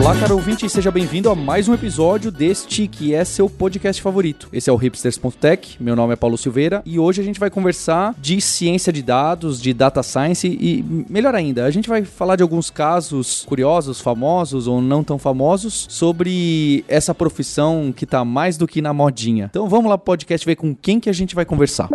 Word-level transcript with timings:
Olá, 0.00 0.18
caro 0.18 0.36
ouvinte, 0.36 0.66
seja 0.66 0.90
bem-vindo 0.90 1.28
a 1.28 1.34
mais 1.34 1.68
um 1.68 1.74
episódio 1.74 2.30
deste 2.30 2.88
que 2.88 3.14
é 3.14 3.22
seu 3.22 3.50
podcast 3.50 4.00
favorito. 4.00 4.48
Esse 4.50 4.70
é 4.70 4.72
o 4.72 4.76
hipsters.tech, 4.76 5.76
meu 5.78 5.94
nome 5.94 6.14
é 6.14 6.16
Paulo 6.16 6.38
Silveira 6.38 6.82
e 6.86 6.98
hoje 6.98 7.20
a 7.20 7.24
gente 7.24 7.38
vai 7.38 7.50
conversar 7.50 8.14
de 8.18 8.40
ciência 8.40 8.90
de 8.90 9.02
dados, 9.02 9.60
de 9.60 9.74
data 9.74 10.02
science 10.02 10.48
e, 10.48 10.82
melhor 11.06 11.34
ainda, 11.34 11.66
a 11.66 11.70
gente 11.70 11.86
vai 11.86 12.02
falar 12.02 12.36
de 12.36 12.42
alguns 12.42 12.70
casos 12.70 13.44
curiosos, 13.46 14.00
famosos 14.00 14.66
ou 14.66 14.80
não 14.80 15.04
tão 15.04 15.18
famosos 15.18 15.86
sobre 15.90 16.82
essa 16.88 17.14
profissão 17.14 17.92
que 17.94 18.06
tá 18.06 18.24
mais 18.24 18.56
do 18.56 18.66
que 18.66 18.80
na 18.80 18.94
modinha. 18.94 19.50
Então 19.50 19.68
vamos 19.68 19.90
lá 19.90 19.98
pro 19.98 20.06
podcast 20.06 20.46
ver 20.46 20.56
com 20.56 20.74
quem 20.74 20.98
que 20.98 21.10
a 21.10 21.14
gente 21.14 21.34
vai 21.34 21.44
conversar. 21.44 21.90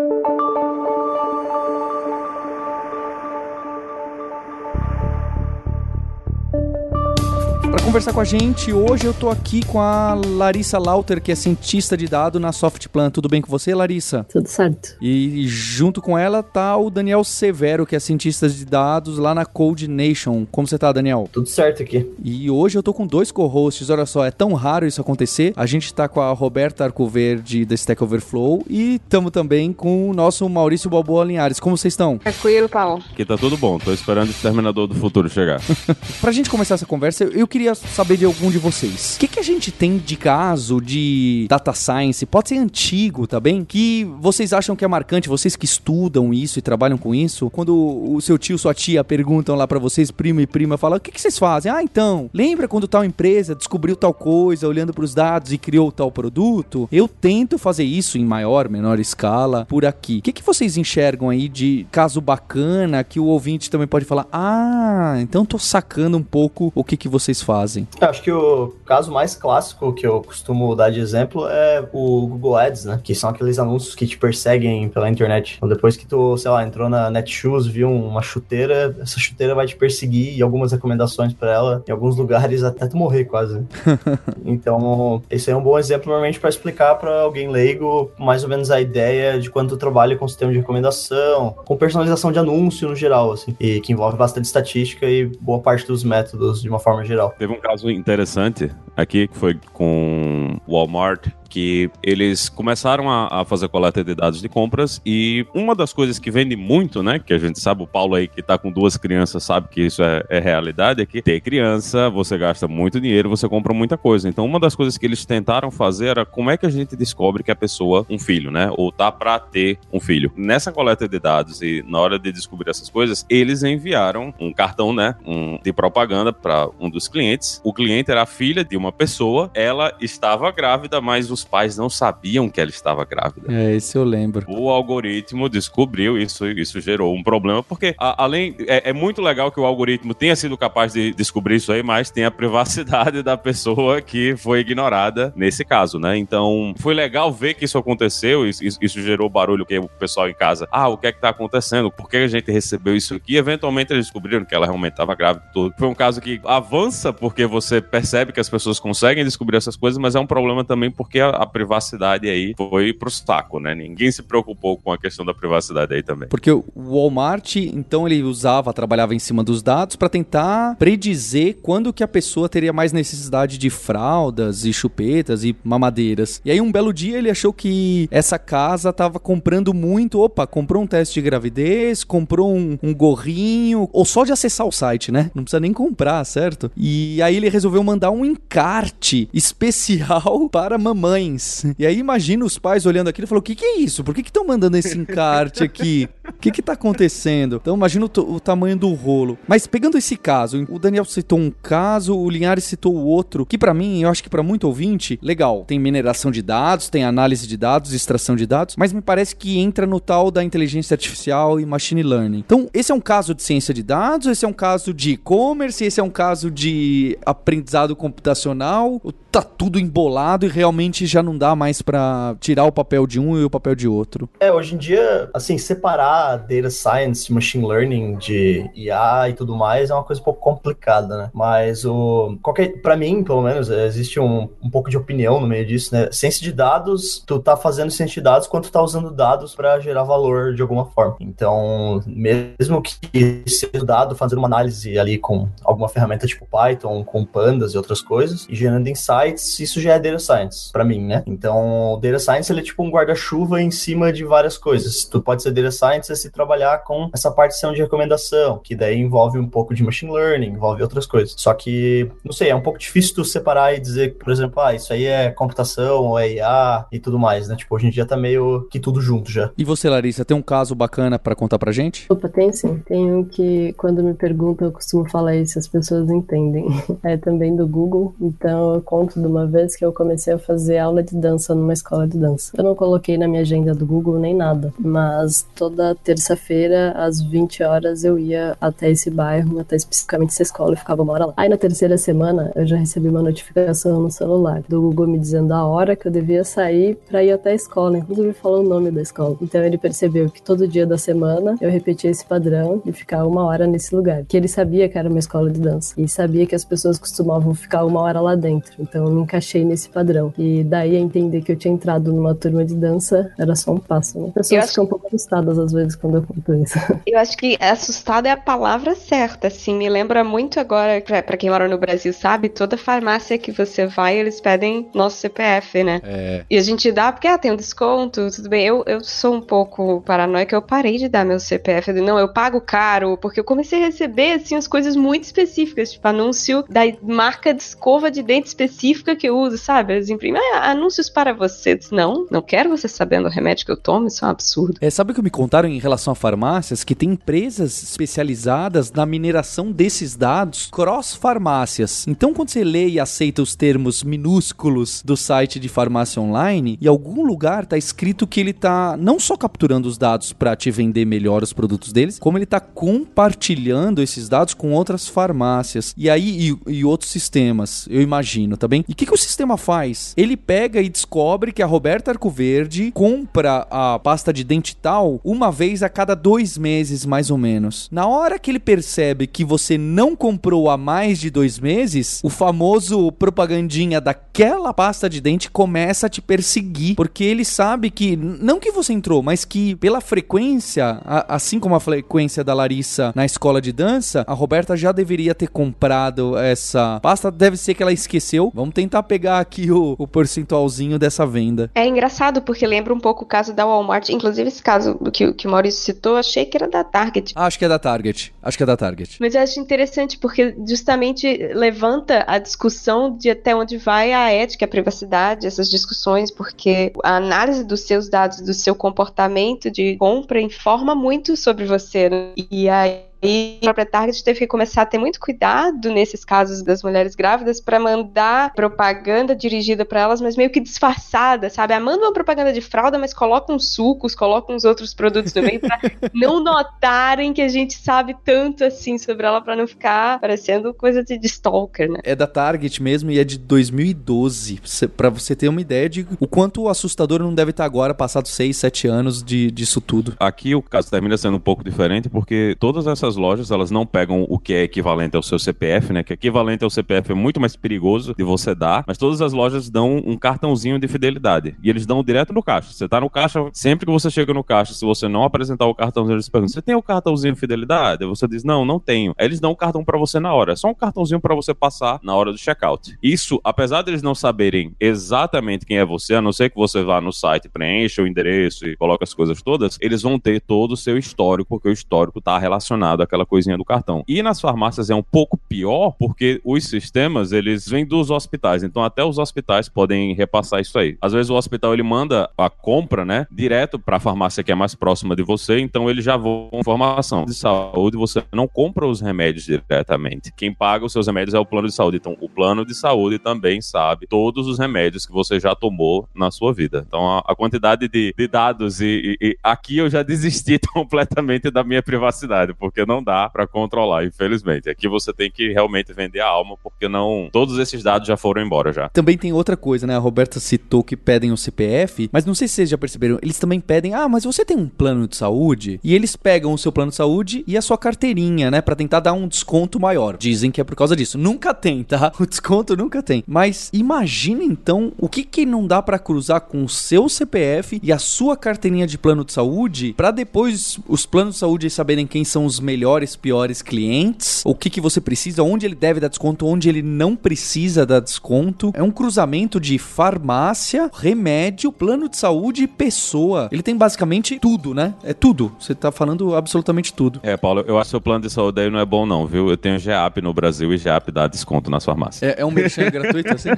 Conversar 7.95 8.11
com 8.11 8.19
a 8.19 8.25
gente. 8.25 8.73
Hoje 8.73 9.05
eu 9.05 9.13
tô 9.13 9.29
aqui 9.29 9.65
com 9.65 9.79
a 9.79 10.13
Larissa 10.15 10.77
Lauter, 10.77 11.21
que 11.21 11.31
é 11.31 11.35
cientista 11.35 11.95
de 11.95 12.09
dado 12.09 12.41
na 12.41 12.51
Softplan. 12.51 13.09
Tudo 13.09 13.29
bem 13.29 13.41
com 13.41 13.49
você, 13.49 13.73
Larissa? 13.73 14.25
Tudo 14.29 14.49
certo. 14.49 14.97
E 15.01 15.47
junto 15.47 16.01
com 16.01 16.17
ela 16.17 16.43
tá 16.43 16.75
o 16.75 16.89
Daniel 16.89 17.23
Severo, 17.23 17.85
que 17.85 17.95
é 17.95 17.99
cientista 18.01 18.49
de 18.49 18.65
dados 18.65 19.17
lá 19.17 19.33
na 19.33 19.45
Code 19.45 19.87
Nation. 19.87 20.45
Como 20.51 20.67
você 20.67 20.77
tá, 20.77 20.91
Daniel? 20.91 21.29
Tudo 21.31 21.47
certo 21.47 21.83
aqui. 21.83 22.05
E 22.21 22.51
hoje 22.51 22.77
eu 22.77 22.83
tô 22.83 22.93
com 22.93 23.07
dois 23.07 23.31
co-hosts. 23.31 23.89
Olha 23.89 24.05
só, 24.05 24.25
é 24.25 24.31
tão 24.31 24.51
raro 24.51 24.85
isso 24.85 24.99
acontecer. 24.99 25.53
A 25.55 25.65
gente 25.65 25.93
tá 25.93 26.09
com 26.09 26.19
a 26.19 26.33
Roberta 26.33 26.83
Arcoverde 26.83 27.63
da 27.63 27.75
Stack 27.75 28.03
Overflow 28.03 28.65
e 28.69 28.95
estamos 28.95 29.31
também 29.31 29.71
com 29.71 30.09
o 30.09 30.13
nosso 30.13 30.49
Maurício 30.49 30.89
Balboa 30.89 31.23
Linhares. 31.23 31.61
Como 31.61 31.77
vocês 31.77 31.93
estão? 31.93 32.17
Tranquilo, 32.17 32.67
Paulo. 32.67 33.01
Aqui 33.13 33.23
tá 33.23 33.37
tudo 33.37 33.55
bom. 33.55 33.79
Tô 33.79 33.93
esperando 33.93 34.27
o 34.27 34.31
Exterminador 34.31 34.85
do 34.85 34.95
Futuro 34.95 35.29
chegar. 35.29 35.61
pra 36.19 36.33
gente 36.33 36.49
começar 36.49 36.75
essa 36.75 36.85
conversa, 36.85 37.23
eu 37.23 37.47
queria 37.47 37.73
saber 37.87 38.17
de 38.17 38.25
algum 38.25 38.51
de 38.51 38.57
vocês. 38.57 39.15
O 39.15 39.19
que, 39.19 39.27
que 39.27 39.39
a 39.39 39.43
gente 39.43 39.71
tem 39.71 39.97
de 39.97 40.15
caso 40.15 40.81
de 40.81 41.45
data 41.49 41.73
science? 41.73 42.25
Pode 42.25 42.49
ser 42.49 42.57
antigo, 42.57 43.27
tá 43.27 43.39
bem? 43.39 43.63
Que 43.63 44.03
vocês 44.19 44.53
acham 44.53 44.75
que 44.75 44.83
é 44.83 44.87
marcante, 44.87 45.29
vocês 45.29 45.55
que 45.55 45.65
estudam 45.65 46.33
isso 46.33 46.59
e 46.59 46.61
trabalham 46.61 46.97
com 46.97 47.13
isso, 47.13 47.49
quando 47.49 47.75
o 47.75 48.19
seu 48.21 48.37
tio, 48.37 48.57
sua 48.57 48.73
tia 48.73 49.03
perguntam 49.03 49.55
lá 49.55 49.67
para 49.67 49.79
vocês, 49.79 50.11
primo 50.11 50.41
e 50.41 50.47
prima, 50.47 50.77
falam: 50.77 50.97
o 50.97 51.01
que, 51.01 51.11
que 51.11 51.21
vocês 51.21 51.37
fazem? 51.37 51.71
Ah, 51.71 51.83
então, 51.83 52.29
lembra 52.33 52.67
quando 52.67 52.87
tal 52.87 53.03
empresa 53.03 53.55
descobriu 53.55 53.95
tal 53.95 54.13
coisa, 54.13 54.67
olhando 54.67 54.93
para 54.93 55.03
os 55.03 55.13
dados 55.13 55.51
e 55.51 55.57
criou 55.57 55.91
tal 55.91 56.11
produto? 56.11 56.87
Eu 56.91 57.07
tento 57.07 57.57
fazer 57.57 57.83
isso 57.83 58.17
em 58.17 58.25
maior, 58.25 58.69
menor 58.69 58.99
escala 58.99 59.65
por 59.65 59.85
aqui. 59.85 60.19
O 60.19 60.21
que, 60.21 60.31
que 60.31 60.43
vocês 60.43 60.77
enxergam 60.77 61.29
aí 61.29 61.47
de 61.47 61.85
caso 61.91 62.21
bacana 62.21 63.03
que 63.03 63.19
o 63.19 63.25
ouvinte 63.25 63.69
também 63.69 63.87
pode 63.87 64.05
falar: 64.05 64.27
ah, 64.31 65.17
então 65.19 65.45
tô 65.45 65.57
sacando 65.57 66.17
um 66.17 66.23
pouco 66.23 66.71
o 66.75 66.83
que, 66.83 66.97
que 66.97 67.09
vocês 67.09 67.41
fazem? 67.41 67.64
Eu 67.99 68.09
acho 68.09 68.21
que 68.21 68.31
o 68.31 68.75
caso 68.85 69.11
mais 69.11 69.35
clássico 69.35 69.93
que 69.93 70.05
eu 70.05 70.21
costumo 70.21 70.75
dar 70.75 70.89
de 70.89 70.99
exemplo 70.99 71.47
é 71.47 71.83
o 71.93 72.27
Google 72.27 72.57
Ads, 72.57 72.85
né? 72.85 72.99
Que 73.03 73.15
são 73.15 73.29
aqueles 73.29 73.59
anúncios 73.59 73.95
que 73.95 74.05
te 74.05 74.17
perseguem 74.17 74.87
pela 74.89 75.09
internet. 75.09 75.55
Então, 75.57 75.69
depois 75.69 75.97
que 75.97 76.05
tu, 76.05 76.37
sei 76.37 76.51
lá, 76.51 76.65
entrou 76.65 76.89
na 76.89 77.09
Netshoes, 77.09 77.65
viu 77.67 77.89
uma 77.91 78.21
chuteira, 78.21 78.95
essa 79.01 79.19
chuteira 79.19 79.55
vai 79.55 79.65
te 79.65 79.75
perseguir 79.75 80.37
e 80.37 80.41
algumas 80.41 80.71
recomendações 80.71 81.33
para 81.33 81.51
ela, 81.51 81.83
em 81.87 81.91
alguns 81.91 82.15
lugares 82.15 82.63
até 82.63 82.87
tu 82.87 82.97
morrer 82.97 83.25
quase. 83.25 83.63
então, 84.45 85.21
esse 85.29 85.49
é 85.49 85.55
um 85.55 85.61
bom 85.61 85.77
exemplo 85.77 86.07
normalmente 86.07 86.39
para 86.39 86.49
explicar 86.49 86.95
para 86.95 87.21
alguém 87.21 87.49
leigo 87.49 88.11
mais 88.17 88.43
ou 88.43 88.49
menos 88.49 88.71
a 88.71 88.79
ideia 88.81 89.39
de 89.39 89.49
quando 89.49 89.69
tu 89.69 89.77
trabalha 89.77 90.15
com 90.15 90.27
sistema 90.27 90.51
de 90.51 90.59
recomendação, 90.59 91.55
com 91.65 91.77
personalização 91.77 92.31
de 92.31 92.39
anúncio 92.39 92.89
no 92.89 92.95
geral, 92.95 93.31
assim, 93.31 93.55
e 93.59 93.79
que 93.79 93.93
envolve 93.93 94.17
bastante 94.17 94.45
estatística 94.45 95.05
e 95.05 95.25
boa 95.25 95.59
parte 95.59 95.85
dos 95.85 96.03
métodos 96.03 96.61
de 96.61 96.69
uma 96.69 96.79
forma 96.79 97.03
geral. 97.03 97.33
Teve 97.37 97.53
um 97.55 97.61
caso 97.61 97.89
interessante 97.89 98.71
aqui 98.95 99.27
que 99.27 99.37
foi 99.37 99.59
com 99.73 100.59
Walmart 100.67 101.27
que 101.55 101.89
eles 102.03 102.49
começaram 102.49 103.09
a, 103.09 103.29
a, 103.31 103.45
fazer 103.45 103.69
coleta 103.69 104.03
de 104.03 104.13
dados 104.13 104.41
de 104.41 104.49
compras 104.49 105.01
e 105.05 105.47
uma 105.55 105.73
das 105.73 105.93
coisas 105.93 106.19
que 106.19 106.29
vende 106.29 106.53
muito, 106.53 107.01
né, 107.01 107.17
que 107.17 107.33
a 107.33 107.37
gente 107.37 107.61
sabe, 107.61 107.81
o 107.81 107.87
Paulo 107.87 108.15
aí 108.15 108.27
que 108.27 108.43
tá 108.43 108.57
com 108.57 108.69
duas 108.69 108.97
crianças 108.97 109.41
sabe 109.41 109.69
que 109.69 109.83
isso 109.83 110.03
é, 110.03 110.21
é 110.29 110.37
realidade, 110.37 111.01
é 111.01 111.05
que 111.05 111.21
ter 111.21 111.39
criança, 111.39 112.09
você 112.09 112.37
gasta 112.37 112.67
muito 112.67 112.99
dinheiro, 112.99 113.29
você 113.29 113.47
compra 113.47 113.73
muita 113.73 113.97
coisa. 113.97 114.27
Então, 114.27 114.43
uma 114.43 114.59
das 114.59 114.75
coisas 114.75 114.97
que 114.97 115.05
eles 115.05 115.25
tentaram 115.25 115.71
fazer 115.71 116.07
era 116.07 116.25
como 116.25 116.51
é 116.51 116.57
que 116.57 116.65
a 116.65 116.69
gente 116.69 116.93
descobre 116.93 117.41
que 117.41 117.51
a 117.51 117.55
pessoa, 117.55 118.05
um 118.09 118.19
filho, 118.19 118.51
né, 118.51 118.69
ou 118.75 118.91
tá 118.91 119.09
pra 119.09 119.39
ter 119.39 119.79
um 119.93 119.99
filho. 120.01 120.33
Nessa 120.35 120.73
coleta 120.73 121.07
de 121.07 121.19
dados 121.19 121.61
e 121.61 121.81
na 121.87 121.99
hora 121.99 122.19
de 122.19 122.33
descobrir 122.33 122.69
essas 122.69 122.89
coisas, 122.89 123.25
eles 123.29 123.63
enviaram 123.63 124.33
um 124.41 124.51
cartão, 124.51 124.93
né, 124.93 125.15
um, 125.25 125.57
de 125.63 125.71
propaganda 125.71 126.33
para 126.33 126.67
um 126.81 126.89
dos 126.89 127.07
clientes. 127.07 127.61
O 127.63 127.71
cliente 127.71 128.11
era 128.11 128.23
a 128.23 128.25
filha 128.25 128.65
de 128.65 128.75
uma 128.75 128.91
pessoa, 128.91 129.49
ela 129.53 129.95
estava 130.01 130.51
grávida, 130.51 130.99
mas 130.99 131.31
os 131.31 131.44
pais 131.45 131.77
não 131.77 131.89
sabiam 131.89 132.49
que 132.49 132.59
ela 132.59 132.69
estava 132.69 133.05
grávida. 133.05 133.51
É, 133.51 133.75
isso 133.75 133.97
eu 133.97 134.03
lembro. 134.03 134.45
O 134.47 134.69
algoritmo 134.69 135.47
descobriu 135.47 136.17
isso, 136.17 136.45
isso 136.47 136.79
gerou 136.81 137.13
um 137.13 137.23
problema, 137.23 137.63
porque 137.63 137.95
a, 137.97 138.23
além 138.23 138.55
é, 138.67 138.89
é, 138.89 138.93
muito 138.93 139.21
legal 139.21 139.51
que 139.51 139.59
o 139.59 139.65
algoritmo 139.65 140.13
tenha 140.13 140.35
sido 140.35 140.57
capaz 140.57 140.93
de 140.93 141.13
descobrir 141.13 141.55
isso 141.55 141.71
aí, 141.71 141.83
mas 141.83 142.09
tem 142.09 142.25
a 142.25 142.31
privacidade 142.31 143.21
da 143.23 143.37
pessoa 143.37 144.01
que 144.01 144.35
foi 144.37 144.59
ignorada 144.59 145.33
nesse 145.35 145.63
caso, 145.63 145.99
né? 145.99 146.17
Então, 146.17 146.73
foi 146.77 146.93
legal 146.93 147.31
ver 147.31 147.53
que 147.53 147.65
isso 147.65 147.77
aconteceu, 147.77 148.47
isso, 148.47 148.63
isso 148.81 149.01
gerou 149.01 149.29
barulho 149.29 149.65
que 149.65 149.77
o 149.77 149.87
pessoal 149.87 150.29
em 150.29 150.33
casa, 150.33 150.67
ah, 150.71 150.87
o 150.87 150.97
que 150.97 151.07
é 151.07 151.11
que 151.11 151.21
tá 151.21 151.29
acontecendo? 151.29 151.91
Por 151.91 152.09
que 152.09 152.17
a 152.17 152.27
gente 152.27 152.51
recebeu 152.51 152.95
isso 152.95 153.15
aqui? 153.15 153.35
Eventualmente 153.35 153.93
eles 153.93 154.05
descobriram 154.05 154.45
que 154.45 154.55
ela 154.55 154.65
realmente 154.65 154.93
estava 154.93 155.15
grávida 155.15 155.45
tudo. 155.53 155.73
Foi 155.77 155.87
um 155.87 155.95
caso 155.95 156.21
que 156.21 156.39
avança 156.43 157.13
porque 157.13 157.45
você 157.45 157.81
percebe 157.81 158.31
que 158.31 158.39
as 158.39 158.49
pessoas 158.49 158.79
conseguem 158.79 159.23
descobrir 159.23 159.57
essas 159.57 159.75
coisas, 159.75 159.97
mas 159.97 160.15
é 160.15 160.19
um 160.19 160.27
problema 160.27 160.63
também 160.63 160.91
porque 160.91 161.19
a, 161.29 161.45
privacidade 161.45 162.29
aí 162.29 162.53
foi 162.57 162.93
pro 162.93 163.09
saco, 163.09 163.59
né? 163.59 163.73
Ninguém 163.73 164.11
se 164.11 164.23
preocupou 164.23 164.77
com 164.77 164.91
a 164.91 164.97
questão 164.97 165.25
da 165.25 165.33
privacidade 165.33 165.93
aí 165.93 166.03
também. 166.03 166.27
Porque 166.29 166.51
o 166.51 166.63
Walmart, 166.75 167.55
então, 167.55 168.07
ele 168.07 168.23
usava, 168.23 168.73
trabalhava 168.73 169.15
em 169.15 169.19
cima 169.19 169.43
dos 169.43 169.61
dados 169.61 169.95
para 169.95 170.09
tentar 170.09 170.75
predizer 170.77 171.57
quando 171.61 171.93
que 171.93 172.03
a 172.03 172.07
pessoa 172.07 172.49
teria 172.49 172.73
mais 172.73 172.91
necessidade 172.91 173.57
de 173.57 173.69
fraldas 173.69 174.65
e 174.65 174.73
chupetas 174.73 175.43
e 175.43 175.55
mamadeiras. 175.63 176.41
E 176.43 176.51
aí, 176.51 176.59
um 176.59 176.71
belo 176.71 176.93
dia, 176.93 177.17
ele 177.17 177.29
achou 177.29 177.53
que 177.53 178.07
essa 178.11 178.37
casa 178.37 178.91
tava 178.91 179.19
comprando 179.19 179.73
muito. 179.73 180.19
Opa, 180.19 180.45
comprou 180.45 180.83
um 180.83 180.87
teste 180.87 181.15
de 181.15 181.21
gravidez, 181.21 182.03
comprou 182.03 182.55
um, 182.55 182.77
um 182.81 182.93
gorrinho, 182.93 183.89
ou 183.91 184.05
só 184.05 184.23
de 184.23 184.31
acessar 184.31 184.67
o 184.67 184.71
site, 184.71 185.11
né? 185.11 185.31
Não 185.33 185.43
precisa 185.43 185.59
nem 185.59 185.73
comprar, 185.73 186.23
certo? 186.25 186.71
E 186.75 187.21
aí 187.21 187.35
ele 187.35 187.49
resolveu 187.49 187.83
mandar 187.83 188.11
um 188.11 188.25
encarte 188.25 189.29
especial 189.33 190.49
para 190.51 190.77
mamãe 190.77 191.14
mães. 191.15 191.65
E 191.79 191.85
aí 191.85 191.97
imagina 191.97 192.43
os 192.45 192.57
pais 192.57 192.85
olhando 192.85 193.07
aquilo 193.07 193.25
e 193.25 193.27
falando: 193.27 193.41
o 193.41 193.43
que, 193.43 193.55
que 193.55 193.65
é 193.65 193.79
isso? 193.79 194.03
Por 194.03 194.13
que 194.13 194.21
estão 194.21 194.45
mandando 194.45 194.77
esse 194.77 194.97
encarte 194.97 195.63
aqui? 195.63 196.07
O 196.29 196.33
que, 196.39 196.51
que 196.51 196.61
tá 196.61 196.73
acontecendo? 196.73 197.57
Então 197.61 197.75
imagina 197.75 198.05
o, 198.05 198.33
o, 198.33 198.39
tamanho 198.39 198.77
do 198.77 198.93
rolo. 198.93 199.37
Mas 199.47 199.67
pegando 199.67 199.97
esse 199.97 200.15
caso, 200.15 200.65
o 200.69 200.79
Daniel 200.79 201.05
citou 201.05 201.39
um 201.39 201.51
caso, 201.51 202.17
o 202.17 202.29
Linhares 202.29 202.63
citou 202.63 202.95
o 202.95 203.05
outro, 203.05 203.45
que 203.45 203.57
para 203.57 203.73
mim, 203.73 204.01
eu 204.01 204.09
acho 204.09 204.23
que 204.23 204.29
para 204.29 204.43
muito 204.43 204.65
ouvinte, 204.65 205.19
legal, 205.21 205.63
tem 205.67 205.79
mineração 205.79 206.31
de 206.31 206.41
dados, 206.41 206.89
tem 206.89 207.03
análise 207.03 207.47
de 207.47 207.57
dados, 207.57 207.93
extração 207.93 208.35
de 208.35 208.45
dados, 208.45 208.75
mas 208.75 208.93
me 208.93 209.01
parece 209.01 209.35
que 209.35 209.59
entra 209.59 209.85
no 209.85 209.99
tal 209.99 210.31
da 210.31 210.43
inteligência 210.43 210.93
artificial 210.93 211.59
e 211.59 211.65
machine 211.65 212.03
learning. 212.03 212.39
Então, 212.39 212.69
esse 212.73 212.91
é 212.91 212.95
um 212.95 213.01
caso 213.01 213.33
de 213.33 213.43
ciência 213.43 213.73
de 213.73 213.83
dados, 213.83 214.27
esse 214.27 214.45
é 214.45 214.47
um 214.47 214.53
caso 214.53 214.93
de 214.93 215.11
e-commerce, 215.11 215.83
esse 215.83 215.99
é 215.99 216.03
um 216.03 216.09
caso 216.09 216.49
de 216.51 217.17
aprendizado 217.25 217.95
computacional, 217.95 219.01
tá 219.31 219.41
tudo 219.41 219.79
embolado 219.79 220.45
e 220.45 220.49
realmente 220.49 221.05
já 221.05 221.21
não 221.21 221.37
dá 221.37 221.55
mais 221.55 221.81
para 221.81 222.35
tirar 222.39 222.65
o 222.65 222.71
papel 222.71 223.05
de 223.05 223.19
um 223.19 223.37
e 223.37 223.43
o 223.43 223.49
papel 223.49 223.75
de 223.75 223.87
outro. 223.87 224.29
É, 224.39 224.51
hoje 224.51 224.75
em 224.75 224.77
dia, 224.77 225.29
assim, 225.33 225.57
separar 225.57 226.14
data 226.37 226.69
science, 226.69 227.31
machine 227.31 227.65
learning 227.65 228.17
de 228.17 228.69
IA 228.75 229.29
e 229.29 229.33
tudo 229.33 229.55
mais 229.55 229.89
é 229.89 229.93
uma 229.93 230.03
coisa 230.03 230.21
um 230.21 230.25
pouco 230.25 230.39
complicada, 230.39 231.17
né? 231.17 231.29
Mas 231.33 231.85
o 231.85 232.37
qualquer, 232.41 232.81
para 232.81 232.95
mim, 232.95 233.23
pelo 233.23 233.41
menos, 233.41 233.69
existe 233.69 234.19
um, 234.19 234.49
um 234.61 234.69
pouco 234.69 234.89
de 234.89 234.97
opinião 234.97 235.39
no 235.39 235.47
meio 235.47 235.65
disso, 235.65 235.93
né? 235.93 236.09
Ciência 236.11 236.43
de 236.43 236.51
dados, 236.51 237.23
tu 237.25 237.39
tá 237.39 237.55
fazendo 237.55 237.91
ciência 237.91 238.15
de 238.15 238.21
dados 238.21 238.47
quando 238.47 238.63
tu 238.63 238.71
tá 238.71 238.81
usando 238.81 239.11
dados 239.11 239.55
para 239.55 239.79
gerar 239.79 240.03
valor 240.03 240.53
de 240.53 240.61
alguma 240.61 240.85
forma. 240.85 241.15
Então, 241.19 242.01
mesmo 242.05 242.81
que 242.81 243.43
seja 243.47 243.85
dado 243.85 244.15
fazendo 244.15 244.39
uma 244.39 244.47
análise 244.47 244.97
ali 244.97 245.17
com 245.17 245.47
alguma 245.63 245.89
ferramenta 245.89 246.27
tipo 246.27 246.45
Python, 246.45 247.03
com 247.03 247.25
pandas 247.25 247.73
e 247.73 247.77
outras 247.77 248.01
coisas, 248.01 248.45
e 248.49 248.55
gerando 248.55 248.87
insights 248.87 249.59
isso 249.59 249.81
já 249.81 249.93
é 249.93 249.99
data 249.99 250.19
science, 250.19 250.71
para 250.71 250.83
mim, 250.83 251.01
né? 251.05 251.23
Então, 251.25 251.99
data 252.01 252.19
science 252.19 252.51
ele 252.51 252.61
é 252.61 252.63
tipo 252.63 252.83
um 252.83 252.89
guarda-chuva 252.89 253.61
em 253.61 253.71
cima 253.71 254.11
de 254.11 254.23
várias 254.23 254.57
coisas. 254.57 255.05
Tu 255.05 255.21
pode 255.21 255.43
ser 255.43 255.51
data 255.51 255.71
science 255.71 256.04
sites 256.05 256.11
é 256.11 256.15
se 256.15 256.29
trabalhar 256.29 256.83
com 256.83 257.09
essa 257.13 257.31
partição 257.31 257.73
de 257.73 257.81
recomendação, 257.81 258.59
que 258.63 258.75
daí 258.75 258.97
envolve 258.97 259.39
um 259.39 259.47
pouco 259.47 259.73
de 259.73 259.83
machine 259.83 260.11
learning, 260.11 260.47
envolve 260.47 260.81
outras 260.81 261.05
coisas. 261.05 261.35
Só 261.37 261.53
que, 261.53 262.09
não 262.23 262.31
sei, 262.31 262.49
é 262.49 262.55
um 262.55 262.61
pouco 262.61 262.79
difícil 262.79 263.15
tu 263.15 263.25
separar 263.25 263.73
e 263.73 263.79
dizer, 263.79 264.15
por 264.17 264.31
exemplo, 264.31 264.61
ah, 264.61 264.73
isso 264.73 264.93
aí 264.93 265.05
é 265.05 265.31
computação 265.31 266.03
ou 266.03 266.19
é 266.19 266.33
IA 266.33 266.85
e 266.91 266.99
tudo 266.99 267.17
mais, 267.17 267.47
né? 267.47 267.55
Tipo, 267.55 267.75
hoje 267.75 267.87
em 267.87 267.89
dia 267.89 268.05
tá 268.05 268.15
meio 268.15 268.67
que 268.69 268.79
tudo 268.79 269.01
junto 269.01 269.31
já. 269.31 269.51
E 269.57 269.63
você, 269.63 269.89
Larissa, 269.89 270.25
tem 270.25 270.35
um 270.35 270.41
caso 270.41 270.75
bacana 270.75 271.17
para 271.17 271.35
contar 271.35 271.59
pra 271.59 271.71
gente? 271.71 272.05
Opa, 272.09 272.29
tem 272.29 272.51
sim. 272.51 272.77
Tem 272.85 273.11
um 273.11 273.23
que, 273.23 273.73
quando 273.73 274.03
me 274.03 274.13
perguntam, 274.13 274.67
eu 274.67 274.71
costumo 274.71 275.09
falar 275.09 275.35
isso, 275.35 275.57
as 275.57 275.67
pessoas 275.67 276.09
entendem. 276.09 276.65
É 277.03 277.17
também 277.17 277.55
do 277.55 277.67
Google, 277.67 278.15
então 278.19 278.73
eu 278.75 278.81
conto 278.81 279.19
de 279.19 279.27
uma 279.27 279.45
vez 279.45 279.75
que 279.75 279.85
eu 279.85 279.93
comecei 279.93 280.33
a 280.33 280.39
fazer 280.39 280.79
aula 280.79 281.03
de 281.03 281.15
dança 281.15 281.53
numa 281.53 281.73
escola 281.73 282.07
de 282.07 282.17
dança. 282.17 282.51
Eu 282.57 282.63
não 282.63 282.73
coloquei 282.73 283.17
na 283.17 283.27
minha 283.27 283.41
agenda 283.41 283.75
do 283.75 283.85
Google 283.85 284.17
nem 284.17 284.33
nada, 284.33 284.73
mas 284.79 285.45
toda 285.55 285.94
terça-feira, 286.03 286.91
às 286.91 287.21
20 287.21 287.63
horas, 287.63 288.03
eu 288.03 288.17
ia 288.17 288.55
até 288.59 288.89
esse 288.89 289.09
bairro, 289.09 289.59
até 289.59 289.75
especificamente 289.75 290.29
essa 290.29 290.43
escola 290.43 290.73
e 290.73 290.77
ficava 290.77 291.01
uma 291.01 291.13
hora 291.13 291.25
lá. 291.27 291.33
Aí 291.37 291.49
na 291.49 291.57
terceira 291.57 291.97
semana, 291.97 292.51
eu 292.55 292.65
já 292.65 292.75
recebi 292.75 293.07
uma 293.07 293.21
notificação 293.21 293.99
no 293.99 294.11
celular 294.11 294.61
do 294.67 294.81
Google 294.81 295.07
me 295.07 295.19
dizendo 295.19 295.53
a 295.53 295.65
hora 295.65 295.95
que 295.95 296.07
eu 296.07 296.11
devia 296.11 296.43
sair 296.43 296.97
para 297.07 297.23
ir 297.23 297.31
até 297.31 297.51
a 297.51 297.55
escola, 297.55 297.97
inclusive 297.97 298.33
falou 298.33 298.63
o 298.63 298.67
nome 298.67 298.91
da 298.91 299.01
escola. 299.01 299.37
Então 299.41 299.63
ele 299.63 299.77
percebeu 299.77 300.29
que 300.29 300.41
todo 300.41 300.67
dia 300.67 300.85
da 300.85 300.97
semana 300.97 301.55
eu 301.61 301.69
repetia 301.69 302.09
esse 302.09 302.25
padrão 302.25 302.81
de 302.83 302.91
ficar 302.91 303.25
uma 303.25 303.45
hora 303.45 303.67
nesse 303.67 303.95
lugar, 303.95 304.23
que 304.25 304.37
ele 304.37 304.47
sabia 304.47 304.89
que 304.89 304.97
era 304.97 305.09
uma 305.09 305.19
escola 305.19 305.49
de 305.49 305.59
dança 305.59 305.93
e 305.97 306.07
sabia 306.07 306.45
que 306.45 306.55
as 306.55 306.65
pessoas 306.65 306.97
costumavam 306.97 307.53
ficar 307.53 307.85
uma 307.85 308.01
hora 308.01 308.19
lá 308.21 308.35
dentro. 308.35 308.73
Então 308.79 309.05
eu 309.05 309.11
me 309.11 309.21
encaixei 309.21 309.63
nesse 309.63 309.89
padrão. 309.89 310.33
E 310.37 310.63
daí 310.63 310.95
a 310.95 310.99
entender 310.99 311.41
que 311.41 311.51
eu 311.51 311.55
tinha 311.55 311.73
entrado 311.73 312.11
numa 312.11 312.33
turma 312.35 312.65
de 312.65 312.75
dança 312.75 313.31
era 313.37 313.55
só 313.55 313.73
um 313.73 313.77
passo. 313.77 314.19
Né? 314.19 314.27
As 314.35 314.49
pessoas 314.49 314.69
ficam 314.69 314.83
um 314.83 314.87
pouco 314.87 315.07
assustadas 315.07 315.59
às 315.59 315.71
vezes 315.71 315.84
quando 315.93 316.15
eu 316.17 316.23
conto 316.23 316.53
isso. 316.55 316.79
Eu 317.05 317.19
acho 317.19 317.37
que 317.37 317.57
assustada 317.59 318.29
é 318.29 318.31
a 318.31 318.37
palavra 318.37 318.95
certa, 318.95 319.47
assim, 319.47 319.75
me 319.75 319.89
lembra 319.89 320.23
muito 320.23 320.59
agora, 320.59 321.01
para 321.01 321.37
quem 321.37 321.49
mora 321.49 321.67
no 321.67 321.77
Brasil 321.77 322.13
sabe, 322.13 322.49
toda 322.49 322.77
farmácia 322.77 323.37
que 323.37 323.51
você 323.51 323.85
vai, 323.85 324.17
eles 324.17 324.39
pedem 324.39 324.87
nosso 324.93 325.17
CPF, 325.17 325.83
né? 325.83 326.01
É. 326.03 326.45
E 326.49 326.57
a 326.57 326.61
gente 326.61 326.91
dá 326.91 327.11
porque 327.11 327.27
ah, 327.27 327.37
tem 327.37 327.51
um 327.51 327.55
desconto, 327.55 328.29
tudo 328.31 328.49
bem. 328.49 328.65
Eu, 328.65 328.83
eu 328.87 329.03
sou 329.03 329.35
um 329.35 329.41
pouco 329.41 330.01
paranoica, 330.01 330.55
eu 330.55 330.61
parei 330.61 330.97
de 330.97 331.07
dar 331.09 331.25
meu 331.25 331.39
CPF. 331.39 331.91
Eu, 331.91 332.03
não, 332.03 332.17
eu 332.17 332.29
pago 332.29 332.61
caro, 332.61 333.17
porque 333.17 333.39
eu 333.39 333.43
comecei 333.43 333.81
a 333.81 333.85
receber, 333.85 334.33
assim, 334.33 334.55
as 334.55 334.67
coisas 334.67 334.95
muito 334.95 335.23
específicas, 335.23 335.91
tipo 335.91 336.07
anúncio 336.07 336.63
da 336.69 336.81
marca 337.01 337.53
de 337.53 337.61
escova 337.61 338.09
de 338.09 338.23
dente 338.23 338.47
específica 338.47 339.15
que 339.15 339.27
eu 339.27 339.37
uso, 339.37 339.57
sabe? 339.57 339.93
Eles 339.93 340.09
imprimem, 340.09 340.41
ah, 340.53 340.71
anúncios 340.71 341.09
para 341.09 341.33
você. 341.33 341.79
Não, 341.91 342.27
não 342.31 342.41
quero 342.41 342.69
você 342.69 342.87
sabendo 342.87 343.27
o 343.27 343.31
remédio 343.31 343.65
que 343.65 343.71
eu 343.71 343.77
tomo, 343.77 344.07
isso 344.07 344.23
é 344.23 344.27
um 344.27 344.31
absurdo. 344.31 344.77
É, 344.81 344.89
sabe 344.89 345.11
o 345.11 345.15
que 345.15 345.21
me 345.21 345.29
contaram 345.29 345.69
em 345.75 345.79
relação 345.79 346.11
a 346.11 346.15
farmácias? 346.15 346.83
Que 346.83 346.95
tem 346.95 347.11
empresas 347.11 347.83
especializadas 347.83 348.91
na 348.91 349.05
mineração 349.05 349.71
desses 349.71 350.15
dados 350.15 350.67
cross-farmácias. 350.71 352.07
Então, 352.07 352.33
quando 352.33 352.49
você 352.49 352.63
lê 352.63 352.87
e 352.87 352.99
aceita 352.99 353.41
os 353.41 353.55
termos 353.55 354.03
minúsculos 354.03 355.01
do 355.03 355.17
site 355.17 355.59
de 355.59 355.69
farmácia 355.69 356.21
online, 356.21 356.77
em 356.81 356.87
algum 356.87 357.25
lugar 357.25 357.65
tá 357.65 357.77
escrito 357.77 358.27
que 358.27 358.39
ele 358.39 358.53
tá 358.53 358.95
não 358.97 359.19
só 359.19 359.35
capturando 359.35 359.87
os 359.87 359.97
dados 359.97 360.33
para 360.33 360.55
te 360.55 360.71
vender 360.71 361.05
melhor 361.05 361.43
os 361.43 361.53
produtos 361.53 361.91
deles, 361.91 362.19
como 362.19 362.37
ele 362.37 362.45
tá 362.45 362.59
compartilhando 362.59 364.01
esses 364.01 364.29
dados 364.29 364.53
com 364.53 364.71
outras 364.71 365.07
farmácias. 365.07 365.93
E 365.97 366.09
aí, 366.09 366.51
e, 366.67 366.71
e 366.71 366.85
outros 366.85 367.11
sistemas, 367.11 367.87
eu 367.89 368.01
imagino, 368.01 368.57
tá 368.57 368.67
bem? 368.67 368.85
E 368.87 368.93
o 368.93 368.95
que, 368.95 369.05
que 369.05 369.13
o 369.13 369.17
sistema 369.17 369.57
faz? 369.57 370.13
Ele 370.15 370.37
pega 370.37 370.81
e 370.81 370.89
descobre 370.89 371.51
que 371.51 371.63
a 371.63 371.65
Roberta 371.65 372.11
Arcoverde 372.11 372.91
compra 372.93 373.67
a 373.69 373.99
pasta 373.99 374.31
de 374.31 374.43
dente 374.43 374.75
tal 374.75 375.19
uma 375.23 375.51
vez 375.51 375.64
a 375.83 375.89
cada 375.89 376.15
dois 376.15 376.57
meses, 376.57 377.05
mais 377.05 377.29
ou 377.31 377.37
menos. 377.37 377.87
Na 377.91 378.07
hora 378.07 378.39
que 378.39 378.51
ele 378.51 378.59
percebe 378.59 379.27
que 379.27 379.43
você 379.43 379.77
não 379.77 380.15
comprou 380.15 380.69
há 380.69 380.77
mais 380.77 381.19
de 381.19 381.29
dois 381.29 381.59
meses, 381.59 382.19
o 382.23 382.29
famoso 382.29 383.11
propagandinha 383.11 383.99
daquela 383.99 384.73
pasta 384.73 385.09
de 385.09 385.21
dente 385.21 385.49
começa 385.49 386.07
a 386.07 386.09
te 386.09 386.21
perseguir, 386.21 386.95
porque 386.95 387.23
ele 387.23 387.45
sabe 387.45 387.89
que, 387.89 388.15
não 388.15 388.59
que 388.59 388.71
você 388.71 388.93
entrou, 388.93 389.21
mas 389.21 389.45
que 389.45 389.75
pela 389.75 390.01
frequência, 390.01 391.01
a, 391.05 391.35
assim 391.35 391.59
como 391.59 391.75
a 391.75 391.79
frequência 391.79 392.43
da 392.43 392.53
Larissa 392.53 393.11
na 393.15 393.25
escola 393.25 393.61
de 393.61 393.71
dança, 393.71 394.23
a 394.27 394.33
Roberta 394.33 394.75
já 394.75 394.91
deveria 394.91 395.35
ter 395.35 395.47
comprado 395.47 396.37
essa 396.37 396.99
pasta. 397.01 397.31
Deve 397.31 397.57
ser 397.57 397.73
que 397.73 397.83
ela 397.83 397.93
esqueceu. 397.93 398.51
Vamos 398.53 398.73
tentar 398.73 399.03
pegar 399.03 399.39
aqui 399.39 399.71
o, 399.71 399.95
o 399.97 400.07
percentualzinho 400.07 400.99
dessa 400.99 401.25
venda. 401.25 401.69
É 401.75 401.87
engraçado, 401.87 402.41
porque 402.41 402.65
lembra 402.65 402.93
um 402.93 402.99
pouco 402.99 403.23
o 403.23 403.27
caso 403.27 403.53
da 403.53 403.65
Walmart. 403.65 404.09
Inclusive, 404.09 404.47
esse 404.47 404.61
caso 404.61 404.95
que, 405.11 405.33
que 405.33 405.44
o 405.47 405.51
Maurício 405.51 405.81
citou, 405.81 406.15
achei 406.15 406.45
que 406.45 406.57
era 406.57 406.67
da 406.67 406.83
Target. 406.83 407.33
Ah, 407.35 407.45
acho 407.45 407.57
que 407.57 407.65
é 407.65 407.67
da 407.67 407.79
Target. 407.79 408.33
Acho 408.41 408.57
que 408.57 408.63
é 408.63 408.65
da 408.65 408.77
Target. 408.77 409.17
Mas 409.19 409.35
eu 409.35 409.41
acho 409.41 409.59
interessante, 409.59 410.17
porque 410.17 410.55
justamente 410.67 411.37
levanta 411.53 412.23
a 412.27 412.37
discussão 412.37 413.15
de 413.15 413.29
até 413.29 413.55
onde 413.55 413.77
vai 413.77 414.13
a 414.13 414.31
ética, 414.31 414.65
a 414.65 414.67
privacidade, 414.67 415.47
essas 415.47 415.69
discussões, 415.69 416.31
porque 416.31 416.91
a 417.03 417.17
análise 417.17 417.63
dos 417.63 417.81
seus 417.81 418.09
dados, 418.09 418.41
do 418.41 418.53
seu 418.53 418.75
comportamento 418.75 419.69
de 419.71 419.95
compra 419.97 420.41
informa 420.41 420.95
muito 420.95 421.35
sobre 421.35 421.65
você. 421.65 422.09
Né? 422.09 422.33
E 422.51 422.69
aí 422.69 423.03
e 423.25 423.57
a 423.61 423.65
própria 423.65 423.85
Target 423.85 424.23
teve 424.23 424.39
que 424.39 424.47
começar 424.47 424.83
a 424.83 424.85
ter 424.85 424.97
muito 424.97 425.19
cuidado 425.19 425.91
nesses 425.91 426.23
casos 426.23 426.61
das 426.61 426.83
mulheres 426.83 427.15
grávidas 427.15 427.59
para 427.59 427.79
mandar 427.79 428.53
propaganda 428.53 429.35
dirigida 429.35 429.85
para 429.85 430.01
elas, 430.01 430.21
mas 430.21 430.35
meio 430.35 430.49
que 430.49 430.59
disfarçada, 430.59 431.49
sabe? 431.49 431.73
Ah, 431.73 431.79
manda 431.79 432.05
uma 432.05 432.13
propaganda 432.13 432.53
de 432.53 432.61
fralda, 432.61 432.97
mas 432.97 433.13
coloca 433.13 433.51
uns 433.51 433.73
sucos, 433.73 434.15
coloca 434.15 434.53
uns 434.53 434.63
outros 434.63 434.93
produtos 434.93 435.33
no 435.33 435.41
meio 435.41 435.59
para 435.59 435.79
não 436.13 436.43
notarem 436.43 437.33
que 437.33 437.41
a 437.41 437.47
gente 437.47 437.73
sabe 437.73 438.15
tanto 438.23 438.63
assim 438.63 438.97
sobre 438.97 439.25
ela 439.25 439.41
para 439.41 439.55
não 439.55 439.67
ficar 439.67 440.19
parecendo 440.19 440.73
coisa 440.73 441.03
de, 441.03 441.17
de 441.17 441.27
stalker, 441.27 441.91
né? 441.91 441.99
É 442.03 442.15
da 442.15 442.27
Target 442.27 442.81
mesmo 442.81 443.11
e 443.11 443.19
é 443.19 443.23
de 443.23 443.37
2012, 443.37 444.61
para 444.95 445.09
você 445.09 445.35
ter 445.35 445.49
uma 445.49 445.61
ideia 445.61 445.89
de 445.89 446.07
o 446.19 446.27
quanto 446.27 446.67
assustador 446.69 447.19
não 447.19 447.33
deve 447.33 447.51
estar 447.51 447.65
agora, 447.65 447.93
passados 447.93 448.31
6, 448.31 448.55
7 448.57 448.87
anos 448.87 449.23
de, 449.23 449.51
disso 449.51 449.81
tudo. 449.81 450.15
Aqui 450.19 450.55
o 450.55 450.61
caso 450.61 450.89
termina 450.89 451.17
sendo 451.17 451.37
um 451.37 451.39
pouco 451.39 451.63
diferente 451.63 452.09
porque 452.09 452.55
todas 452.59 452.87
essas 452.87 453.14
lojas, 453.15 453.51
elas 453.51 453.71
não 453.71 453.85
pegam 453.85 454.25
o 454.29 454.37
que 454.39 454.53
é 454.53 454.63
equivalente 454.63 455.15
ao 455.15 455.23
seu 455.23 455.39
CPF, 455.39 455.93
né? 455.93 456.03
Que 456.03 456.13
equivalente 456.13 456.63
ao 456.63 456.69
CPF 456.69 457.11
é 457.11 457.15
muito 457.15 457.39
mais 457.39 457.55
perigoso 457.55 458.13
de 458.15 458.23
você 458.23 458.53
dar, 458.53 458.83
mas 458.87 458.97
todas 458.97 459.21
as 459.21 459.33
lojas 459.33 459.69
dão 459.69 459.97
um 460.05 460.17
cartãozinho 460.17 460.79
de 460.79 460.87
fidelidade. 460.87 461.55
E 461.63 461.69
eles 461.69 461.85
dão 461.85 462.03
direto 462.03 462.33
no 462.33 462.43
caixa. 462.43 462.71
Você 462.71 462.87
tá 462.87 462.99
no 462.99 463.09
caixa, 463.09 463.45
sempre 463.53 463.85
que 463.85 463.91
você 463.91 464.09
chega 464.09 464.33
no 464.33 464.43
caixa, 464.43 464.73
se 464.73 464.85
você 464.85 465.07
não 465.07 465.23
apresentar 465.23 465.65
o 465.65 465.75
cartãozinho, 465.75 466.15
eles 466.15 466.29
perguntam: 466.29 466.53
"Você 466.53 466.61
tem 466.61 466.75
o 466.75 466.81
cartãozinho 466.81 467.33
de 467.33 467.39
fidelidade?" 467.39 468.05
Você 468.05 468.27
diz: 468.27 468.43
"Não, 468.43 468.65
não 468.65 468.79
tenho". 468.79 469.13
Aí 469.17 469.25
eles 469.25 469.39
dão 469.39 469.51
um 469.51 469.55
cartão 469.55 469.83
para 469.83 469.97
você 469.97 470.19
na 470.19 470.33
hora. 470.33 470.53
É 470.53 470.55
só 470.55 470.69
um 470.69 470.73
cartãozinho 470.73 471.19
para 471.19 471.35
você 471.35 471.53
passar 471.53 471.99
na 472.03 472.15
hora 472.15 472.31
do 472.31 472.37
checkout. 472.37 472.97
Isso, 473.01 473.39
apesar 473.43 473.81
deles 473.81 474.01
não 474.01 474.15
saberem 474.15 474.75
exatamente 474.79 475.65
quem 475.65 475.77
é 475.77 475.85
você, 475.85 476.15
a 476.15 476.21
não 476.21 476.31
ser 476.31 476.49
que 476.49 476.55
você 476.55 476.83
vá 476.83 477.01
no 477.01 477.11
site, 477.11 477.49
preencha 477.49 478.01
o 478.01 478.07
endereço 478.07 478.65
e 478.65 478.75
coloque 478.75 479.03
as 479.03 479.13
coisas 479.13 479.41
todas, 479.41 479.77
eles 479.81 480.01
vão 480.01 480.19
ter 480.19 480.41
todo 480.41 480.71
o 480.71 480.77
seu 480.77 480.97
histórico, 480.97 481.49
porque 481.49 481.69
o 481.69 481.71
histórico 481.71 482.21
tá 482.21 482.37
relacionado 482.37 482.94
aquela 483.03 483.25
coisinha 483.25 483.57
do 483.57 483.65
cartão. 483.65 484.03
E 484.07 484.21
nas 484.21 484.39
farmácias 484.39 484.89
é 484.89 484.95
um 484.95 485.03
pouco 485.03 485.37
pior, 485.37 485.91
porque 485.97 486.41
os 486.43 486.65
sistemas, 486.65 487.31
eles 487.31 487.67
vêm 487.67 487.85
dos 487.85 488.09
hospitais, 488.09 488.63
então 488.63 488.83
até 488.83 489.03
os 489.03 489.17
hospitais 489.17 489.69
podem 489.69 490.13
repassar 490.13 490.59
isso 490.59 490.77
aí. 490.77 490.97
Às 491.01 491.13
vezes 491.13 491.29
o 491.29 491.35
hospital, 491.35 491.73
ele 491.73 491.83
manda 491.83 492.29
a 492.37 492.49
compra, 492.49 493.05
né, 493.05 493.27
direto 493.31 493.77
para 493.77 493.97
a 493.97 493.99
farmácia 493.99 494.43
que 494.43 494.51
é 494.51 494.55
mais 494.55 494.75
próxima 494.75 495.15
de 495.15 495.23
você, 495.23 495.59
então 495.59 495.89
ele 495.89 496.01
já 496.01 496.17
voa 496.17 496.49
informação 496.53 497.25
de 497.25 497.33
saúde, 497.33 497.97
você 497.97 498.23
não 498.33 498.47
compra 498.47 498.87
os 498.87 499.01
remédios 499.01 499.45
diretamente. 499.45 500.31
Quem 500.35 500.53
paga 500.53 500.85
os 500.85 500.91
seus 500.91 501.07
remédios 501.07 501.33
é 501.33 501.39
o 501.39 501.45
plano 501.45 501.67
de 501.67 501.73
saúde. 501.73 501.97
Então, 501.97 502.17
o 502.19 502.29
plano 502.29 502.65
de 502.65 502.75
saúde 502.75 503.19
também 503.19 503.61
sabe 503.61 504.07
todos 504.07 504.47
os 504.47 504.59
remédios 504.59 505.05
que 505.05 505.11
você 505.11 505.39
já 505.39 505.55
tomou 505.55 506.07
na 506.13 506.31
sua 506.31 506.53
vida. 506.53 506.83
Então, 506.87 507.07
a, 507.07 507.19
a 507.25 507.35
quantidade 507.35 507.87
de, 507.87 508.13
de 508.17 508.27
dados 508.27 508.81
e, 508.81 509.17
e, 509.21 509.27
e 509.29 509.37
aqui 509.43 509.77
eu 509.77 509.89
já 509.89 510.03
desisti 510.03 510.59
completamente 510.73 511.49
da 511.49 511.63
minha 511.63 511.81
privacidade, 511.81 512.53
porque 512.53 512.84
não 512.85 513.03
dá 513.03 513.29
para 513.29 513.47
controlar, 513.47 514.05
infelizmente. 514.05 514.69
Aqui 514.69 514.87
você 514.87 515.13
tem 515.13 515.31
que 515.31 515.51
realmente 515.51 515.93
vender 515.93 516.19
a 516.19 516.27
alma, 516.27 516.57
porque 516.61 516.87
não. 516.87 517.29
Todos 517.31 517.57
esses 517.57 517.81
dados 517.81 518.07
já 518.07 518.17
foram 518.17 518.41
embora 518.41 518.73
já. 518.73 518.89
Também 518.89 519.17
tem 519.17 519.31
outra 519.31 519.55
coisa, 519.55 519.87
né? 519.87 519.95
A 519.95 519.99
Roberta 519.99 520.39
citou 520.39 520.83
que 520.83 520.97
pedem 520.97 521.31
o 521.31 521.37
CPF, 521.37 522.09
mas 522.11 522.25
não 522.25 522.35
sei 522.35 522.47
se 522.47 522.55
vocês 522.55 522.69
já 522.69 522.77
perceberam, 522.77 523.19
eles 523.21 523.39
também 523.39 523.59
pedem, 523.59 523.93
ah, 523.93 524.07
mas 524.07 524.23
você 524.23 524.43
tem 524.43 524.57
um 524.57 524.67
plano 524.67 525.07
de 525.07 525.15
saúde? 525.15 525.79
E 525.83 525.93
eles 525.93 526.15
pegam 526.15 526.53
o 526.53 526.57
seu 526.57 526.71
plano 526.71 526.91
de 526.91 526.97
saúde 526.97 527.43
e 527.47 527.57
a 527.57 527.61
sua 527.61 527.77
carteirinha, 527.77 528.51
né? 528.51 528.61
para 528.61 528.75
tentar 528.75 528.99
dar 528.99 529.13
um 529.13 529.27
desconto 529.27 529.79
maior. 529.79 530.17
Dizem 530.17 530.51
que 530.51 530.59
é 530.59 530.63
por 530.63 530.75
causa 530.75 530.95
disso. 530.95 531.17
Nunca 531.17 531.53
tem, 531.53 531.83
tá? 531.83 532.11
O 532.19 532.25
desconto 532.25 532.75
nunca 532.75 533.03
tem. 533.03 533.23
Mas 533.27 533.69
imagina 533.71 534.43
então 534.43 534.91
o 534.97 535.07
que 535.07 535.23
que 535.23 535.45
não 535.45 535.67
dá 535.67 535.81
para 535.81 535.99
cruzar 535.99 536.41
com 536.41 536.63
o 536.63 536.69
seu 536.69 537.07
CPF 537.07 537.79
e 537.83 537.91
a 537.91 537.99
sua 537.99 538.35
carteirinha 538.35 538.87
de 538.87 538.97
plano 538.97 539.23
de 539.23 539.31
saúde 539.31 539.93
para 539.95 540.11
depois 540.11 540.79
os 540.87 541.05
planos 541.05 541.35
de 541.35 541.39
saúde 541.39 541.69
saberem 541.69 542.07
quem 542.07 542.23
são 542.23 542.45
os 542.45 542.59
melhores 542.59 542.74
melhores, 542.75 543.15
piores 543.15 543.61
clientes, 543.61 544.43
o 544.45 544.53
que, 544.53 544.69
que 544.69 544.81
você 544.81 544.99
precisa, 544.99 545.41
onde 545.41 545.65
ele 545.65 545.75
deve 545.75 546.01
dar 546.01 546.09
desconto, 546.09 546.45
onde 546.45 546.67
ele 546.67 546.81
não 546.81 547.15
precisa 547.15 547.85
dar 547.85 548.01
desconto. 548.01 548.73
É 548.73 548.83
um 548.83 548.91
cruzamento 548.91 549.61
de 549.61 549.77
farmácia, 549.77 550.91
remédio, 550.93 551.71
plano 551.71 552.09
de 552.09 552.17
saúde 552.17 552.63
e 552.63 552.67
pessoa. 552.67 553.47
Ele 553.49 553.63
tem 553.63 553.77
basicamente 553.77 554.37
tudo, 554.39 554.73
né? 554.73 554.93
É 555.05 555.13
tudo. 555.13 555.55
Você 555.57 555.73
tá 555.73 555.89
falando 555.89 556.35
absolutamente 556.35 556.93
tudo. 556.93 557.21
É, 557.23 557.37
Paulo, 557.37 557.63
eu 557.65 557.79
acho 557.79 557.91
que 557.91 557.95
o 557.95 558.01
plano 558.01 558.25
de 558.25 558.29
saúde 558.29 558.59
aí 558.59 558.69
não 558.69 558.79
é 558.79 558.85
bom 558.85 559.05
não, 559.05 559.25
viu? 559.25 559.49
Eu 559.49 559.55
tenho 559.55 559.79
GEAP 559.79 560.21
no 560.21 560.33
Brasil 560.33 560.73
e 560.73 560.77
GEAP 560.77 561.11
dá 561.11 561.27
desconto 561.27 561.71
nas 561.71 561.85
farmácias. 561.85 562.23
É, 562.23 562.41
é 562.41 562.45
um 562.45 562.51
merchan 562.51 562.91
gratuito 562.91 563.33
assim? 563.33 563.51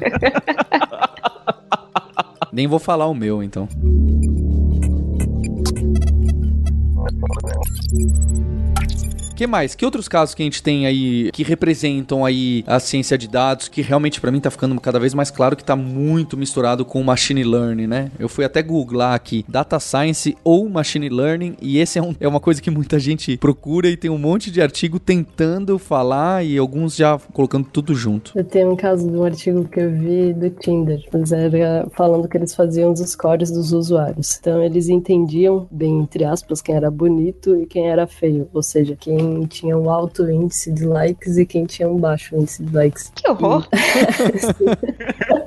Nem 2.53 2.67
vou 2.67 2.79
falar 2.79 3.07
o 3.07 3.15
meu, 3.15 3.41
então. 3.41 3.67
Thank 7.10 9.02
you 9.14 9.16
que 9.38 9.46
mais? 9.46 9.75
Que 9.75 9.86
outros 9.86 10.08
casos 10.08 10.34
que 10.34 10.41
a 10.41 10.46
gente 10.46 10.63
tem 10.63 10.88
aí 10.88 11.29
que 11.32 11.44
representam 11.44 12.25
aí 12.25 12.63
a 12.65 12.79
ciência 12.79 13.15
de 13.15 13.27
dados, 13.27 13.67
que 13.67 13.84
realmente 13.84 14.20
para 14.20 14.32
mim 14.32 14.39
tá 14.39 14.50
ficando 14.50 14.79
cada 14.82 15.00
vez 15.00 15.13
mais 15.13 15.29
claro 15.29 15.56
que 15.56 15.63
tá 15.63 15.75
muito 15.75 16.36
misturado 16.36 16.84
com 16.84 17.03
machine 17.03 17.44
learning, 17.44 17.86
né? 17.86 18.12
Eu 18.17 18.27
fui 18.27 18.44
até 18.44 18.63
googlar 18.63 19.13
aqui 19.13 19.46
data 19.48 19.79
science 19.79 20.36
ou 20.44 20.67
machine 20.67 21.08
learning 21.08 21.56
e 21.62 21.77
esse 21.77 22.00
é, 22.00 22.01
um, 22.01 22.15
é 22.20 22.27
uma 22.27 22.39
coisa 22.39 22.60
que 22.60 22.72
muita 22.72 22.98
gente 22.98 23.38
procura 23.38 23.88
e 23.88 23.96
tem 23.96 24.10
um 24.10 24.17
monte 24.17 24.50
de 24.50 24.60
artigo 24.60 25.00
tentando 25.00 25.77
falar 25.77 26.44
e 26.44 26.58
alguns 26.58 26.96
já 26.96 27.20
colocando 27.32 27.67
tudo 27.72 27.94
junto. 27.94 28.32
Eu 28.36 28.44
tenho 28.44 28.72
um 28.72 28.75
caso 28.75 29.08
de 29.08 29.15
um 29.15 29.24
artigo 29.24 29.65
que 29.65 29.79
eu 29.79 29.91
vi 29.91 30.34
do 30.34 30.50
Tinder, 30.50 31.00
mas 31.13 31.32
era 31.32 31.88
falando 31.94 32.27
que 32.27 32.38
eles 32.38 32.56
faziam 32.56 32.91
os 32.91 33.00
scores 33.01 33.51
dos 33.51 33.72
usuários. 33.72 34.36
Então 34.39 34.63
eles 34.63 34.89
entendiam 34.89 35.67
bem 35.70 36.00
entre 36.00 36.25
aspas 36.25 36.60
quem 36.60 36.74
era 36.74 36.89
bonito 36.89 37.56
e 37.56 37.67
quem 37.67 37.88
era 37.88 38.08
feio, 38.08 38.50
ou 38.51 38.63
seja, 38.63 38.96
quem 39.00 39.26
quem 39.27 39.46
tinha 39.46 39.77
um 39.77 39.89
alto 39.89 40.29
índice 40.29 40.72
de 40.72 40.86
likes 40.86 41.38
e 41.38 41.46
quem 41.46 41.65
tinha 41.65 41.89
um 41.89 41.98
baixo 41.98 42.36
índice 42.36 42.63
de 42.63 42.74
likes. 42.74 43.12
Que 43.13 43.29
horror! 43.29 43.67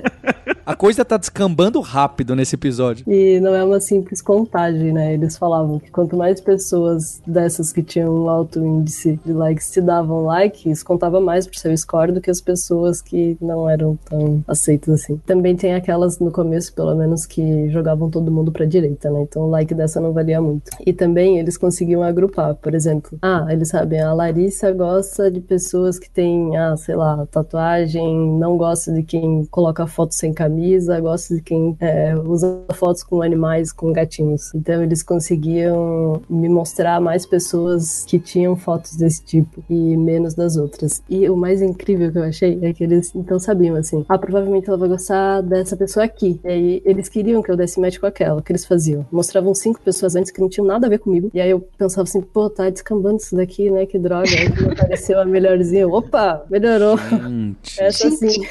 A 0.64 0.76
coisa 0.76 1.04
tá 1.04 1.16
descambando 1.16 1.80
rápido 1.80 2.36
nesse 2.36 2.54
episódio. 2.54 3.04
E 3.08 3.40
não 3.40 3.54
é 3.54 3.64
uma 3.64 3.80
simples 3.80 4.20
contagem, 4.20 4.92
né? 4.92 5.14
Eles 5.14 5.36
falavam 5.36 5.78
que 5.78 5.90
quanto 5.90 6.16
mais 6.16 6.40
pessoas 6.40 7.20
dessas 7.26 7.72
que 7.72 7.82
tinham 7.82 8.12
um 8.12 8.28
alto 8.28 8.64
índice 8.64 9.18
de 9.24 9.32
likes 9.32 9.70
te 9.70 9.80
davam 9.80 10.24
likes, 10.24 10.82
contava 10.82 11.20
mais 11.20 11.46
pro 11.46 11.58
seu 11.58 11.76
score 11.76 12.12
do 12.12 12.20
que 12.20 12.30
as 12.30 12.40
pessoas 12.40 13.00
que 13.00 13.36
não 13.40 13.68
eram 13.68 13.98
tão 14.04 14.44
aceitas 14.46 15.02
assim. 15.02 15.16
Também 15.26 15.56
tem 15.56 15.74
aquelas 15.74 16.18
no 16.18 16.30
começo, 16.30 16.74
pelo 16.74 16.94
menos, 16.94 17.24
que 17.26 17.68
jogavam 17.70 18.10
todo 18.10 18.30
mundo 18.30 18.52
pra 18.52 18.66
direita, 18.66 19.10
né? 19.10 19.22
Então 19.22 19.42
o 19.42 19.50
like 19.50 19.74
dessa 19.74 20.00
não 20.00 20.12
valia 20.12 20.40
muito. 20.40 20.70
E 20.84 20.92
também 20.92 21.38
eles 21.38 21.56
conseguiam 21.56 22.02
agrupar, 22.02 22.54
por 22.54 22.74
exemplo. 22.74 23.18
Ah, 23.22 23.46
eles 23.48 23.68
sabem, 23.68 24.00
a 24.00 24.12
Larissa 24.12 24.70
gosta 24.72 25.30
de 25.30 25.40
pessoas 25.40 25.98
que 25.98 26.10
têm, 26.10 26.56
ah, 26.56 26.76
sei 26.76 26.96
lá, 26.96 27.26
tatuagem, 27.30 28.38
não 28.38 28.56
gosta 28.56 28.92
de 28.92 29.02
quem 29.02 29.44
coloca 29.46 29.86
foto 29.86 30.14
sem 30.14 30.32
camisa 30.32 30.59
camisa, 30.60 31.00
gosto 31.00 31.34
de 31.34 31.40
quem 31.40 31.76
é, 31.80 32.14
usa 32.14 32.64
fotos 32.74 33.02
com 33.02 33.22
animais, 33.22 33.72
com 33.72 33.92
gatinhos. 33.92 34.54
Então 34.54 34.82
eles 34.82 35.02
conseguiam 35.02 36.20
me 36.28 36.48
mostrar 36.48 37.00
mais 37.00 37.24
pessoas 37.24 38.04
que 38.06 38.18
tinham 38.18 38.54
fotos 38.56 38.96
desse 38.96 39.24
tipo 39.24 39.64
e 39.68 39.96
menos 39.96 40.34
das 40.34 40.56
outras. 40.56 41.02
E 41.08 41.28
o 41.28 41.36
mais 41.36 41.62
incrível 41.62 42.12
que 42.12 42.18
eu 42.18 42.24
achei 42.24 42.58
é 42.62 42.72
que 42.72 42.84
eles 42.84 43.14
então 43.14 43.38
sabiam 43.38 43.76
assim, 43.76 44.04
ah, 44.08 44.18
provavelmente 44.18 44.68
ela 44.68 44.76
vai 44.76 44.88
gostar 44.88 45.40
dessa 45.40 45.76
pessoa 45.76 46.04
aqui. 46.04 46.38
E 46.44 46.48
aí 46.48 46.82
eles 46.84 47.08
queriam 47.08 47.42
que 47.42 47.50
eu 47.50 47.56
desse 47.56 47.80
match 47.80 47.98
com 47.98 48.06
aquela, 48.06 48.40
o 48.40 48.42
que 48.42 48.52
eles 48.52 48.66
faziam? 48.66 49.06
Mostravam 49.10 49.54
cinco 49.54 49.80
pessoas 49.80 50.14
antes 50.14 50.30
que 50.30 50.40
não 50.40 50.48
tinham 50.48 50.66
nada 50.66 50.86
a 50.86 50.90
ver 50.90 50.98
comigo. 50.98 51.30
E 51.32 51.40
aí 51.40 51.50
eu 51.50 51.60
pensava 51.60 52.02
assim, 52.08 52.20
pô, 52.20 52.50
tá 52.50 52.68
descambando 52.68 53.16
isso 53.16 53.34
daqui, 53.34 53.70
né? 53.70 53.86
Que 53.86 53.98
droga. 53.98 54.28
Aí 54.28 54.48
me 54.48 54.72
apareceu 54.72 55.20
a 55.20 55.24
melhorzinha. 55.24 55.88
Opa, 55.88 56.44
melhorou. 56.50 56.96
Gente. 56.98 57.80
Essa 57.80 58.10
sim. 58.10 58.42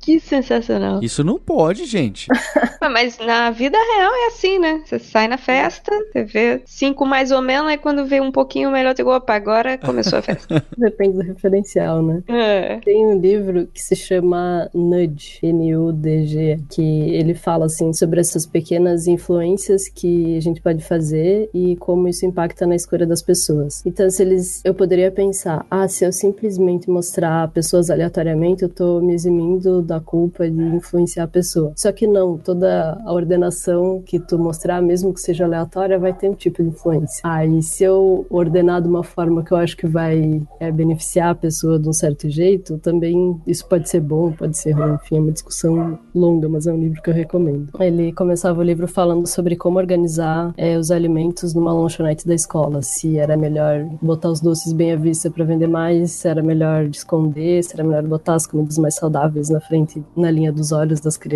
Que 0.00 0.20
sensacional. 0.20 1.02
Isso 1.02 1.22
não 1.24 1.38
pode, 1.48 1.86
gente. 1.86 2.28
Mas 2.92 3.18
na 3.18 3.50
vida 3.50 3.78
real 3.78 4.12
é 4.14 4.26
assim, 4.26 4.58
né? 4.58 4.82
Você 4.84 4.98
sai 4.98 5.26
na 5.26 5.38
festa, 5.38 5.90
você 6.12 6.22
vê 6.22 6.62
cinco 6.66 7.06
mais 7.06 7.30
ou 7.30 7.40
menos, 7.40 7.70
aí 7.70 7.78
quando 7.78 8.04
vê 8.04 8.20
um 8.20 8.30
pouquinho 8.30 8.70
melhor, 8.70 8.94
você 8.94 9.02
opa, 9.02 9.34
agora 9.34 9.78
começou 9.78 10.18
a 10.18 10.22
festa. 10.22 10.62
Depende 10.76 11.16
do 11.16 11.22
referencial, 11.22 12.02
né? 12.02 12.22
É. 12.28 12.80
Tem 12.84 13.06
um 13.06 13.18
livro 13.18 13.66
que 13.72 13.80
se 13.80 13.96
chama 13.96 14.68
Nudge, 14.74 15.38
N-U-D-G, 15.42 16.60
que 16.70 16.82
ele 17.14 17.32
fala, 17.32 17.64
assim, 17.64 17.94
sobre 17.94 18.20
essas 18.20 18.44
pequenas 18.44 19.06
influências 19.06 19.88
que 19.88 20.36
a 20.36 20.40
gente 20.40 20.60
pode 20.60 20.84
fazer 20.84 21.48
e 21.54 21.76
como 21.76 22.08
isso 22.08 22.26
impacta 22.26 22.66
na 22.66 22.76
escolha 22.76 23.06
das 23.06 23.22
pessoas. 23.22 23.82
Então, 23.86 24.10
se 24.10 24.20
eles... 24.22 24.60
Eu 24.64 24.74
poderia 24.74 25.10
pensar, 25.10 25.64
ah, 25.70 25.88
se 25.88 26.04
eu 26.04 26.12
simplesmente 26.12 26.90
mostrar 26.90 27.48
pessoas 27.48 27.88
aleatoriamente, 27.88 28.64
eu 28.64 28.68
tô 28.68 29.00
me 29.00 29.14
eximindo 29.14 29.80
da 29.80 29.98
culpa 29.98 30.48
de 30.50 30.60
influenciar 30.60 31.24
a 31.24 31.37
pessoa. 31.38 31.72
Só 31.76 31.92
que 31.92 32.06
não, 32.06 32.36
toda 32.36 33.00
a 33.04 33.12
ordenação 33.12 34.02
que 34.04 34.18
tu 34.18 34.36
mostrar, 34.38 34.82
mesmo 34.82 35.14
que 35.14 35.20
seja 35.20 35.44
aleatória, 35.44 35.98
vai 35.98 36.12
ter 36.12 36.28
um 36.28 36.34
tipo 36.34 36.62
de 36.62 36.70
influência. 36.70 37.20
Aí, 37.22 37.58
ah, 37.58 37.62
se 37.62 37.84
eu 37.84 38.26
ordenar 38.28 38.82
de 38.82 38.88
uma 38.88 39.04
forma 39.04 39.44
que 39.44 39.52
eu 39.52 39.56
acho 39.56 39.76
que 39.76 39.86
vai 39.86 40.42
é, 40.58 40.72
beneficiar 40.72 41.30
a 41.30 41.34
pessoa 41.34 41.78
de 41.78 41.88
um 41.88 41.92
certo 41.92 42.28
jeito, 42.28 42.78
também 42.78 43.40
isso 43.46 43.66
pode 43.66 43.88
ser 43.88 44.00
bom, 44.00 44.32
pode 44.32 44.58
ser 44.58 44.72
ruim. 44.72 44.94
Enfim, 44.94 45.16
é 45.16 45.20
uma 45.20 45.32
discussão 45.32 45.98
longa, 46.14 46.48
mas 46.48 46.66
é 46.66 46.72
um 46.72 46.78
livro 46.78 47.00
que 47.00 47.10
eu 47.10 47.14
recomendo. 47.14 47.68
Ele 47.78 48.12
começava 48.12 48.58
o 48.58 48.62
livro 48.62 48.88
falando 48.88 49.26
sobre 49.28 49.54
como 49.54 49.78
organizar 49.78 50.52
é, 50.56 50.76
os 50.76 50.90
alimentos 50.90 51.54
numa 51.54 51.72
lanchonete 51.72 52.26
da 52.26 52.34
escola. 52.34 52.82
Se 52.82 53.16
era 53.16 53.36
melhor 53.36 53.84
botar 54.02 54.30
os 54.30 54.40
doces 54.40 54.72
bem 54.72 54.92
à 54.92 54.96
vista 54.96 55.30
para 55.30 55.44
vender 55.44 55.68
mais, 55.68 56.10
se 56.12 56.28
era 56.28 56.42
melhor 56.42 56.86
esconder, 56.86 57.62
se 57.62 57.74
era 57.74 57.84
melhor 57.84 58.02
botar 58.02 58.34
as 58.34 58.46
comidas 58.46 58.76
mais 58.78 58.96
saudáveis 58.96 59.48
na 59.48 59.60
frente, 59.60 60.02
na 60.16 60.30
linha 60.30 60.52
dos 60.52 60.72
olhos 60.72 61.00
das 61.00 61.16
crianças. 61.16 61.27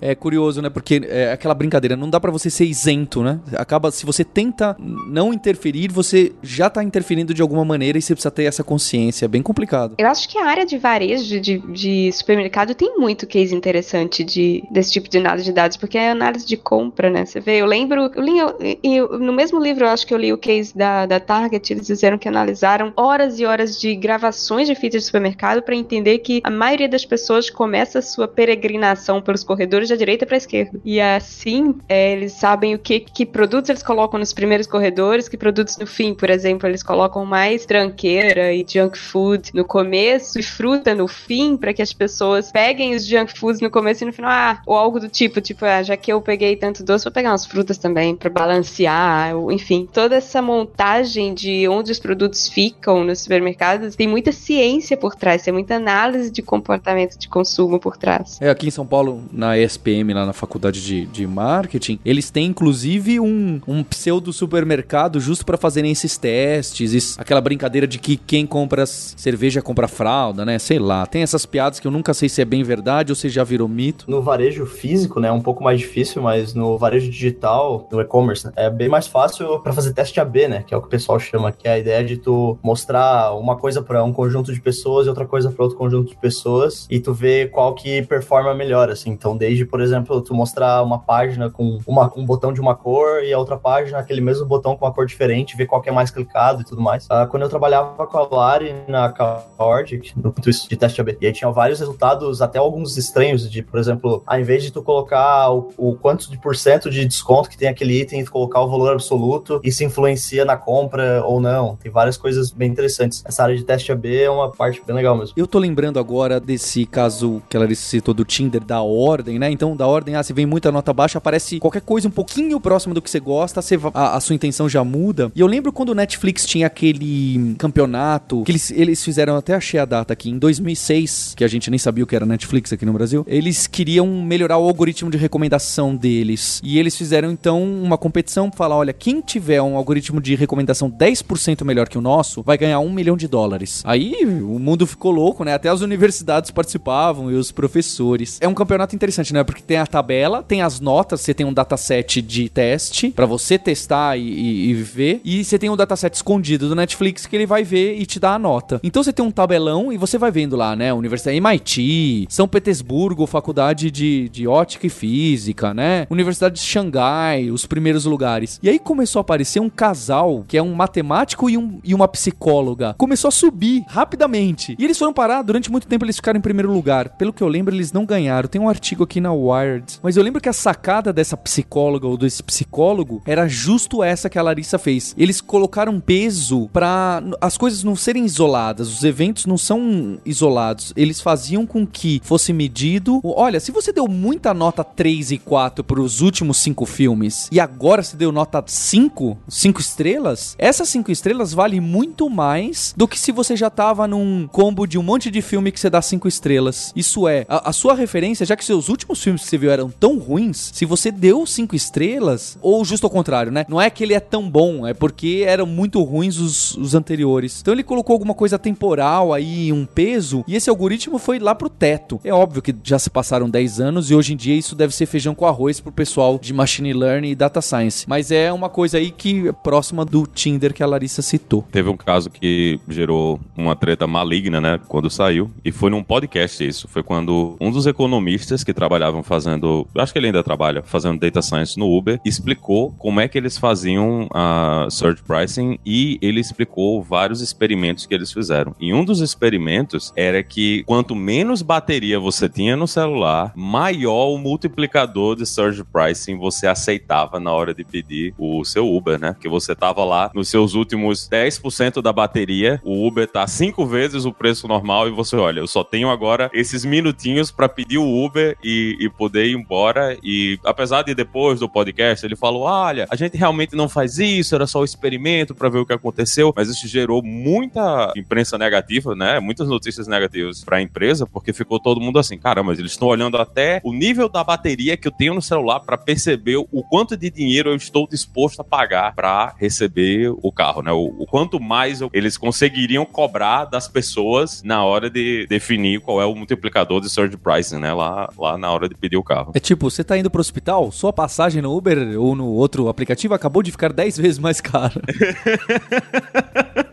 É 0.00 0.14
curioso, 0.14 0.60
né? 0.62 0.70
Porque 0.70 1.02
é 1.08 1.32
aquela 1.32 1.54
brincadeira, 1.54 1.96
não 1.96 2.10
dá 2.10 2.20
para 2.20 2.30
você 2.30 2.50
ser 2.50 2.64
isento, 2.64 3.22
né? 3.22 3.40
Acaba, 3.54 3.90
se 3.90 4.04
você 4.04 4.24
tenta 4.24 4.76
não 4.78 5.32
interferir, 5.32 5.90
você 5.90 6.32
já 6.42 6.68
tá 6.68 6.82
interferindo 6.82 7.34
de 7.34 7.42
alguma 7.42 7.64
maneira 7.64 7.98
e 7.98 8.02
você 8.02 8.14
precisa 8.14 8.30
ter 8.30 8.44
essa 8.44 8.62
consciência. 8.64 9.24
É 9.24 9.28
bem 9.28 9.42
complicado. 9.42 9.94
Eu 9.98 10.06
acho 10.06 10.28
que 10.28 10.38
a 10.38 10.46
área 10.46 10.64
de 10.64 10.78
varejo, 10.78 11.40
de, 11.40 11.58
de 11.58 12.12
supermercado, 12.12 12.74
tem 12.74 12.98
muito 12.98 13.26
case 13.26 13.54
interessante 13.54 14.24
de, 14.24 14.64
desse 14.70 14.92
tipo 14.92 15.08
de 15.08 15.18
análise 15.18 15.44
de 15.44 15.52
dados, 15.52 15.76
porque 15.76 15.98
é 15.98 16.10
análise 16.10 16.46
de 16.46 16.56
compra, 16.56 17.10
né? 17.10 17.24
Você 17.24 17.40
vê, 17.40 17.60
eu 17.60 17.66
lembro, 17.66 18.10
eu 18.14 18.22
li, 18.22 18.38
eu, 18.82 19.18
no 19.18 19.32
mesmo 19.32 19.60
livro, 19.60 19.84
eu 19.84 19.88
acho 19.88 20.06
que 20.06 20.14
eu 20.14 20.18
li 20.18 20.32
o 20.32 20.38
case 20.38 20.76
da, 20.76 21.06
da 21.06 21.20
Target, 21.20 21.72
eles 21.72 21.86
disseram 21.86 22.18
que 22.18 22.28
analisaram 22.28 22.92
horas 22.96 23.38
e 23.38 23.44
horas 23.44 23.78
de 23.78 23.94
gravações 23.94 24.66
de 24.66 24.74
fitas 24.74 25.02
de 25.02 25.06
supermercado 25.06 25.62
para 25.62 25.74
entender 25.74 26.18
que 26.18 26.40
a 26.44 26.50
maioria 26.50 26.88
das 26.88 27.04
pessoas 27.04 27.50
começa 27.50 27.98
a 27.98 28.02
sua 28.02 28.26
peregrinação 28.26 29.20
pelos 29.30 29.44
corredores 29.44 29.88
da 29.88 29.96
direita 29.96 30.26
para 30.26 30.36
a 30.36 30.38
esquerda. 30.38 30.80
E 30.84 31.00
assim, 31.00 31.76
é, 31.88 32.12
eles 32.12 32.32
sabem 32.32 32.74
o 32.74 32.78
que, 32.78 33.00
que 33.00 33.24
produtos 33.24 33.70
eles 33.70 33.82
colocam 33.82 34.18
nos 34.18 34.32
primeiros 34.32 34.66
corredores, 34.66 35.28
que 35.28 35.36
produtos 35.36 35.76
no 35.78 35.86
fim, 35.86 36.14
por 36.14 36.28
exemplo, 36.28 36.68
eles 36.68 36.82
colocam 36.82 37.24
mais 37.24 37.64
tranqueira 37.64 38.52
e 38.52 38.66
junk 38.68 38.98
food 38.98 39.50
no 39.54 39.64
começo 39.64 40.38
e 40.38 40.42
fruta 40.42 40.94
no 40.94 41.06
fim, 41.06 41.56
para 41.56 41.72
que 41.72 41.82
as 41.82 41.92
pessoas 41.92 42.50
peguem 42.50 42.94
os 42.94 43.06
junk 43.06 43.38
foods 43.38 43.60
no 43.60 43.70
começo 43.70 44.02
e 44.02 44.06
no 44.06 44.12
final, 44.12 44.30
ah, 44.30 44.62
ou 44.66 44.76
algo 44.76 44.98
do 44.98 45.08
tipo, 45.08 45.40
tipo, 45.40 45.64
ah, 45.64 45.82
já 45.82 45.96
que 45.96 46.12
eu 46.12 46.20
peguei 46.20 46.56
tanto 46.56 46.82
doce, 46.82 47.04
vou 47.04 47.12
pegar 47.12 47.30
umas 47.30 47.46
frutas 47.46 47.78
também 47.78 48.16
para 48.16 48.28
balancear, 48.28 49.32
enfim, 49.50 49.88
toda 49.92 50.16
essa 50.16 50.42
montagem 50.42 51.32
de 51.34 51.68
onde 51.68 51.92
os 51.92 52.00
produtos 52.00 52.48
ficam 52.48 53.04
nos 53.04 53.20
supermercados 53.20 53.94
tem 53.94 54.08
muita 54.08 54.32
ciência 54.32 54.96
por 54.96 55.14
trás, 55.14 55.42
tem 55.42 55.52
muita 55.52 55.76
análise 55.76 56.30
de 56.30 56.42
comportamento 56.42 57.16
de 57.16 57.28
consumo 57.28 57.78
por 57.78 57.96
trás. 57.96 58.38
É, 58.40 58.50
aqui 58.50 58.68
em 58.68 58.70
São 58.70 58.86
Paulo, 58.86 59.19
na 59.32 59.58
ESPM, 59.58 60.12
lá 60.12 60.26
na 60.26 60.32
faculdade 60.32 60.84
de, 60.84 61.06
de 61.06 61.26
marketing, 61.26 61.98
eles 62.04 62.30
têm 62.30 62.46
inclusive 62.46 63.20
um, 63.20 63.60
um 63.66 63.82
pseudo 63.82 64.32
supermercado 64.32 65.20
justo 65.20 65.44
para 65.44 65.56
fazerem 65.56 65.90
esses 65.90 66.16
testes, 66.16 66.92
isso, 66.92 67.20
aquela 67.20 67.40
brincadeira 67.40 67.86
de 67.86 67.98
que 67.98 68.16
quem 68.16 68.46
compra 68.46 68.86
cerveja 68.86 69.62
compra 69.62 69.88
fralda, 69.88 70.44
né? 70.44 70.58
Sei 70.58 70.78
lá. 70.78 71.06
Tem 71.06 71.22
essas 71.22 71.46
piadas 71.46 71.80
que 71.80 71.86
eu 71.86 71.90
nunca 71.90 72.14
sei 72.14 72.28
se 72.28 72.40
é 72.40 72.44
bem 72.44 72.62
verdade 72.62 73.12
ou 73.12 73.16
se 73.16 73.28
já 73.28 73.44
virou 73.44 73.68
mito. 73.68 74.04
No 74.08 74.22
varejo 74.22 74.66
físico, 74.66 75.20
né, 75.20 75.28
é 75.28 75.32
um 75.32 75.40
pouco 75.40 75.62
mais 75.62 75.78
difícil, 75.80 76.22
mas 76.22 76.54
no 76.54 76.78
varejo 76.78 77.10
digital, 77.10 77.88
no 77.90 78.00
e-commerce, 78.00 78.46
né, 78.46 78.52
é 78.56 78.70
bem 78.70 78.88
mais 78.88 79.06
fácil 79.06 79.60
para 79.60 79.72
fazer 79.72 79.92
teste 79.92 80.20
AB, 80.20 80.48
né, 80.48 80.64
que 80.66 80.74
é 80.74 80.76
o 80.76 80.80
que 80.80 80.86
o 80.86 80.90
pessoal 80.90 81.18
chama, 81.18 81.52
que 81.52 81.66
é 81.68 81.72
a 81.72 81.78
ideia 81.78 82.04
de 82.04 82.16
tu 82.16 82.58
mostrar 82.62 83.34
uma 83.34 83.56
coisa 83.56 83.82
para 83.82 84.02
um 84.04 84.12
conjunto 84.12 84.52
de 84.52 84.60
pessoas 84.60 85.06
e 85.06 85.08
outra 85.08 85.26
coisa 85.26 85.50
para 85.50 85.62
outro 85.62 85.78
conjunto 85.78 86.10
de 86.10 86.16
pessoas 86.16 86.86
e 86.90 86.98
tu 87.00 87.12
ver 87.12 87.50
qual 87.50 87.74
que 87.74 88.02
performa 88.02 88.54
melhor, 88.54 88.90
assim. 88.90 89.09
Então, 89.10 89.36
desde, 89.36 89.64
por 89.64 89.80
exemplo, 89.80 90.20
tu 90.20 90.34
mostrar 90.34 90.82
uma 90.82 90.98
página 90.98 91.50
com 91.50 91.78
uma, 91.86 92.10
um 92.16 92.24
botão 92.24 92.52
de 92.52 92.60
uma 92.60 92.74
cor 92.74 93.22
e 93.22 93.32
a 93.32 93.38
outra 93.38 93.56
página 93.56 93.98
aquele 93.98 94.20
mesmo 94.20 94.46
botão 94.46 94.76
com 94.76 94.84
uma 94.84 94.92
cor 94.92 95.06
diferente, 95.06 95.56
ver 95.56 95.66
qual 95.66 95.80
que 95.80 95.88
é 95.88 95.92
mais 95.92 96.10
clicado 96.10 96.62
e 96.62 96.64
tudo 96.64 96.80
mais. 96.80 97.06
Uh, 97.06 97.26
quando 97.30 97.42
eu 97.42 97.48
trabalhava 97.48 98.06
com 98.06 98.18
a 98.18 98.28
Lari 98.28 98.74
na 98.88 99.08
Cord, 99.10 100.00
no 100.16 100.34
de 100.40 100.76
teste 100.76 101.00
AB, 101.00 101.18
e 101.20 101.26
aí 101.26 101.32
tinha 101.32 101.50
vários 101.50 101.80
resultados, 101.80 102.40
até 102.42 102.58
alguns 102.58 102.96
estranhos, 102.96 103.50
de, 103.50 103.62
por 103.62 103.78
exemplo, 103.78 104.22
ao 104.26 104.38
invés 104.38 104.62
de 104.62 104.70
tu 104.70 104.82
colocar 104.82 105.50
o, 105.50 105.70
o 105.76 105.94
quanto 105.94 106.30
de 106.30 106.38
porcento 106.38 106.90
de 106.90 107.04
desconto 107.04 107.48
que 107.48 107.56
tem 107.56 107.68
aquele 107.68 108.00
item, 108.00 108.24
tu 108.24 108.32
colocar 108.32 108.60
o 108.60 108.68
valor 108.68 108.92
absoluto, 108.92 109.60
isso 109.62 109.84
influencia 109.84 110.44
na 110.44 110.56
compra 110.56 111.24
ou 111.24 111.40
não. 111.40 111.76
Tem 111.76 111.90
várias 111.90 112.16
coisas 112.16 112.50
bem 112.50 112.70
interessantes. 112.70 113.22
Essa 113.26 113.42
área 113.42 113.56
de 113.56 113.64
teste 113.64 113.92
AB 113.92 114.22
é 114.22 114.30
uma 114.30 114.50
parte 114.50 114.82
bem 114.86 114.94
legal 114.94 115.16
mesmo. 115.16 115.34
Eu 115.36 115.46
tô 115.46 115.58
lembrando 115.58 115.98
agora 115.98 116.40
desse 116.40 116.86
caso 116.86 117.42
que 117.48 117.56
ela 117.56 117.72
citou 117.74 118.14
do 118.14 118.24
Tinder, 118.24 118.62
da 118.62 118.82
ordem, 119.00 119.38
né? 119.38 119.50
Então, 119.50 119.76
da 119.76 119.86
ordem, 119.86 120.14
ah, 120.14 120.22
se 120.22 120.32
vem 120.32 120.46
muita 120.46 120.70
nota 120.70 120.92
baixa, 120.92 121.18
aparece 121.18 121.58
qualquer 121.58 121.82
coisa 121.82 122.08
um 122.08 122.10
pouquinho 122.10 122.60
próximo 122.60 122.94
do 122.94 123.02
que 123.02 123.10
você 123.10 123.20
gosta, 123.20 123.62
você, 123.62 123.78
a, 123.94 124.16
a, 124.16 124.20
sua 124.20 124.34
intenção 124.34 124.68
já 124.68 124.84
muda. 124.84 125.30
E 125.34 125.40
eu 125.40 125.46
lembro 125.46 125.72
quando 125.72 125.90
o 125.90 125.94
Netflix 125.94 126.46
tinha 126.46 126.66
aquele 126.66 127.54
campeonato, 127.58 128.42
que 128.44 128.52
eles, 128.52 128.70
eles 128.70 129.04
fizeram, 129.04 129.36
até 129.36 129.54
achei 129.54 129.80
a 129.80 129.84
data 129.84 130.12
aqui, 130.12 130.30
em 130.30 130.38
2006, 130.38 131.34
que 131.36 131.44
a 131.44 131.48
gente 131.48 131.70
nem 131.70 131.78
sabia 131.78 132.04
o 132.04 132.06
que 132.06 132.16
era 132.16 132.26
Netflix 132.26 132.72
aqui 132.72 132.84
no 132.84 132.92
Brasil, 132.92 133.24
eles 133.26 133.66
queriam 133.66 134.06
melhorar 134.06 134.58
o 134.58 134.66
algoritmo 134.66 135.10
de 135.10 135.16
recomendação 135.16 135.94
deles. 135.94 136.60
E 136.62 136.78
eles 136.78 136.96
fizeram, 136.96 137.30
então, 137.30 137.62
uma 137.62 137.98
competição 137.98 138.48
pra 138.48 138.58
falar, 138.58 138.76
olha, 138.76 138.92
quem 138.92 139.20
tiver 139.20 139.62
um 139.62 139.76
algoritmo 139.76 140.20
de 140.20 140.34
recomendação 140.34 140.90
10% 140.90 141.64
melhor 141.64 141.88
que 141.88 141.98
o 141.98 142.00
nosso, 142.00 142.42
vai 142.42 142.58
ganhar 142.58 142.80
um 142.80 142.92
milhão 142.92 143.16
de 143.16 143.26
dólares. 143.26 143.82
Aí 143.84 144.14
o 144.24 144.58
mundo 144.58 144.86
ficou 144.86 145.10
louco, 145.10 145.44
né? 145.44 145.54
Até 145.54 145.68
as 145.68 145.80
universidades 145.80 146.50
participavam 146.50 147.30
e 147.30 147.34
os 147.34 147.52
professores. 147.52 148.38
É 148.40 148.48
um 148.48 148.54
campeonato 148.54 148.89
interessante, 148.94 149.32
né? 149.32 149.42
Porque 149.44 149.62
tem 149.62 149.76
a 149.76 149.86
tabela, 149.86 150.42
tem 150.42 150.62
as 150.62 150.80
notas, 150.80 151.20
você 151.20 151.34
tem 151.34 151.46
um 151.46 151.52
dataset 151.52 152.20
de 152.22 152.48
teste 152.48 153.10
para 153.10 153.26
você 153.26 153.58
testar 153.58 154.16
e, 154.16 154.22
e, 154.22 154.70
e, 154.70 154.74
ver, 154.74 155.20
e 155.24 155.44
você 155.44 155.58
tem 155.58 155.70
um 155.70 155.76
dataset 155.76 156.14
escondido 156.14 156.68
do 156.68 156.74
Netflix 156.74 157.26
que 157.26 157.36
ele 157.36 157.46
vai 157.46 157.64
ver 157.64 157.98
e 157.98 158.06
te 158.06 158.18
dá 158.18 158.34
a 158.34 158.38
nota. 158.38 158.80
Então 158.82 159.02
você 159.02 159.12
tem 159.12 159.24
um 159.24 159.30
tabelão 159.30 159.92
e 159.92 159.96
você 159.96 160.18
vai 160.18 160.30
vendo 160.30 160.56
lá, 160.56 160.74
né? 160.74 160.92
Universidade 160.92 161.36
MIT, 161.36 162.26
São 162.28 162.48
Petersburgo, 162.48 163.26
Faculdade 163.26 163.90
de, 163.90 164.28
de 164.28 164.46
Ótica 164.46 164.86
e 164.86 164.90
Física, 164.90 165.74
né? 165.74 166.06
Universidade 166.10 166.54
de 166.54 166.60
Xangai, 166.60 167.50
os 167.50 167.66
primeiros 167.66 168.04
lugares. 168.04 168.58
E 168.62 168.68
aí 168.68 168.78
começou 168.78 169.20
a 169.20 169.22
aparecer 169.22 169.60
um 169.60 169.70
casal 169.70 170.44
que 170.46 170.56
é 170.56 170.62
um 170.62 170.74
matemático 170.74 171.48
e, 171.48 171.56
um, 171.56 171.80
e 171.84 171.94
uma 171.94 172.08
psicóloga. 172.08 172.94
Começou 172.98 173.28
a 173.28 173.32
subir 173.32 173.84
rapidamente. 173.88 174.76
E 174.78 174.84
eles 174.84 174.98
foram 174.98 175.12
parar, 175.12 175.42
durante 175.42 175.70
muito 175.70 175.86
tempo 175.86 176.04
eles 176.04 176.16
ficaram 176.16 176.38
em 176.38 176.42
primeiro 176.42 176.72
lugar. 176.72 177.10
Pelo 177.10 177.32
que 177.32 177.42
eu 177.42 177.48
lembro, 177.48 177.74
eles 177.74 177.92
não 177.92 178.04
ganharam. 178.04 178.48
Tem 178.48 178.60
um 178.60 178.69
artigo 178.70 179.04
aqui 179.04 179.20
na 179.20 179.32
Wired. 179.32 179.98
Mas 180.02 180.16
eu 180.16 180.22
lembro 180.22 180.40
que 180.40 180.48
a 180.48 180.52
sacada 180.52 181.12
dessa 181.12 181.36
psicóloga 181.36 182.06
ou 182.06 182.16
desse 182.16 182.42
psicólogo 182.42 183.22
era 183.26 183.48
justo 183.48 184.02
essa 184.02 184.30
que 184.30 184.38
a 184.38 184.42
Larissa 184.42 184.78
fez. 184.78 185.14
Eles 185.18 185.40
colocaram 185.40 186.00
peso 186.00 186.68
para 186.72 187.22
as 187.40 187.58
coisas 187.58 187.84
não 187.84 187.96
serem 187.96 188.24
isoladas, 188.24 188.88
os 188.88 189.04
eventos 189.04 189.46
não 189.46 189.58
são 189.58 190.18
isolados. 190.24 190.92
Eles 190.96 191.20
faziam 191.20 191.66
com 191.66 191.86
que 191.86 192.20
fosse 192.24 192.52
medido. 192.52 193.20
Olha, 193.24 193.60
se 193.60 193.72
você 193.72 193.92
deu 193.92 194.06
muita 194.06 194.54
nota 194.54 194.82
3 194.82 195.32
e 195.32 195.38
4 195.38 195.84
para 195.84 196.00
os 196.00 196.20
últimos 196.20 196.58
cinco 196.58 196.86
filmes 196.86 197.48
e 197.50 197.60
agora 197.60 198.02
se 198.02 198.16
deu 198.16 198.32
nota 198.32 198.62
5, 198.66 199.38
5 199.48 199.80
estrelas, 199.80 200.54
essas 200.58 200.88
5 200.88 201.10
estrelas 201.10 201.52
valem 201.52 201.80
muito 201.80 202.28
mais 202.30 202.94
do 202.96 203.08
que 203.08 203.18
se 203.18 203.32
você 203.32 203.56
já 203.56 203.70
tava 203.70 204.06
num 204.06 204.46
combo 204.46 204.86
de 204.86 204.98
um 204.98 205.02
monte 205.02 205.30
de 205.30 205.42
filme 205.42 205.72
que 205.72 205.80
você 205.80 205.90
dá 205.90 206.00
5 206.00 206.28
estrelas. 206.28 206.92
Isso 206.94 207.26
é, 207.28 207.44
a, 207.48 207.70
a, 207.70 207.72
sua 207.72 207.94
referência, 207.94 208.46
já 208.46 208.56
que 208.60 208.64
seus 208.66 208.90
últimos 208.90 209.22
filmes 209.22 209.42
que 209.42 209.48
você 209.48 209.56
viu 209.56 209.70
eram 209.70 209.90
tão 209.90 210.18
ruins, 210.18 210.70
se 210.74 210.84
você 210.84 211.10
deu 211.10 211.46
5 211.46 211.74
estrelas, 211.74 212.58
ou 212.60 212.84
justo 212.84 213.06
ao 213.06 213.10
contrário, 213.10 213.50
né? 213.50 213.64
Não 213.68 213.80
é 213.80 213.88
que 213.88 214.04
ele 214.04 214.12
é 214.12 214.20
tão 214.20 214.48
bom, 214.48 214.86
é 214.86 214.92
porque 214.92 215.44
eram 215.46 215.64
muito 215.64 216.02
ruins 216.02 216.36
os, 216.36 216.76
os 216.76 216.94
anteriores. 216.94 217.60
Então 217.62 217.72
ele 217.72 217.82
colocou 217.82 218.12
alguma 218.12 218.34
coisa 218.34 218.58
temporal 218.58 219.32
aí, 219.32 219.72
um 219.72 219.86
peso, 219.86 220.44
e 220.46 220.54
esse 220.54 220.68
algoritmo 220.68 221.18
foi 221.18 221.38
lá 221.38 221.54
pro 221.54 221.70
teto. 221.70 222.20
É 222.22 222.34
óbvio 222.34 222.60
que 222.60 222.74
já 222.84 222.98
se 222.98 223.08
passaram 223.08 223.48
10 223.48 223.80
anos 223.80 224.10
e 224.10 224.14
hoje 224.14 224.34
em 224.34 224.36
dia 224.36 224.54
isso 224.54 224.74
deve 224.74 224.94
ser 224.94 225.06
feijão 225.06 225.34
com 225.34 225.46
arroz 225.46 225.80
pro 225.80 225.90
pessoal 225.90 226.38
de 226.38 226.52
machine 226.52 226.92
learning 226.92 227.30
e 227.30 227.34
data 227.34 227.62
science. 227.62 228.04
Mas 228.06 228.30
é 228.30 228.52
uma 228.52 228.68
coisa 228.68 228.98
aí 228.98 229.10
que 229.10 229.48
é 229.48 229.52
próxima 229.52 230.04
do 230.04 230.26
Tinder 230.26 230.74
que 230.74 230.82
a 230.82 230.86
Larissa 230.86 231.22
citou. 231.22 231.66
Teve 231.72 231.88
um 231.88 231.96
caso 231.96 232.28
que 232.28 232.78
gerou 232.86 233.40
uma 233.56 233.74
treta 233.74 234.06
maligna, 234.06 234.60
né, 234.60 234.78
quando 234.86 235.08
saiu, 235.08 235.50
e 235.64 235.72
foi 235.72 235.88
num 235.88 236.02
podcast 236.02 236.62
isso. 236.62 236.88
Foi 236.88 237.02
quando 237.02 237.56
um 237.58 237.70
dos 237.70 237.86
economistas 237.86 238.49
que 238.64 238.74
trabalhavam 238.74 239.22
fazendo, 239.22 239.86
acho 239.96 240.12
que 240.12 240.18
ele 240.18 240.26
ainda 240.26 240.42
trabalha, 240.42 240.82
fazendo 240.82 241.18
data 241.18 241.40
science 241.42 241.78
no 241.78 241.86
Uber, 241.86 242.20
explicou 242.24 242.92
como 242.98 243.20
é 243.20 243.28
que 243.28 243.38
eles 243.38 243.56
faziam 243.56 244.28
a 244.32 244.86
search 244.90 245.22
pricing 245.22 245.78
e 245.84 246.18
ele 246.20 246.40
explicou 246.40 247.02
vários 247.02 247.40
experimentos 247.40 248.06
que 248.06 248.14
eles 248.14 248.32
fizeram. 248.32 248.74
E 248.80 248.92
um 248.92 249.04
dos 249.04 249.20
experimentos 249.20 250.12
era 250.16 250.42
que 250.42 250.82
quanto 250.84 251.14
menos 251.14 251.62
bateria 251.62 252.18
você 252.18 252.48
tinha 252.48 252.76
no 252.76 252.86
celular, 252.86 253.52
maior 253.54 254.28
o 254.34 254.38
multiplicador 254.38 255.36
de 255.36 255.46
search 255.46 255.84
pricing 255.84 256.36
você 256.36 256.66
aceitava 256.66 257.38
na 257.38 257.52
hora 257.52 257.74
de 257.74 257.84
pedir 257.84 258.34
o 258.38 258.64
seu 258.64 258.92
Uber, 258.92 259.18
né? 259.18 259.36
Que 259.38 259.48
você 259.48 259.74
tava 259.74 260.04
lá 260.04 260.30
nos 260.34 260.48
seus 260.48 260.74
últimos 260.74 261.28
10% 261.28 262.02
da 262.02 262.12
bateria, 262.12 262.80
o 262.84 263.06
Uber 263.06 263.26
tá 263.26 263.46
cinco 263.46 263.86
vezes 263.86 264.24
o 264.24 264.32
preço 264.32 264.66
normal 264.66 265.08
e 265.08 265.10
você 265.10 265.36
olha, 265.36 265.60
eu 265.60 265.66
só 265.66 265.84
tenho 265.84 266.10
agora 266.10 266.50
esses 266.52 266.84
minutinhos 266.84 267.50
para 267.50 267.68
pedir 267.68 267.98
o 267.98 268.24
Uber 268.24 268.39
e, 268.62 268.96
e, 269.00 269.08
poder 269.08 269.46
ir 269.46 269.54
embora. 269.54 270.16
E 270.22 270.58
apesar 270.64 271.02
de 271.02 271.14
depois 271.14 271.60
do 271.60 271.68
podcast 271.68 272.24
ele 272.24 272.36
falou, 272.36 272.62
olha, 272.62 273.06
a 273.10 273.16
gente 273.16 273.36
realmente 273.36 273.74
não 273.74 273.88
faz 273.88 274.18
isso, 274.18 274.54
era 274.54 274.66
só 274.66 274.80
o 274.80 274.84
experimento 274.84 275.54
para 275.54 275.68
ver 275.68 275.78
o 275.78 275.86
que 275.86 275.92
aconteceu, 275.92 276.52
mas 276.56 276.68
isso 276.68 276.86
gerou 276.88 277.22
muita 277.22 278.12
imprensa 278.16 278.56
negativa, 278.56 279.14
né? 279.14 279.40
Muitas 279.40 279.68
notícias 279.68 280.06
negativas 280.06 280.64
para 280.64 280.78
a 280.78 280.82
empresa, 280.82 281.26
porque 281.26 281.52
ficou 281.52 281.80
todo 281.80 282.00
mundo 282.00 282.18
assim, 282.18 282.38
caramba, 282.38 282.72
eles 282.72 282.92
estão 282.92 283.08
olhando 283.08 283.36
até 283.36 283.80
o 283.84 283.92
nível 283.92 284.28
da 284.28 284.42
bateria 284.42 284.96
que 284.96 285.08
eu 285.08 285.12
tenho 285.12 285.34
no 285.34 285.42
celular 285.42 285.80
para 285.80 285.96
perceber 285.96 286.56
o 286.56 286.82
quanto 286.88 287.16
de 287.16 287.30
dinheiro 287.30 287.70
eu 287.70 287.76
estou 287.76 288.06
disposto 288.06 288.60
a 288.60 288.64
pagar 288.64 289.14
para 289.14 289.54
receber 289.58 290.32
o 290.42 290.52
carro, 290.52 290.82
né? 290.82 290.92
O, 290.92 291.14
o 291.18 291.26
quanto 291.26 291.60
mais 291.60 292.00
eu, 292.00 292.10
eles 292.12 292.36
conseguiriam 292.36 293.04
cobrar 293.04 293.64
das 293.64 293.88
pessoas 293.88 294.62
na 294.62 294.84
hora 294.84 295.10
de 295.10 295.46
definir 295.46 296.00
qual 296.00 296.20
é 296.20 296.26
o 296.26 296.34
multiplicador 296.34 297.00
de 297.00 297.08
surge 297.08 297.36
pricing, 297.36 297.78
né? 297.78 297.92
Lá, 297.92 298.29
lá 298.38 298.58
na 298.58 298.70
hora 298.70 298.88
de 298.88 298.94
pedir 298.94 299.16
o 299.16 299.22
carro. 299.22 299.52
É 299.54 299.60
tipo, 299.60 299.90
você 299.90 300.04
tá 300.04 300.16
indo 300.18 300.30
pro 300.30 300.40
hospital, 300.40 300.90
sua 300.90 301.12
passagem 301.12 301.62
no 301.62 301.76
Uber 301.76 302.20
ou 302.20 302.34
no 302.34 302.46
outro 302.46 302.88
aplicativo 302.88 303.34
acabou 303.34 303.62
de 303.62 303.70
ficar 303.70 303.92
10 303.92 304.18
vezes 304.18 304.38
mais 304.38 304.60
cara. 304.60 305.00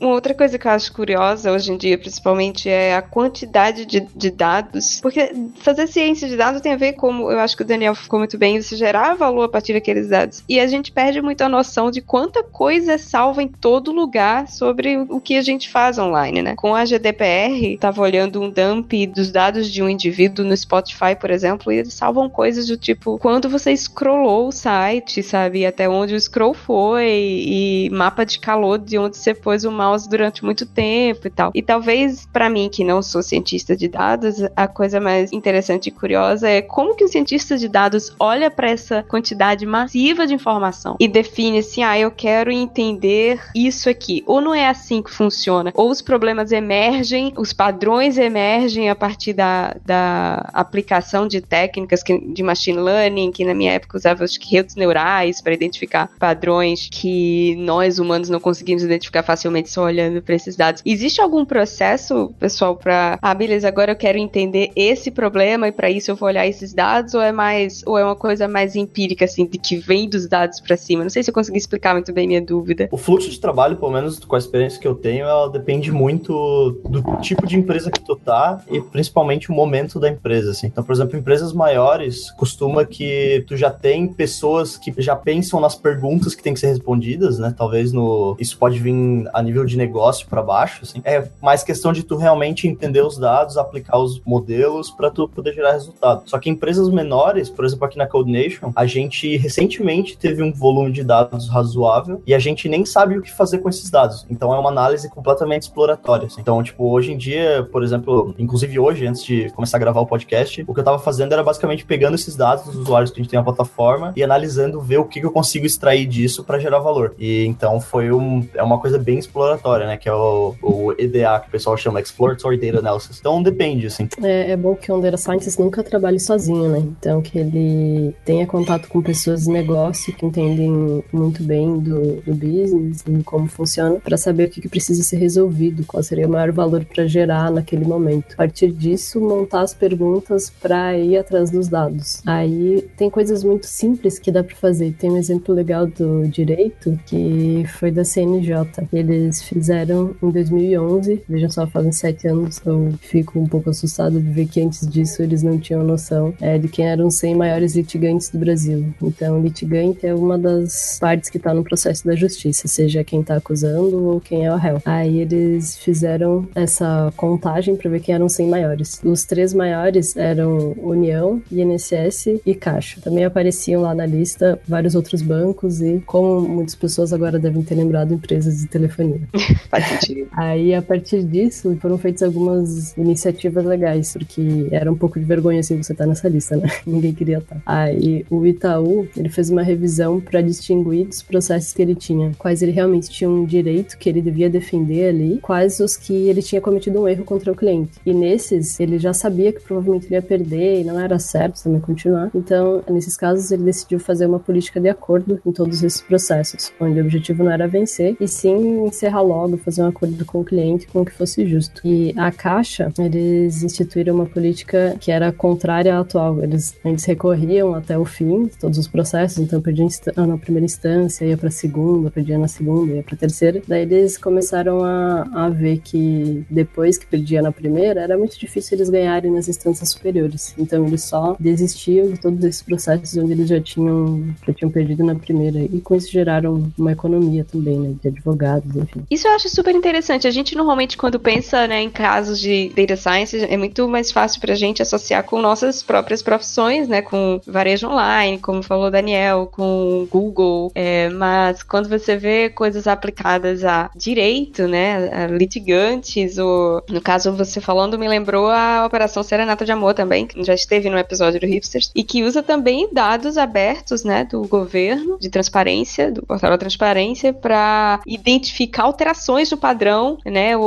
Uma 0.00 0.12
outra 0.12 0.34
coisa 0.34 0.58
que 0.58 0.66
eu 0.66 0.70
acho 0.70 0.92
curiosa 0.92 1.52
hoje 1.52 1.72
em 1.72 1.76
dia, 1.76 1.98
principalmente, 1.98 2.68
é 2.68 2.94
a 2.94 3.02
quantidade 3.02 3.84
de, 3.86 4.00
de, 4.00 4.30
dados. 4.30 5.00
Porque 5.00 5.32
fazer 5.56 5.86
ciência 5.86 6.28
de 6.28 6.36
dados 6.36 6.60
tem 6.60 6.72
a 6.72 6.76
ver 6.76 6.94
com, 6.94 7.30
eu 7.30 7.38
acho 7.38 7.56
que 7.56 7.62
o 7.62 7.66
Daniel 7.66 7.94
ficou 7.94 8.18
muito 8.18 8.36
bem, 8.36 8.60
você 8.60 8.76
gerar 8.76 9.14
valor 9.14 9.44
a 9.44 9.48
partir 9.48 9.72
daqueles 9.72 10.08
dados. 10.08 10.42
E 10.48 10.60
a 10.60 10.66
gente 10.66 10.92
perde 10.92 11.20
muito 11.22 11.42
a 11.42 11.48
noção 11.48 11.90
de 11.90 12.00
quanta 12.00 12.42
coisa 12.42 12.92
é 12.92 12.98
salva 12.98 13.42
em 13.42 13.48
todo 13.48 13.92
lugar 13.92 14.48
sobre 14.48 14.98
o 15.08 15.20
que 15.20 15.36
a 15.36 15.42
gente 15.42 15.68
faz 15.70 15.98
online, 15.98 16.42
né? 16.42 16.54
Com 16.56 16.74
a 16.74 16.84
GDPR, 16.84 17.74
estava 17.74 18.00
olhando 18.02 18.40
um 18.40 18.50
dump 18.50 18.92
dos 19.06 19.30
dados 19.30 19.70
de 19.70 19.82
um 19.82 19.88
indivíduo 19.88 20.44
no 20.44 20.56
Spotify, 20.56 21.16
por 21.18 21.30
exemplo, 21.30 21.72
e 21.72 21.78
eles 21.78 21.94
salvam 21.94 22.28
coisas 22.28 22.66
do 22.66 22.76
tipo 22.76 23.18
quando 23.18 23.48
você 23.48 23.76
scrollou 23.76 24.48
o 24.48 24.52
site, 24.52 25.22
sabe? 25.22 25.66
Até 25.66 25.88
onde 25.88 26.14
o 26.14 26.20
scroll 26.20 26.54
foi, 26.54 27.06
e 27.08 27.90
mapa 27.90 28.24
de 28.24 28.38
calor 28.38 28.78
de 28.78 28.98
onde 28.98 29.16
você 29.16 29.34
pôs 29.34 29.64
o 29.64 29.70
mouse 29.70 29.85
mouse 29.86 30.08
durante 30.08 30.44
muito 30.44 30.66
tempo 30.66 31.26
e 31.26 31.30
tal. 31.30 31.50
E 31.54 31.62
talvez 31.62 32.26
para 32.32 32.50
mim, 32.50 32.68
que 32.68 32.84
não 32.84 33.00
sou 33.02 33.22
cientista 33.22 33.76
de 33.76 33.88
dados, 33.88 34.36
a 34.56 34.66
coisa 34.66 35.00
mais 35.00 35.32
interessante 35.32 35.86
e 35.86 35.90
curiosa 35.90 36.48
é 36.48 36.60
como 36.60 36.94
que 36.94 37.04
o 37.04 37.08
cientista 37.08 37.56
de 37.56 37.68
dados 37.68 38.14
olha 38.18 38.50
para 38.50 38.70
essa 38.70 39.02
quantidade 39.02 39.64
massiva 39.64 40.26
de 40.26 40.34
informação 40.34 40.96
e 40.98 41.06
define 41.06 41.58
assim, 41.58 41.82
ah, 41.82 41.98
eu 41.98 42.10
quero 42.10 42.50
entender 42.50 43.40
isso 43.54 43.88
aqui. 43.88 44.22
Ou 44.26 44.40
não 44.40 44.54
é 44.54 44.68
assim 44.68 45.02
que 45.02 45.10
funciona, 45.10 45.72
ou 45.74 45.90
os 45.90 46.02
problemas 46.02 46.52
emergem, 46.52 47.32
os 47.36 47.52
padrões 47.52 48.18
emergem 48.18 48.90
a 48.90 48.94
partir 48.94 49.32
da, 49.32 49.76
da 49.84 50.48
aplicação 50.52 51.28
de 51.28 51.40
técnicas 51.40 52.02
que, 52.02 52.18
de 52.18 52.42
machine 52.42 52.78
learning, 52.78 53.30
que 53.30 53.44
na 53.44 53.54
minha 53.54 53.72
época 53.72 53.96
usava 53.96 54.26
que 54.26 54.56
redes 54.56 54.74
neurais 54.74 55.40
para 55.40 55.54
identificar 55.54 56.10
padrões 56.18 56.88
que 56.90 57.54
nós 57.56 57.98
humanos 57.98 58.28
não 58.28 58.40
conseguimos 58.40 58.82
identificar 58.82 59.22
facilmente 59.22 59.70
olhando 59.84 60.22
para 60.22 60.34
esses 60.34 60.56
dados. 60.56 60.82
Existe 60.84 61.20
algum 61.20 61.44
processo, 61.44 62.32
pessoal, 62.38 62.76
para 62.76 63.18
ah, 63.20 63.34
beleza, 63.34 63.68
agora 63.68 63.92
eu 63.92 63.96
quero 63.96 64.18
entender 64.18 64.70
esse 64.76 65.10
problema 65.10 65.68
e 65.68 65.72
para 65.72 65.90
isso 65.90 66.10
eu 66.10 66.16
vou 66.16 66.28
olhar 66.28 66.46
esses 66.46 66.72
dados 66.72 67.14
ou 67.14 67.20
é 67.20 67.32
mais 67.32 67.82
ou 67.86 67.98
é 67.98 68.04
uma 68.04 68.16
coisa 68.16 68.48
mais 68.48 68.76
empírica 68.76 69.24
assim, 69.24 69.46
de 69.46 69.58
que 69.58 69.76
vem 69.76 70.08
dos 70.08 70.28
dados 70.28 70.60
para 70.60 70.76
cima? 70.76 71.02
Não 71.02 71.10
sei 71.10 71.22
se 71.22 71.30
eu 71.30 71.34
consegui 71.34 71.58
explicar 71.58 71.94
muito 71.94 72.12
bem 72.12 72.26
minha 72.26 72.42
dúvida. 72.42 72.88
O 72.90 72.96
fluxo 72.96 73.30
de 73.30 73.40
trabalho, 73.40 73.76
pelo 73.76 73.90
menos 73.90 74.18
com 74.18 74.34
a 74.34 74.38
experiência 74.38 74.80
que 74.80 74.86
eu 74.86 74.94
tenho, 74.94 75.24
ela 75.24 75.48
depende 75.48 75.90
muito 75.92 76.80
do 76.88 77.02
tipo 77.20 77.46
de 77.46 77.56
empresa 77.56 77.90
que 77.90 78.00
tu 78.00 78.16
tá 78.16 78.62
e 78.70 78.80
principalmente 78.80 79.50
o 79.50 79.54
momento 79.54 79.98
da 80.00 80.08
empresa, 80.08 80.50
assim. 80.52 80.66
Então, 80.66 80.82
por 80.82 80.92
exemplo, 80.92 81.18
empresas 81.18 81.52
maiores 81.52 82.30
costuma 82.32 82.84
que 82.84 83.44
tu 83.46 83.56
já 83.56 83.70
tem 83.70 84.06
pessoas 84.06 84.76
que 84.76 84.94
já 84.98 85.16
pensam 85.16 85.60
nas 85.60 85.74
perguntas 85.74 86.34
que 86.34 86.42
tem 86.42 86.54
que 86.54 86.60
ser 86.60 86.68
respondidas, 86.68 87.38
né? 87.38 87.54
Talvez 87.56 87.92
no 87.92 88.36
isso 88.38 88.56
pode 88.58 88.78
vir 88.78 88.94
a 89.32 89.42
nível 89.42 89.64
de 89.66 89.76
negócio 89.76 90.26
para 90.28 90.42
baixo, 90.42 90.80
assim. 90.82 91.00
É 91.04 91.26
mais 91.42 91.62
questão 91.62 91.92
de 91.92 92.02
tu 92.02 92.16
realmente 92.16 92.66
entender 92.68 93.02
os 93.02 93.18
dados, 93.18 93.56
aplicar 93.56 93.98
os 93.98 94.20
modelos 94.24 94.90
para 94.90 95.10
tu 95.10 95.28
poder 95.28 95.54
gerar 95.54 95.72
resultado. 95.72 96.22
Só 96.26 96.38
que 96.38 96.50
empresas 96.50 96.88
menores, 96.88 97.50
por 97.50 97.64
exemplo, 97.64 97.84
aqui 97.86 97.98
na 97.98 98.06
Code 98.06 98.30
Nation, 98.30 98.72
a 98.74 98.86
gente 98.86 99.36
recentemente 99.36 100.16
teve 100.16 100.42
um 100.42 100.52
volume 100.52 100.92
de 100.92 101.02
dados 101.02 101.48
razoável 101.48 102.22
e 102.26 102.34
a 102.34 102.38
gente 102.38 102.68
nem 102.68 102.84
sabe 102.84 103.18
o 103.18 103.22
que 103.22 103.32
fazer 103.32 103.58
com 103.58 103.68
esses 103.68 103.90
dados. 103.90 104.26
Então 104.30 104.54
é 104.54 104.58
uma 104.58 104.70
análise 104.70 105.08
completamente 105.10 105.62
exploratória. 105.62 106.26
Assim. 106.26 106.40
Então, 106.40 106.62
tipo, 106.62 106.90
hoje 106.90 107.12
em 107.12 107.16
dia, 107.16 107.68
por 107.70 107.82
exemplo, 107.82 108.34
inclusive 108.38 108.78
hoje, 108.78 109.06
antes 109.06 109.24
de 109.24 109.50
começar 109.50 109.76
a 109.76 109.80
gravar 109.80 110.00
o 110.00 110.06
podcast, 110.06 110.64
o 110.66 110.74
que 110.74 110.80
eu 110.80 110.84
tava 110.84 110.98
fazendo 110.98 111.32
era 111.32 111.42
basicamente 111.42 111.84
pegando 111.84 112.14
esses 112.14 112.36
dados 112.36 112.64
dos 112.64 112.76
usuários 112.76 113.10
que 113.10 113.20
a 113.20 113.22
gente 113.22 113.30
tem 113.30 113.38
na 113.38 113.44
plataforma 113.44 114.12
e 114.16 114.22
analisando, 114.22 114.80
ver 114.80 114.98
o 114.98 115.04
que, 115.04 115.20
que 115.20 115.26
eu 115.26 115.32
consigo 115.32 115.66
extrair 115.66 116.06
disso 116.06 116.44
para 116.44 116.58
gerar 116.58 116.78
valor. 116.78 117.14
E 117.18 117.44
então 117.44 117.80
foi 117.80 118.12
um, 118.12 118.46
é 118.54 118.62
uma 118.62 118.78
coisa 118.78 118.98
bem 118.98 119.18
exploratória, 119.18 119.55
né? 119.86 119.96
Que 119.96 120.08
é 120.08 120.14
o, 120.14 120.54
o 120.62 120.92
EDA, 120.98 121.40
que 121.40 121.48
o 121.48 121.50
pessoal 121.50 121.76
chama 121.76 122.00
Exploratory 122.00 122.56
Data 122.58 122.78
Analysis. 122.78 123.18
Então 123.18 123.42
depende, 123.42 123.86
assim. 123.86 124.08
É, 124.22 124.52
é 124.52 124.56
bom 124.56 124.74
que 124.74 124.90
um 124.90 125.00
Data 125.00 125.16
Scientist 125.16 125.60
nunca 125.60 125.82
trabalhe 125.82 126.18
sozinho, 126.18 126.68
né? 126.68 126.78
Então 126.78 127.22
que 127.22 127.38
ele 127.38 128.14
tenha 128.24 128.46
contato 128.46 128.88
com 128.88 129.02
pessoas 129.02 129.44
de 129.44 129.50
negócio 129.50 130.14
que 130.14 130.26
entendem 130.26 131.02
muito 131.12 131.42
bem 131.42 131.78
do, 131.78 132.22
do 132.22 132.34
business 132.34 133.04
e 133.06 133.22
como 133.22 133.46
funciona, 133.48 133.96
para 134.00 134.16
saber 134.16 134.48
o 134.48 134.50
que, 134.50 134.60
que 134.60 134.68
precisa 134.68 135.02
ser 135.02 135.16
resolvido, 135.16 135.84
qual 135.86 136.02
seria 136.02 136.26
o 136.26 136.30
maior 136.30 136.52
valor 136.52 136.84
para 136.84 137.06
gerar 137.06 137.50
naquele 137.50 137.84
momento. 137.84 138.34
A 138.34 138.36
partir 138.36 138.70
disso, 138.72 139.20
montar 139.20 139.62
as 139.62 139.74
perguntas 139.74 140.50
para 140.50 140.96
ir 140.96 141.16
atrás 141.16 141.50
dos 141.50 141.68
dados. 141.68 142.22
Aí 142.26 142.82
tem 142.96 143.10
coisas 143.10 143.42
muito 143.42 143.66
simples 143.66 144.18
que 144.18 144.30
dá 144.30 144.42
para 144.42 144.56
fazer. 144.56 144.92
Tem 144.92 145.10
um 145.10 145.16
exemplo 145.16 145.54
legal 145.54 145.86
do 145.86 146.26
direito 146.28 146.98
que 147.06 147.64
foi 147.78 147.90
da 147.90 148.04
CNJ. 148.04 148.88
Eles 148.92 149.42
fizeram 149.48 150.14
em 150.22 150.30
2011, 150.30 151.22
vejam 151.28 151.50
só, 151.50 151.66
fazem 151.66 151.92
sete 151.92 152.28
anos. 152.28 152.60
Eu 152.64 152.94
fico 153.00 153.38
um 153.38 153.46
pouco 153.46 153.70
assustado 153.70 154.20
de 154.20 154.30
ver 154.30 154.46
que 154.46 154.60
antes 154.60 154.86
disso 154.86 155.22
eles 155.22 155.42
não 155.42 155.58
tinham 155.58 155.82
noção 155.82 156.34
é, 156.40 156.58
de 156.58 156.68
quem 156.68 156.86
eram 156.86 157.06
os 157.06 157.16
100 157.16 157.34
maiores 157.34 157.74
litigantes 157.74 158.30
do 158.30 158.38
Brasil. 158.38 158.86
Então, 159.02 159.40
litigante 159.40 160.06
é 160.06 160.14
uma 160.14 160.38
das 160.38 160.98
partes 161.00 161.30
que 161.30 161.36
está 161.36 161.52
no 161.54 161.64
processo 161.64 162.06
da 162.06 162.14
justiça, 162.14 162.68
seja 162.68 163.04
quem 163.04 163.20
está 163.20 163.36
acusando 163.36 164.04
ou 164.04 164.20
quem 164.20 164.46
é 164.46 164.52
o 164.52 164.56
réu. 164.56 164.80
Aí 164.84 165.18
eles 165.18 165.76
fizeram 165.76 166.48
essa 166.54 167.12
contagem 167.16 167.76
para 167.76 167.90
ver 167.90 168.00
quem 168.00 168.14
eram 168.14 168.26
os 168.26 168.34
100 168.34 168.48
maiores. 168.48 169.00
Os 169.04 169.24
três 169.24 169.52
maiores 169.52 170.16
eram 170.16 170.74
União, 170.78 171.42
INSS 171.50 172.40
e 172.44 172.54
Caixa. 172.54 173.00
Também 173.00 173.24
apareciam 173.24 173.82
lá 173.82 173.94
na 173.94 174.06
lista 174.06 174.58
vários 174.66 174.94
outros 174.94 175.22
bancos 175.22 175.80
e, 175.80 176.02
como 176.06 176.40
muitas 176.48 176.74
pessoas 176.74 177.12
agora 177.12 177.38
devem 177.38 177.62
ter 177.62 177.74
lembrado, 177.74 178.12
empresas 178.12 178.60
de 178.60 178.66
telefonia. 178.66 179.20
Faz 179.70 179.86
sentido. 179.86 180.28
Aí, 180.32 180.74
a 180.74 180.82
partir 180.82 181.22
disso, 181.22 181.76
foram 181.80 181.98
feitas 181.98 182.22
algumas 182.22 182.96
iniciativas 182.96 183.64
legais, 183.64 184.12
porque 184.12 184.68
era 184.70 184.90
um 184.90 184.96
pouco 184.96 185.18
de 185.18 185.24
vergonha 185.24 185.60
assim 185.60 185.76
você 185.82 185.94
tá 185.94 186.06
nessa 186.06 186.28
lista, 186.28 186.56
né? 186.56 186.68
Ninguém 186.86 187.14
queria 187.14 187.38
estar. 187.38 187.60
Aí, 187.66 188.24
o 188.30 188.46
Itaú, 188.46 189.06
ele 189.16 189.28
fez 189.28 189.50
uma 189.50 189.62
revisão 189.62 190.20
para 190.20 190.40
distinguir 190.40 191.06
dos 191.06 191.22
processos 191.22 191.72
que 191.72 191.82
ele 191.82 191.94
tinha, 191.94 192.32
quais 192.38 192.62
ele 192.62 192.72
realmente 192.72 193.10
tinha 193.10 193.28
um 193.28 193.44
direito 193.44 193.98
que 193.98 194.08
ele 194.08 194.22
devia 194.22 194.48
defender 194.48 195.08
ali, 195.08 195.38
quais 195.42 195.80
os 195.80 195.96
que 195.96 196.12
ele 196.28 196.42
tinha 196.42 196.60
cometido 196.60 197.00
um 197.00 197.08
erro 197.08 197.24
contra 197.24 197.52
o 197.52 197.56
cliente. 197.56 197.92
E 198.04 198.12
nesses, 198.12 198.78
ele 198.80 198.98
já 198.98 199.12
sabia 199.12 199.52
que 199.52 199.60
provavelmente 199.60 200.06
ele 200.06 200.14
ia 200.14 200.22
perder 200.22 200.80
e 200.80 200.84
não 200.84 200.98
era 200.98 201.18
certo 201.18 201.62
também 201.62 201.80
continuar. 201.80 202.30
Então, 202.34 202.82
nesses 202.90 203.16
casos, 203.16 203.50
ele 203.50 203.64
decidiu 203.64 203.98
fazer 203.98 204.26
uma 204.26 204.38
política 204.38 204.80
de 204.80 204.88
acordo 204.88 205.40
em 205.44 205.52
todos 205.52 205.82
esses 205.82 206.00
processos, 206.00 206.72
onde 206.80 207.00
o 207.00 207.02
objetivo 207.02 207.44
não 207.44 207.50
era 207.50 207.66
vencer, 207.66 208.16
e 208.20 208.28
sim 208.28 208.84
encerrar 208.86 209.22
logo, 209.26 209.56
fazer 209.56 209.82
um 209.82 209.88
acordo 209.88 210.24
com 210.24 210.40
o 210.40 210.44
cliente 210.44 210.86
com 210.86 211.02
o 211.02 211.04
que 211.04 211.12
fosse 211.12 211.46
justo. 211.46 211.80
E 211.84 212.14
a 212.16 212.30
Caixa, 212.30 212.92
eles 212.98 213.62
instituíram 213.62 214.14
uma 214.14 214.26
política 214.26 214.96
que 215.00 215.10
era 215.10 215.32
contrária 215.32 215.96
à 215.96 216.00
atual. 216.00 216.42
Eles 216.42 216.74
antes 216.84 217.04
recorriam 217.04 217.74
até 217.74 217.98
o 217.98 218.04
fim 218.04 218.44
de 218.44 218.56
todos 218.56 218.78
os 218.78 218.88
processos, 218.88 219.38
então 219.38 219.60
perdia 219.60 219.86
ah, 220.16 220.26
na 220.26 220.38
primeira 220.38 220.64
instância, 220.64 221.24
ia 221.24 221.36
para 221.36 221.48
a 221.48 221.52
segunda, 221.52 222.10
perdia 222.10 222.38
na 222.38 222.48
segunda, 222.48 222.92
ia 222.92 223.02
para 223.02 223.14
a 223.14 223.18
terceira. 223.18 223.62
Daí 223.66 223.82
eles 223.82 224.16
começaram 224.16 224.84
a, 224.84 225.22
a 225.32 225.48
ver 225.48 225.78
que 225.78 226.44
depois 226.50 226.98
que 226.98 227.06
perdia 227.06 227.42
na 227.42 227.52
primeira, 227.52 228.00
era 228.00 228.16
muito 228.16 228.38
difícil 228.38 228.76
eles 228.76 228.90
ganharem 228.90 229.30
nas 229.32 229.48
instâncias 229.48 229.90
superiores. 229.90 230.54
Então 230.58 230.86
eles 230.86 231.04
só 231.04 231.36
desistiam 231.38 232.08
de 232.08 232.18
todos 232.18 232.42
esses 232.44 232.62
processos 232.62 233.16
onde 233.16 233.32
eles 233.32 233.48
já 233.48 233.60
tinham, 233.60 234.22
já 234.46 234.52
tinham 234.52 234.70
perdido 234.70 235.04
na 235.04 235.14
primeira. 235.14 235.60
E 235.60 235.80
com 235.80 235.94
isso 235.94 236.10
geraram 236.10 236.70
uma 236.78 236.92
economia 236.92 237.44
também, 237.44 237.78
né, 237.78 237.94
de 238.00 238.08
advogados, 238.08 238.74
enfim. 238.76 239.02
Isso 239.16 239.26
eu 239.26 239.32
acho 239.32 239.48
super 239.48 239.74
interessante. 239.74 240.28
A 240.28 240.30
gente 240.30 240.54
normalmente, 240.54 240.94
quando 240.94 241.18
pensa 241.18 241.66
né, 241.66 241.80
em 241.80 241.88
casos 241.88 242.38
de 242.38 242.68
data 242.76 242.96
science, 242.96 243.34
é 243.34 243.56
muito 243.56 243.88
mais 243.88 244.12
fácil 244.12 244.38
para 244.42 244.52
a 244.52 244.56
gente 244.56 244.82
associar 244.82 245.24
com 245.24 245.40
nossas 245.40 245.82
próprias 245.82 246.20
profissões, 246.20 246.86
né, 246.86 247.00
com 247.00 247.40
varejo 247.46 247.88
online, 247.88 248.38
como 248.38 248.62
falou 248.62 248.90
Daniel, 248.90 249.48
com 249.50 250.06
Google. 250.10 250.70
É, 250.74 251.08
mas 251.08 251.62
quando 251.62 251.88
você 251.88 252.14
vê 252.14 252.50
coisas 252.50 252.86
aplicadas 252.86 253.64
a 253.64 253.90
direito, 253.96 254.68
né, 254.68 255.08
a 255.10 255.26
litigantes, 255.28 256.36
ou 256.36 256.82
no 256.86 257.00
caso 257.00 257.32
você 257.32 257.58
falando, 257.58 257.98
me 257.98 258.06
lembrou 258.06 258.50
a 258.50 258.84
Operação 258.84 259.22
Serenata 259.22 259.64
de 259.64 259.72
Amor 259.72 259.94
também, 259.94 260.26
que 260.26 260.44
já 260.44 260.52
esteve 260.52 260.90
no 260.90 260.98
episódio 260.98 261.40
do 261.40 261.46
Hipsters, 261.46 261.90
e 261.94 262.04
que 262.04 262.22
usa 262.22 262.42
também 262.42 262.90
dados 262.92 263.38
abertos, 263.38 264.04
né, 264.04 264.24
do 264.24 264.42
governo, 264.42 265.18
de 265.18 265.30
transparência, 265.30 266.12
do 266.12 266.20
portal 266.20 266.50
da 266.50 266.58
transparência, 266.58 267.32
para 267.32 268.02
identificar 268.06 268.84
alterações 268.96 269.50
no 269.50 269.58
padrão, 269.58 270.18
né, 270.24 270.56
o, 270.56 270.62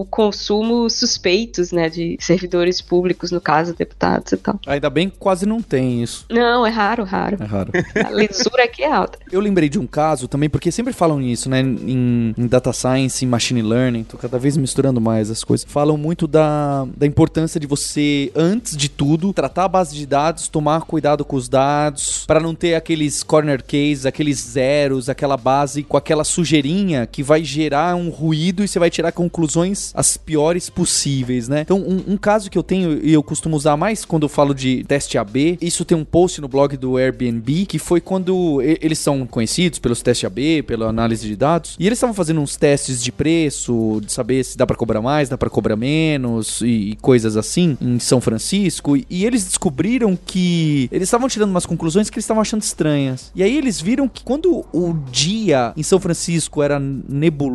o, 0.00 0.06
consumo 0.06 0.88
suspeitos, 0.88 1.72
né, 1.72 1.90
de 1.90 2.16
servidores 2.20 2.80
públicos, 2.80 3.32
no 3.32 3.40
caso, 3.40 3.74
deputados 3.74 4.30
e 4.32 4.36
tal. 4.36 4.60
Ainda 4.66 4.88
bem 4.88 5.10
que 5.10 5.18
quase 5.18 5.44
não 5.44 5.60
tem 5.60 6.02
isso. 6.02 6.24
Não, 6.30 6.64
é 6.64 6.70
raro, 6.70 7.02
raro. 7.02 7.36
É 7.40 7.44
raro. 7.44 7.72
A 8.06 8.10
lisura 8.12 8.64
aqui 8.64 8.84
é 8.84 8.92
alta. 8.92 9.18
Eu 9.30 9.40
lembrei 9.40 9.68
de 9.68 9.78
um 9.78 9.86
caso 9.86 10.28
também, 10.28 10.48
porque 10.48 10.70
sempre 10.70 10.92
falam 10.92 11.18
nisso, 11.18 11.50
né, 11.50 11.60
em, 11.60 12.32
em 12.38 12.46
data 12.46 12.72
science, 12.72 13.24
em 13.24 13.28
machine 13.28 13.62
learning, 13.62 14.04
tô 14.04 14.16
cada 14.16 14.38
vez 14.38 14.56
misturando 14.56 15.00
mais 15.00 15.30
as 15.30 15.42
coisas. 15.42 15.66
Falam 15.68 15.96
muito 15.96 16.28
da, 16.28 16.86
da 16.96 17.06
importância 17.06 17.58
de 17.58 17.66
você, 17.66 18.30
antes 18.36 18.76
de 18.76 18.88
tudo, 18.88 19.32
tratar 19.32 19.64
a 19.64 19.68
base 19.68 19.96
de 19.96 20.06
dados, 20.06 20.46
tomar 20.46 20.82
cuidado 20.82 21.24
com 21.24 21.34
os 21.34 21.48
dados, 21.48 22.24
para 22.26 22.38
não 22.38 22.54
ter 22.54 22.76
aqueles 22.76 23.24
corner 23.24 23.62
cases, 23.64 24.06
aqueles 24.06 24.38
zeros, 24.38 25.08
aquela 25.08 25.36
base 25.36 25.82
com 25.82 25.96
aquela 25.96 26.22
sujeirinha 26.22 27.06
que 27.06 27.22
vai 27.22 27.42
gerar 27.42 27.63
um 27.96 28.10
ruído 28.10 28.62
e 28.64 28.68
você 28.68 28.78
vai 28.78 28.90
tirar 28.90 29.12
conclusões 29.12 29.92
as 29.94 30.16
piores 30.16 30.68
possíveis, 30.68 31.48
né? 31.48 31.62
Então, 31.62 31.78
um, 31.78 32.14
um 32.14 32.16
caso 32.16 32.50
que 32.50 32.58
eu 32.58 32.62
tenho 32.62 33.04
e 33.04 33.12
eu 33.12 33.22
costumo 33.22 33.56
usar 33.56 33.76
mais 33.76 34.04
quando 34.04 34.24
eu 34.24 34.28
falo 34.28 34.54
de 34.54 34.84
teste 34.84 35.18
AB, 35.18 35.58
isso 35.60 35.84
tem 35.84 35.96
um 35.96 36.04
post 36.04 36.40
no 36.40 36.48
blog 36.48 36.76
do 36.76 36.96
Airbnb, 36.96 37.66
que 37.66 37.78
foi 37.78 38.00
quando 38.00 38.60
eles 38.62 38.98
são 38.98 39.26
conhecidos 39.26 39.78
pelos 39.78 40.02
testes 40.02 40.26
AB, 40.26 40.62
pela 40.62 40.88
análise 40.88 41.26
de 41.26 41.36
dados, 41.36 41.76
e 41.78 41.86
eles 41.86 41.98
estavam 41.98 42.14
fazendo 42.14 42.40
uns 42.40 42.56
testes 42.56 43.02
de 43.02 43.12
preço, 43.12 44.00
de 44.04 44.12
saber 44.12 44.44
se 44.44 44.56
dá 44.56 44.66
para 44.66 44.76
cobrar 44.76 45.00
mais, 45.00 45.28
dá 45.28 45.38
para 45.38 45.50
cobrar 45.50 45.76
menos 45.76 46.60
e, 46.60 46.90
e, 46.90 46.96
coisas 46.96 47.36
assim 47.36 47.76
em 47.80 47.98
São 47.98 48.20
Francisco, 48.20 48.96
e, 48.96 49.06
e 49.08 49.24
eles 49.24 49.44
descobriram 49.44 50.16
que 50.16 50.88
eles 50.90 51.08
estavam 51.08 51.28
tirando 51.28 51.50
umas 51.50 51.66
conclusões 51.66 52.10
que 52.10 52.16
eles 52.16 52.24
estavam 52.24 52.40
achando 52.40 52.62
estranhas. 52.62 53.30
E 53.34 53.42
aí 53.42 53.56
eles 53.56 53.80
viram 53.80 54.08
que 54.08 54.22
quando 54.22 54.64
o 54.72 54.94
dia 55.10 55.72
em 55.76 55.82
São 55.82 56.00
Francisco 56.00 56.62
era 56.62 56.78
nebuloso, 56.78 57.53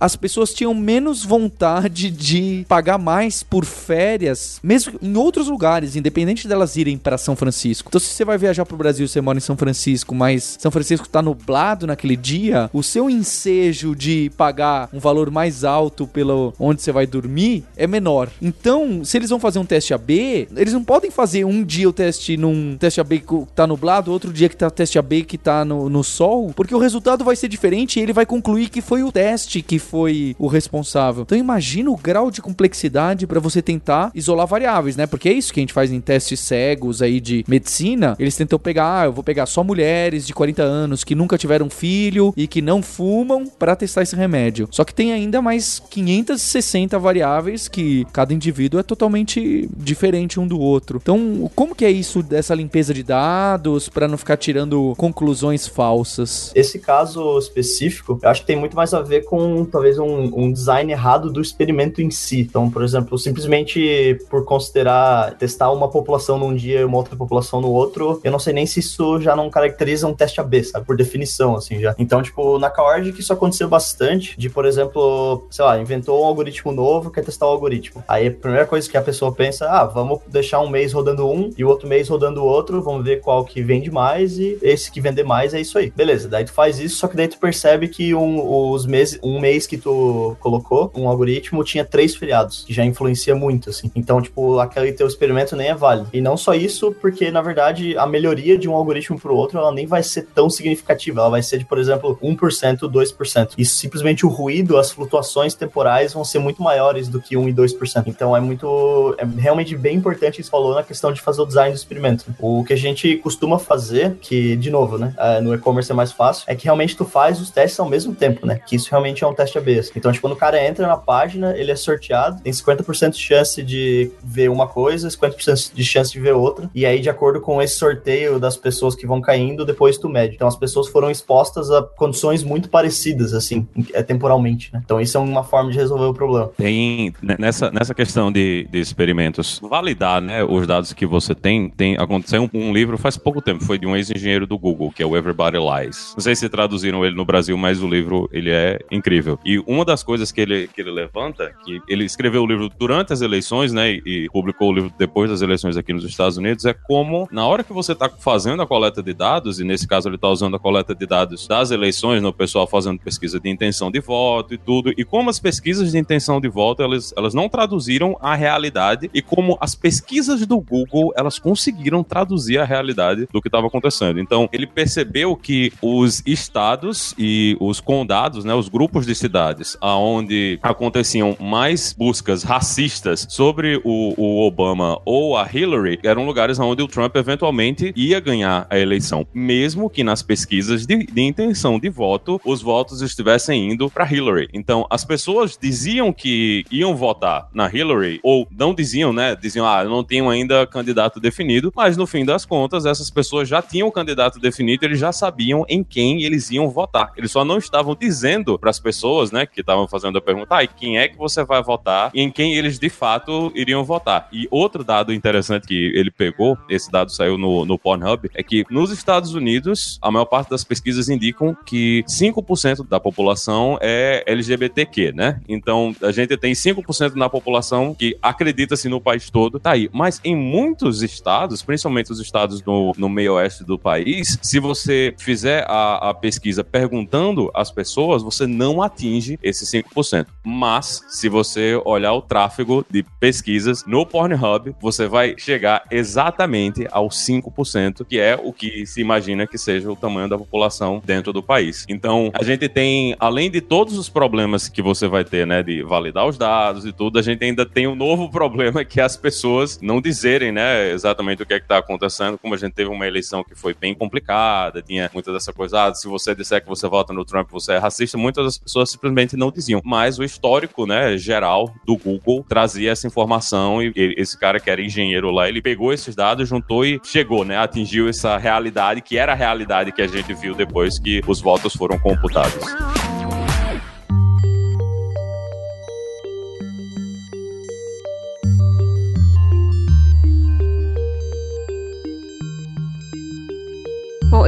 as 0.00 0.16
pessoas 0.16 0.52
tinham 0.52 0.74
menos 0.74 1.24
vontade 1.24 2.10
de 2.10 2.64
pagar 2.68 2.98
mais 2.98 3.42
por 3.42 3.64
férias, 3.64 4.58
mesmo 4.62 4.98
em 5.00 5.16
outros 5.16 5.48
lugares, 5.48 5.96
independente 5.96 6.48
delas 6.48 6.76
irem 6.76 6.98
para 6.98 7.18
São 7.18 7.36
Francisco. 7.36 7.88
Então, 7.88 8.00
se 8.00 8.08
você 8.08 8.24
vai 8.24 8.38
viajar 8.38 8.64
pro 8.64 8.76
Brasil, 8.76 9.06
você 9.06 9.20
mora 9.20 9.38
em 9.38 9.40
São 9.40 9.56
Francisco, 9.56 10.14
mas 10.14 10.56
São 10.58 10.70
Francisco 10.70 11.08
tá 11.08 11.22
nublado 11.22 11.86
naquele 11.86 12.16
dia, 12.16 12.68
o 12.72 12.82
seu 12.82 13.08
ensejo 13.08 13.94
de 13.94 14.30
pagar 14.36 14.88
um 14.92 14.98
valor 14.98 15.30
mais 15.30 15.64
alto 15.64 16.06
pelo 16.06 16.52
onde 16.58 16.82
você 16.82 16.92
vai 16.92 17.06
dormir 17.06 17.64
é 17.76 17.86
menor. 17.86 18.28
Então, 18.40 19.04
se 19.04 19.16
eles 19.16 19.30
vão 19.30 19.38
fazer 19.38 19.58
um 19.58 19.64
teste 19.64 19.94
AB, 19.94 20.48
eles 20.56 20.72
não 20.72 20.82
podem 20.82 21.10
fazer 21.10 21.44
um 21.44 21.62
dia 21.62 21.88
o 21.88 21.92
teste 21.92 22.36
num 22.36 22.76
teste 22.78 23.00
AB 23.00 23.20
que 23.20 23.46
tá 23.54 23.66
nublado, 23.66 24.10
outro 24.12 24.32
dia 24.32 24.48
que 24.48 24.56
tá 24.56 24.70
teste 24.70 24.98
AB 24.98 25.24
que 25.24 25.38
tá 25.38 25.64
no, 25.64 25.88
no 25.88 26.02
sol, 26.02 26.52
porque 26.54 26.74
o 26.74 26.78
resultado 26.78 27.24
vai 27.24 27.36
ser 27.36 27.48
diferente 27.48 27.98
e 27.98 28.02
ele 28.02 28.12
vai 28.12 28.26
concluir 28.26 28.68
que 28.68 28.80
foi 28.80 29.02
o 29.02 29.11
teste 29.12 29.62
que 29.62 29.78
foi 29.78 30.34
o 30.38 30.46
responsável. 30.46 31.22
Então 31.22 31.36
imagina 31.36 31.90
o 31.90 31.96
grau 31.96 32.30
de 32.30 32.40
complexidade 32.40 33.26
para 33.26 33.40
você 33.40 33.60
tentar 33.60 34.10
isolar 34.14 34.46
variáveis, 34.46 34.96
né? 34.96 35.06
Porque 35.06 35.28
é 35.28 35.32
isso 35.32 35.52
que 35.52 35.60
a 35.60 35.62
gente 35.62 35.72
faz 35.72 35.92
em 35.92 36.00
testes 36.00 36.40
cegos 36.40 37.02
aí 37.02 37.20
de 37.20 37.44
medicina. 37.46 38.16
Eles 38.18 38.36
tentam 38.36 38.58
pegar, 38.58 39.02
ah, 39.02 39.04
eu 39.06 39.12
vou 39.12 39.24
pegar 39.24 39.46
só 39.46 39.62
mulheres 39.62 40.26
de 40.26 40.32
40 40.32 40.62
anos 40.62 41.04
que 41.04 41.14
nunca 41.14 41.38
tiveram 41.38 41.68
filho 41.68 42.32
e 42.36 42.46
que 42.46 42.62
não 42.62 42.82
fumam 42.82 43.46
para 43.46 43.76
testar 43.76 44.02
esse 44.02 44.16
remédio. 44.16 44.68
Só 44.70 44.84
que 44.84 44.94
tem 44.94 45.12
ainda 45.12 45.42
mais 45.42 45.80
560 45.90 46.98
variáveis 46.98 47.68
que 47.68 48.06
cada 48.12 48.32
indivíduo 48.32 48.80
é 48.80 48.82
totalmente 48.82 49.68
diferente 49.76 50.40
um 50.40 50.46
do 50.46 50.58
outro. 50.58 50.98
Então, 51.02 51.50
como 51.54 51.74
que 51.74 51.84
é 51.84 51.90
isso 51.90 52.22
dessa 52.22 52.54
limpeza 52.54 52.94
de 52.94 53.02
dados 53.02 53.88
para 53.88 54.08
não 54.08 54.16
ficar 54.16 54.36
tirando 54.36 54.94
conclusões 54.96 55.66
falsas? 55.66 56.52
Esse 56.54 56.78
caso 56.78 57.38
específico, 57.38 58.18
eu 58.22 58.28
acho 58.28 58.42
que 58.42 58.46
tem 58.46 58.56
muito 58.56 58.76
mais 58.76 58.94
a 58.94 59.01
ver 59.02 59.24
com 59.24 59.64
talvez 59.64 59.98
um, 59.98 60.30
um 60.34 60.52
design 60.52 60.90
errado 60.90 61.30
do 61.30 61.40
experimento 61.40 62.00
em 62.00 62.10
si. 62.10 62.40
Então, 62.40 62.70
por 62.70 62.82
exemplo, 62.82 63.18
simplesmente 63.18 64.18
por 64.30 64.44
considerar 64.44 65.34
testar 65.34 65.70
uma 65.70 65.88
população 65.88 66.38
num 66.38 66.54
dia 66.54 66.80
e 66.80 66.84
uma 66.84 66.96
outra 66.96 67.16
população 67.16 67.60
no 67.60 67.70
outro, 67.70 68.20
eu 68.22 68.32
não 68.32 68.38
sei 68.38 68.52
nem 68.52 68.66
se 68.66 68.80
isso 68.80 69.20
já 69.20 69.34
não 69.36 69.50
caracteriza 69.50 70.06
um 70.06 70.14
teste 70.14 70.40
AB, 70.40 70.64
sabe? 70.64 70.86
Por 70.86 70.96
definição, 70.96 71.56
assim, 71.56 71.80
já. 71.80 71.94
Então, 71.98 72.22
tipo, 72.22 72.58
na 72.58 72.70
Coward 72.70 73.12
que 73.12 73.20
isso 73.20 73.32
aconteceu 73.32 73.68
bastante, 73.68 74.38
de, 74.38 74.48
por 74.48 74.64
exemplo, 74.64 75.46
sei 75.50 75.64
lá, 75.64 75.78
inventou 75.78 76.22
um 76.22 76.26
algoritmo 76.26 76.72
novo, 76.72 77.10
quer 77.10 77.24
testar 77.24 77.46
o 77.46 77.50
algoritmo. 77.50 78.02
Aí 78.06 78.28
a 78.28 78.30
primeira 78.30 78.66
coisa 78.66 78.88
que 78.88 78.96
a 78.96 79.02
pessoa 79.02 79.32
pensa, 79.32 79.68
ah, 79.68 79.84
vamos 79.84 80.20
deixar 80.26 80.60
um 80.60 80.68
mês 80.68 80.92
rodando 80.92 81.28
um 81.28 81.50
e 81.56 81.64
o 81.64 81.68
outro 81.68 81.88
mês 81.88 82.08
rodando 82.08 82.42
o 82.42 82.46
outro, 82.46 82.82
vamos 82.82 83.04
ver 83.04 83.20
qual 83.20 83.44
que 83.44 83.62
vende 83.62 83.90
mais 83.90 84.38
e 84.38 84.58
esse 84.62 84.90
que 84.90 85.00
vender 85.00 85.24
mais 85.24 85.54
é 85.54 85.60
isso 85.60 85.78
aí. 85.78 85.90
Beleza, 85.94 86.28
daí 86.28 86.44
tu 86.44 86.52
faz 86.52 86.78
isso, 86.78 86.96
só 86.96 87.08
que 87.08 87.16
daí 87.16 87.28
tu 87.28 87.38
percebe 87.38 87.88
que 87.88 88.14
um, 88.14 88.70
os 88.70 88.86
meses, 88.92 89.18
um 89.22 89.40
mês 89.40 89.66
que 89.66 89.78
tu 89.78 90.36
colocou, 90.38 90.92
um 90.94 91.08
algoritmo 91.08 91.64
tinha 91.64 91.84
três 91.84 92.14
feriados, 92.14 92.64
que 92.66 92.72
já 92.72 92.84
influencia 92.84 93.34
muito, 93.34 93.70
assim. 93.70 93.90
Então, 93.96 94.20
tipo, 94.20 94.58
aquele 94.58 94.92
teu 94.92 95.06
experimento 95.06 95.56
nem 95.56 95.68
é 95.68 95.74
válido. 95.74 96.10
E 96.12 96.20
não 96.20 96.36
só 96.36 96.54
isso, 96.54 96.94
porque, 97.00 97.30
na 97.30 97.40
verdade, 97.40 97.96
a 97.96 98.06
melhoria 98.06 98.58
de 98.58 98.68
um 98.68 98.74
algoritmo 98.74 99.18
pro 99.18 99.34
outro, 99.34 99.58
ela 99.58 99.72
nem 99.72 99.86
vai 99.86 100.02
ser 100.02 100.26
tão 100.34 100.50
significativa. 100.50 101.20
Ela 101.20 101.30
vai 101.30 101.42
ser 101.42 101.58
de, 101.58 101.64
por 101.64 101.78
exemplo, 101.78 102.18
1%, 102.22 102.80
2%. 102.80 103.50
E 103.56 103.64
simplesmente 103.64 104.26
o 104.26 104.28
ruído, 104.28 104.76
as 104.76 104.90
flutuações 104.90 105.54
temporais 105.54 106.12
vão 106.12 106.24
ser 106.24 106.38
muito 106.38 106.62
maiores 106.62 107.08
do 107.08 107.20
que 107.20 107.36
1 107.36 107.48
e 107.48 107.54
2%. 107.54 108.04
Então, 108.06 108.36
é 108.36 108.40
muito... 108.40 109.14
É 109.18 109.24
realmente 109.24 109.74
bem 109.76 109.96
importante 109.96 110.40
isso 110.40 110.50
falou 110.50 110.74
na 110.74 110.82
questão 110.82 111.12
de 111.12 111.20
fazer 111.20 111.40
o 111.40 111.46
design 111.46 111.72
do 111.72 111.76
experimento. 111.76 112.26
O 112.38 112.62
que 112.64 112.74
a 112.74 112.76
gente 112.76 113.16
costuma 113.16 113.58
fazer, 113.58 114.16
que, 114.20 114.56
de 114.56 114.70
novo, 114.70 114.98
né, 114.98 115.14
é, 115.16 115.40
no 115.40 115.54
e-commerce 115.54 115.90
é 115.90 115.94
mais 115.94 116.12
fácil, 116.12 116.44
é 116.46 116.54
que 116.54 116.64
realmente 116.64 116.96
tu 116.96 117.04
faz 117.04 117.40
os 117.40 117.50
testes 117.50 117.80
ao 117.80 117.88
mesmo 117.88 118.14
tempo, 118.14 118.46
né? 118.46 118.60
Que 118.66 118.76
isso 118.82 118.90
realmente 118.90 119.24
é 119.24 119.26
um 119.26 119.34
teste 119.34 119.58
AB. 119.58 119.72
Então, 119.96 120.12
tipo, 120.12 120.22
quando 120.22 120.34
o 120.34 120.36
cara 120.36 120.64
entra 120.64 120.86
na 120.86 120.96
página, 120.96 121.56
ele 121.56 121.70
é 121.70 121.76
sorteado, 121.76 122.40
tem 122.42 122.52
50% 122.52 123.12
de 123.12 123.18
chance 123.18 123.62
de 123.62 124.10
ver 124.22 124.50
uma 124.50 124.66
coisa, 124.66 125.08
50% 125.08 125.72
de 125.74 125.84
chance 125.84 126.12
de 126.12 126.20
ver 126.20 126.32
outra, 126.32 126.70
e 126.74 126.84
aí, 126.84 127.00
de 127.00 127.08
acordo 127.08 127.40
com 127.40 127.60
esse 127.62 127.76
sorteio 127.76 128.38
das 128.38 128.56
pessoas 128.56 128.94
que 128.94 129.06
vão 129.06 129.20
caindo, 129.20 129.64
depois 129.64 129.98
tu 129.98 130.08
mede. 130.08 130.34
Então, 130.34 130.46
as 130.46 130.56
pessoas 130.56 130.88
foram 130.88 131.10
expostas 131.10 131.70
a 131.70 131.82
condições 131.82 132.42
muito 132.44 132.68
parecidas, 132.68 133.34
assim, 133.34 133.66
é, 133.92 134.02
temporalmente, 134.02 134.70
né? 134.72 134.80
Então, 134.84 135.00
isso 135.00 135.16
é 135.16 135.20
uma 135.20 135.44
forma 135.44 135.70
de 135.70 135.78
resolver 135.78 136.04
o 136.04 136.14
problema. 136.14 136.50
Tem, 136.56 137.14
né, 137.22 137.36
nessa, 137.38 137.70
nessa 137.70 137.94
questão 137.94 138.30
de, 138.30 138.66
de 138.70 138.80
experimentos, 138.80 139.60
validar, 139.62 140.20
né, 140.20 140.44
os 140.44 140.66
dados 140.66 140.92
que 140.92 141.06
você 141.06 141.34
tem, 141.34 141.70
tem 141.70 141.96
aconteceu 141.98 142.42
um, 142.42 142.48
um 142.52 142.72
livro 142.72 142.98
faz 142.98 143.16
pouco 143.16 143.40
tempo, 143.40 143.64
foi 143.64 143.78
de 143.78 143.86
um 143.86 143.96
ex-engenheiro 143.96 144.46
do 144.46 144.58
Google, 144.58 144.92
que 144.92 145.02
é 145.02 145.06
o 145.06 145.16
Everybody 145.16 145.58
Lies. 145.58 146.12
Não 146.16 146.22
sei 146.22 146.34
se 146.34 146.48
traduziram 146.48 147.04
ele 147.04 147.14
no 147.14 147.24
Brasil, 147.24 147.56
mas 147.56 147.82
o 147.82 147.88
livro, 147.88 148.28
ele 148.32 148.50
é 148.50 148.71
incrível. 148.90 149.38
E 149.44 149.58
uma 149.66 149.84
das 149.84 150.02
coisas 150.02 150.30
que 150.30 150.40
ele, 150.40 150.68
que 150.68 150.80
ele 150.80 150.90
levanta, 150.90 151.54
que 151.64 151.80
ele 151.88 152.04
escreveu 152.04 152.42
o 152.42 152.46
livro 152.46 152.68
durante 152.78 153.12
as 153.12 153.20
eleições, 153.20 153.72
né, 153.72 153.92
e 153.92 154.28
publicou 154.32 154.70
o 154.70 154.72
livro 154.72 154.92
depois 154.98 155.30
das 155.30 155.42
eleições 155.42 155.76
aqui 155.76 155.92
nos 155.92 156.04
Estados 156.04 156.36
Unidos, 156.36 156.64
é 156.64 156.72
como, 156.72 157.28
na 157.30 157.46
hora 157.46 157.64
que 157.64 157.72
você 157.72 157.92
está 157.92 158.08
fazendo 158.08 158.62
a 158.62 158.66
coleta 158.66 159.02
de 159.02 159.12
dados, 159.12 159.60
e 159.60 159.64
nesse 159.64 159.86
caso 159.86 160.08
ele 160.08 160.16
está 160.16 160.28
usando 160.28 160.56
a 160.56 160.58
coleta 160.58 160.94
de 160.94 161.06
dados 161.06 161.46
das 161.46 161.70
eleições, 161.70 162.22
no 162.22 162.28
né, 162.28 162.34
pessoal 162.36 162.66
fazendo 162.66 162.98
pesquisa 162.98 163.38
de 163.38 163.48
intenção 163.48 163.90
de 163.90 164.00
voto 164.00 164.54
e 164.54 164.58
tudo, 164.58 164.92
e 164.96 165.04
como 165.04 165.30
as 165.30 165.38
pesquisas 165.38 165.92
de 165.92 165.98
intenção 165.98 166.40
de 166.40 166.48
voto, 166.48 166.82
elas, 166.82 167.12
elas 167.16 167.34
não 167.34 167.48
traduziram 167.48 168.16
a 168.20 168.34
realidade, 168.34 169.10
e 169.12 169.22
como 169.22 169.56
as 169.60 169.74
pesquisas 169.74 170.46
do 170.46 170.60
Google, 170.60 171.12
elas 171.16 171.38
conseguiram 171.38 172.02
traduzir 172.02 172.58
a 172.58 172.64
realidade 172.64 173.28
do 173.32 173.40
que 173.40 173.48
estava 173.48 173.66
acontecendo. 173.66 174.20
Então, 174.20 174.48
ele 174.52 174.66
percebeu 174.66 175.36
que 175.36 175.72
os 175.80 176.22
estados 176.26 177.14
e 177.18 177.56
os 177.60 177.80
condados, 177.80 178.44
né, 178.44 178.51
os 178.54 178.68
grupos 178.68 179.06
de 179.06 179.14
cidades, 179.14 179.76
aonde 179.80 180.58
aconteciam 180.62 181.36
mais 181.40 181.92
buscas 181.92 182.42
racistas 182.42 183.26
sobre 183.28 183.80
o, 183.84 184.14
o 184.16 184.46
Obama 184.46 185.00
ou 185.04 185.36
a 185.36 185.48
Hillary, 185.52 185.98
eram 186.02 186.26
lugares 186.26 186.58
onde 186.58 186.82
o 186.82 186.88
Trump 186.88 187.16
eventualmente 187.16 187.92
ia 187.96 188.20
ganhar 188.20 188.66
a 188.68 188.78
eleição, 188.78 189.26
mesmo 189.32 189.88
que 189.88 190.04
nas 190.04 190.22
pesquisas 190.22 190.86
de, 190.86 191.06
de 191.06 191.22
intenção 191.22 191.78
de 191.78 191.88
voto 191.88 192.40
os 192.44 192.62
votos 192.62 193.02
estivessem 193.02 193.72
indo 193.72 193.90
para 193.90 194.10
Hillary. 194.10 194.48
Então, 194.52 194.86
as 194.90 195.04
pessoas 195.04 195.58
diziam 195.60 196.12
que 196.12 196.64
iam 196.70 196.94
votar 196.94 197.48
na 197.52 197.68
Hillary 197.72 198.20
ou 198.22 198.46
não 198.50 198.74
diziam, 198.74 199.12
né? 199.12 199.36
Diziam, 199.36 199.66
ah, 199.66 199.84
não 199.84 200.04
tenho 200.04 200.28
ainda 200.28 200.66
candidato 200.66 201.20
definido, 201.20 201.72
mas 201.74 201.96
no 201.96 202.06
fim 202.06 202.24
das 202.24 202.44
contas, 202.44 202.86
essas 202.86 203.10
pessoas 203.10 203.48
já 203.48 203.62
tinham 203.62 203.88
o 203.88 203.92
candidato 203.92 204.38
definido, 204.38 204.84
eles 204.84 204.98
já 204.98 205.12
sabiam 205.12 205.64
em 205.68 205.82
quem 205.84 206.22
eles 206.22 206.50
iam 206.50 206.68
votar. 206.68 207.12
Eles 207.16 207.30
só 207.30 207.44
não 207.44 207.58
estavam 207.58 207.96
dizendo 207.98 208.41
para 208.58 208.70
as 208.70 208.80
pessoas, 208.80 209.30
né, 209.30 209.46
que 209.46 209.60
estavam 209.60 209.86
fazendo 209.88 210.18
a 210.18 210.20
pergunta, 210.20 210.56
ah, 210.56 210.66
quem 210.66 210.98
é 210.98 211.08
que 211.08 211.16
você 211.16 211.44
vai 211.44 211.62
votar 211.62 212.10
e 212.14 212.20
em 212.20 212.30
quem 212.30 212.54
eles 212.54 212.78
de 212.78 212.88
fato 212.88 213.52
iriam 213.54 213.84
votar. 213.84 214.28
E 214.32 214.46
outro 214.50 214.84
dado 214.84 215.12
interessante 215.12 215.66
que 215.66 215.92
ele 215.94 216.10
pegou, 216.10 216.56
esse 216.68 216.90
dado 216.90 217.10
saiu 217.12 217.38
no, 217.38 217.64
no 217.64 217.78
Pornhub, 217.78 218.30
é 218.34 218.42
que 218.42 218.64
nos 218.70 218.90
Estados 218.90 219.34
Unidos, 219.34 219.98
a 220.02 220.10
maior 220.10 220.24
parte 220.24 220.50
das 220.50 220.64
pesquisas 220.64 221.08
indicam 221.08 221.56
que 221.66 222.04
5% 222.08 222.86
da 222.88 222.98
população 223.00 223.78
é 223.80 224.22
LGBTQ, 224.26 225.12
né? 225.12 225.40
Então, 225.48 225.94
a 226.02 226.12
gente 226.12 226.36
tem 226.36 226.52
5% 226.52 227.14
na 227.14 227.28
população 227.28 227.94
que 227.94 228.16
acredita-se 228.22 228.88
no 228.88 229.00
país 229.00 229.30
todo, 229.30 229.58
tá 229.58 229.72
aí. 229.72 229.88
Mas 229.92 230.20
em 230.24 230.36
muitos 230.36 231.02
estados, 231.02 231.62
principalmente 231.62 232.12
os 232.12 232.20
estados 232.20 232.62
no, 232.64 232.92
no 232.96 233.08
meio 233.08 233.34
oeste 233.34 233.64
do 233.64 233.78
país, 233.78 234.38
se 234.42 234.58
você 234.58 235.14
fizer 235.18 235.64
a, 235.68 236.10
a 236.10 236.14
pesquisa 236.14 236.64
perguntando 236.64 237.50
às 237.54 237.70
pessoas, 237.70 238.22
você 238.34 238.46
não 238.46 238.82
atinge 238.82 239.38
esse 239.42 239.64
5%. 239.64 240.26
Mas, 240.44 241.04
se 241.08 241.28
você 241.28 241.80
olhar 241.84 242.12
o 242.12 242.22
tráfego 242.22 242.84
de 242.90 243.02
pesquisas 243.20 243.84
no 243.86 244.04
Pornhub, 244.04 244.74
você 244.80 245.06
vai 245.06 245.34
chegar 245.38 245.84
exatamente 245.90 246.86
aos 246.90 247.16
5%, 247.26 248.04
que 248.04 248.18
é 248.18 248.38
o 248.42 248.52
que 248.52 248.86
se 248.86 249.00
imagina 249.00 249.46
que 249.46 249.58
seja 249.58 249.90
o 249.90 249.96
tamanho 249.96 250.28
da 250.28 250.38
população 250.38 251.02
dentro 251.04 251.32
do 251.32 251.42
país. 251.42 251.84
Então, 251.88 252.30
a 252.34 252.42
gente 252.42 252.68
tem, 252.68 253.14
além 253.18 253.50
de 253.50 253.60
todos 253.60 253.96
os 253.96 254.08
problemas 254.08 254.68
que 254.68 254.82
você 254.82 255.06
vai 255.06 255.24
ter, 255.24 255.46
né, 255.46 255.62
de 255.62 255.82
validar 255.82 256.26
os 256.26 256.38
dados 256.38 256.84
e 256.84 256.92
tudo, 256.92 257.18
a 257.18 257.22
gente 257.22 257.44
ainda 257.44 257.64
tem 257.64 257.86
um 257.86 257.94
novo 257.94 258.28
problema 258.32 258.84
que 258.84 259.00
é 259.00 259.04
as 259.04 259.16
pessoas 259.16 259.78
não 259.80 260.00
dizerem, 260.00 260.52
né, 260.52 260.90
exatamente 260.90 261.42
o 261.42 261.46
que 261.46 261.54
é 261.54 261.60
que 261.60 261.68
tá 261.68 261.78
acontecendo, 261.78 262.38
como 262.38 262.54
a 262.54 262.58
gente 262.58 262.72
teve 262.72 262.90
uma 262.90 263.06
eleição 263.06 263.44
que 263.44 263.54
foi 263.54 263.74
bem 263.74 263.94
complicada, 263.94 264.82
tinha 264.82 265.10
muita 265.12 265.32
dessa 265.32 265.52
coisa, 265.52 265.86
ah, 265.86 265.94
se 265.94 266.08
você 266.08 266.34
disser 266.34 266.62
que 266.62 266.68
você 266.68 266.88
vota 266.88 267.12
no 267.12 267.24
Trump, 267.24 267.50
você 267.50 267.72
é 267.72 267.78
racista, 267.78 268.16
muitas 268.22 268.44
das 268.44 268.58
pessoas 268.58 268.90
simplesmente 268.90 269.36
não 269.36 269.50
diziam. 269.50 269.80
Mas 269.84 270.18
o 270.18 270.24
histórico, 270.24 270.86
né, 270.86 271.16
geral 271.18 271.72
do 271.84 271.96
Google 271.96 272.44
trazia 272.48 272.92
essa 272.92 273.06
informação 273.06 273.82
e 273.82 273.92
esse 274.16 274.38
cara 274.38 274.60
que 274.60 274.70
era 274.70 274.80
engenheiro 274.80 275.30
lá, 275.30 275.48
ele 275.48 275.60
pegou 275.60 275.92
esses 275.92 276.14
dados, 276.14 276.48
juntou 276.48 276.86
e 276.86 277.00
chegou, 277.04 277.44
né, 277.44 277.58
atingiu 277.58 278.08
essa 278.08 278.36
realidade 278.38 279.02
que 279.02 279.18
era 279.18 279.32
a 279.32 279.36
realidade 279.36 279.92
que 279.92 280.00
a 280.00 280.06
gente 280.06 280.32
viu 280.34 280.54
depois 280.54 280.98
que 280.98 281.20
os 281.26 281.40
votos 281.40 281.74
foram 281.74 281.98
computados. 281.98 282.62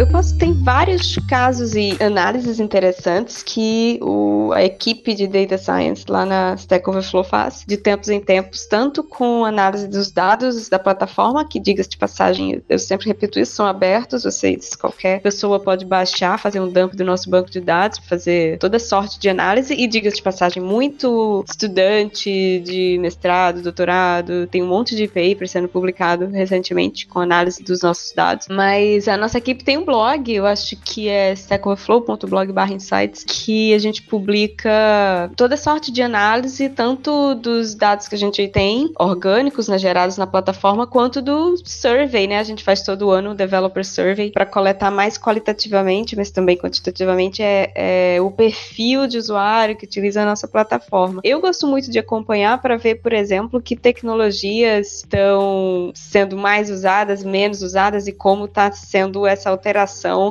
Eu 0.05 0.09
posso. 0.09 0.37
Tem 0.37 0.53
vários 0.53 1.17
casos 1.29 1.75
e 1.75 1.97
análises 2.03 2.61
interessantes 2.61 3.43
que 3.43 3.99
o, 4.03 4.53
a 4.53 4.63
equipe 4.63 5.15
de 5.15 5.27
Data 5.27 5.57
Science 5.57 6.05
lá 6.09 6.27
na 6.27 6.55
Stack 6.55 6.89
Overflow 6.89 7.25
faz 7.25 7.65
de 7.67 7.77
tempos 7.77 8.09
em 8.09 8.21
tempos, 8.21 8.67
tanto 8.67 9.03
com 9.03 9.45
análise 9.45 9.89
dos 9.89 10.11
dados 10.11 10.69
da 10.69 10.79
plataforma, 10.79 11.47
que 11.47 11.59
diga-se 11.61 11.91
de 11.91 11.97
passagem, 11.97 12.63
eu 12.69 12.79
sempre 12.79 13.07
repito 13.07 13.39
isso, 13.39 13.53
são 13.53 13.67
abertos, 13.67 14.25
vocês, 14.25 14.75
qualquer 14.77 15.21
pessoa 15.21 15.61
pode 15.61 15.85
baixar, 15.85 16.39
fazer 16.39 16.61
um 16.61 16.69
dump 16.69 16.95
do 16.95 17.05
nosso 17.05 17.31
banco 17.31 17.51
de 17.51 17.61
dados, 17.61 17.99
fazer 17.99 18.59
toda 18.59 18.79
sorte 18.79 19.19
de 19.19 19.29
análise, 19.29 19.75
e 19.75 19.87
diga-se 19.87 20.17
de 20.17 20.23
passagem, 20.23 20.63
muito 20.63 21.45
estudante 21.49 22.61
de 22.65 22.99
mestrado, 23.01 23.63
doutorado, 23.63 24.47
tem 24.49 24.63
um 24.63 24.69
monte 24.69 24.95
de 24.97 25.07
paper 25.07 25.49
sendo 25.49 25.69
publicado 25.69 26.27
recentemente 26.27 27.07
com 27.07 27.21
análise 27.21 27.63
dos 27.63 27.81
nossos 27.81 28.13
dados, 28.13 28.49
mas 28.51 29.09
a 29.09 29.17
nossa 29.17 29.39
equipe 29.39 29.65
tem 29.65 29.79
um 29.79 29.85
um 29.85 29.87
blog, 29.95 30.29
eu 30.35 30.45
acho 30.45 30.77
que 30.77 31.09
é 31.09 31.33
stackoverflow.blog/insights, 31.35 33.23
que 33.23 33.73
a 33.73 33.79
gente 33.79 34.03
publica 34.03 35.31
toda 35.37 35.57
sorte 35.57 35.93
de 35.93 36.03
análise, 36.03 36.69
tanto 36.69 37.37
dos 37.37 37.77
dados 37.77 38.09
que 38.09 38.17
a 38.17 38.19
gente 38.19 38.49
tem, 38.49 38.91
orgânicos, 38.99 39.69
né, 39.69 39.79
gerados 39.79 40.17
na 40.17 40.27
plataforma, 40.27 40.85
quanto 40.85 41.23
do 41.23 41.55
survey, 41.65 42.27
né? 42.27 42.41
A 42.41 42.43
gente 42.43 42.65
faz 42.65 42.83
todo 42.83 43.13
ano 43.13 43.31
o 43.31 43.35
Developer 43.37 43.85
Survey 43.85 44.33
para 44.33 44.45
coletar 44.45 44.91
mais 44.91 45.17
qualitativamente, 45.17 46.17
mas 46.17 46.33
também 46.33 46.57
quantitativamente, 46.57 47.41
é, 47.41 47.71
é, 47.77 48.21
o 48.21 48.33
perfil 48.33 49.07
de 49.07 49.17
usuário 49.17 49.77
que 49.77 49.87
utiliza 49.87 50.23
a 50.23 50.27
nossa 50.27 50.49
plataforma. 50.49 51.21
Eu 51.23 51.41
gosto 51.41 51.69
muito 51.69 51.89
de 51.89 52.01
acompanhar 52.01 52.61
para 52.61 52.77
ver, 52.77 52.97
por 52.97 53.13
exemplo, 53.13 53.63
que 53.63 53.77
tecnologias 53.77 55.05
estão 55.05 55.93
sendo 55.95 56.37
mais 56.37 56.69
usadas, 56.69 57.23
menos 57.23 57.63
usadas 57.63 58.09
e 58.09 58.13
como 58.13 58.47
está 58.47 58.73
sendo 58.73 59.25
essa 59.25 59.51
alteração 59.51 59.84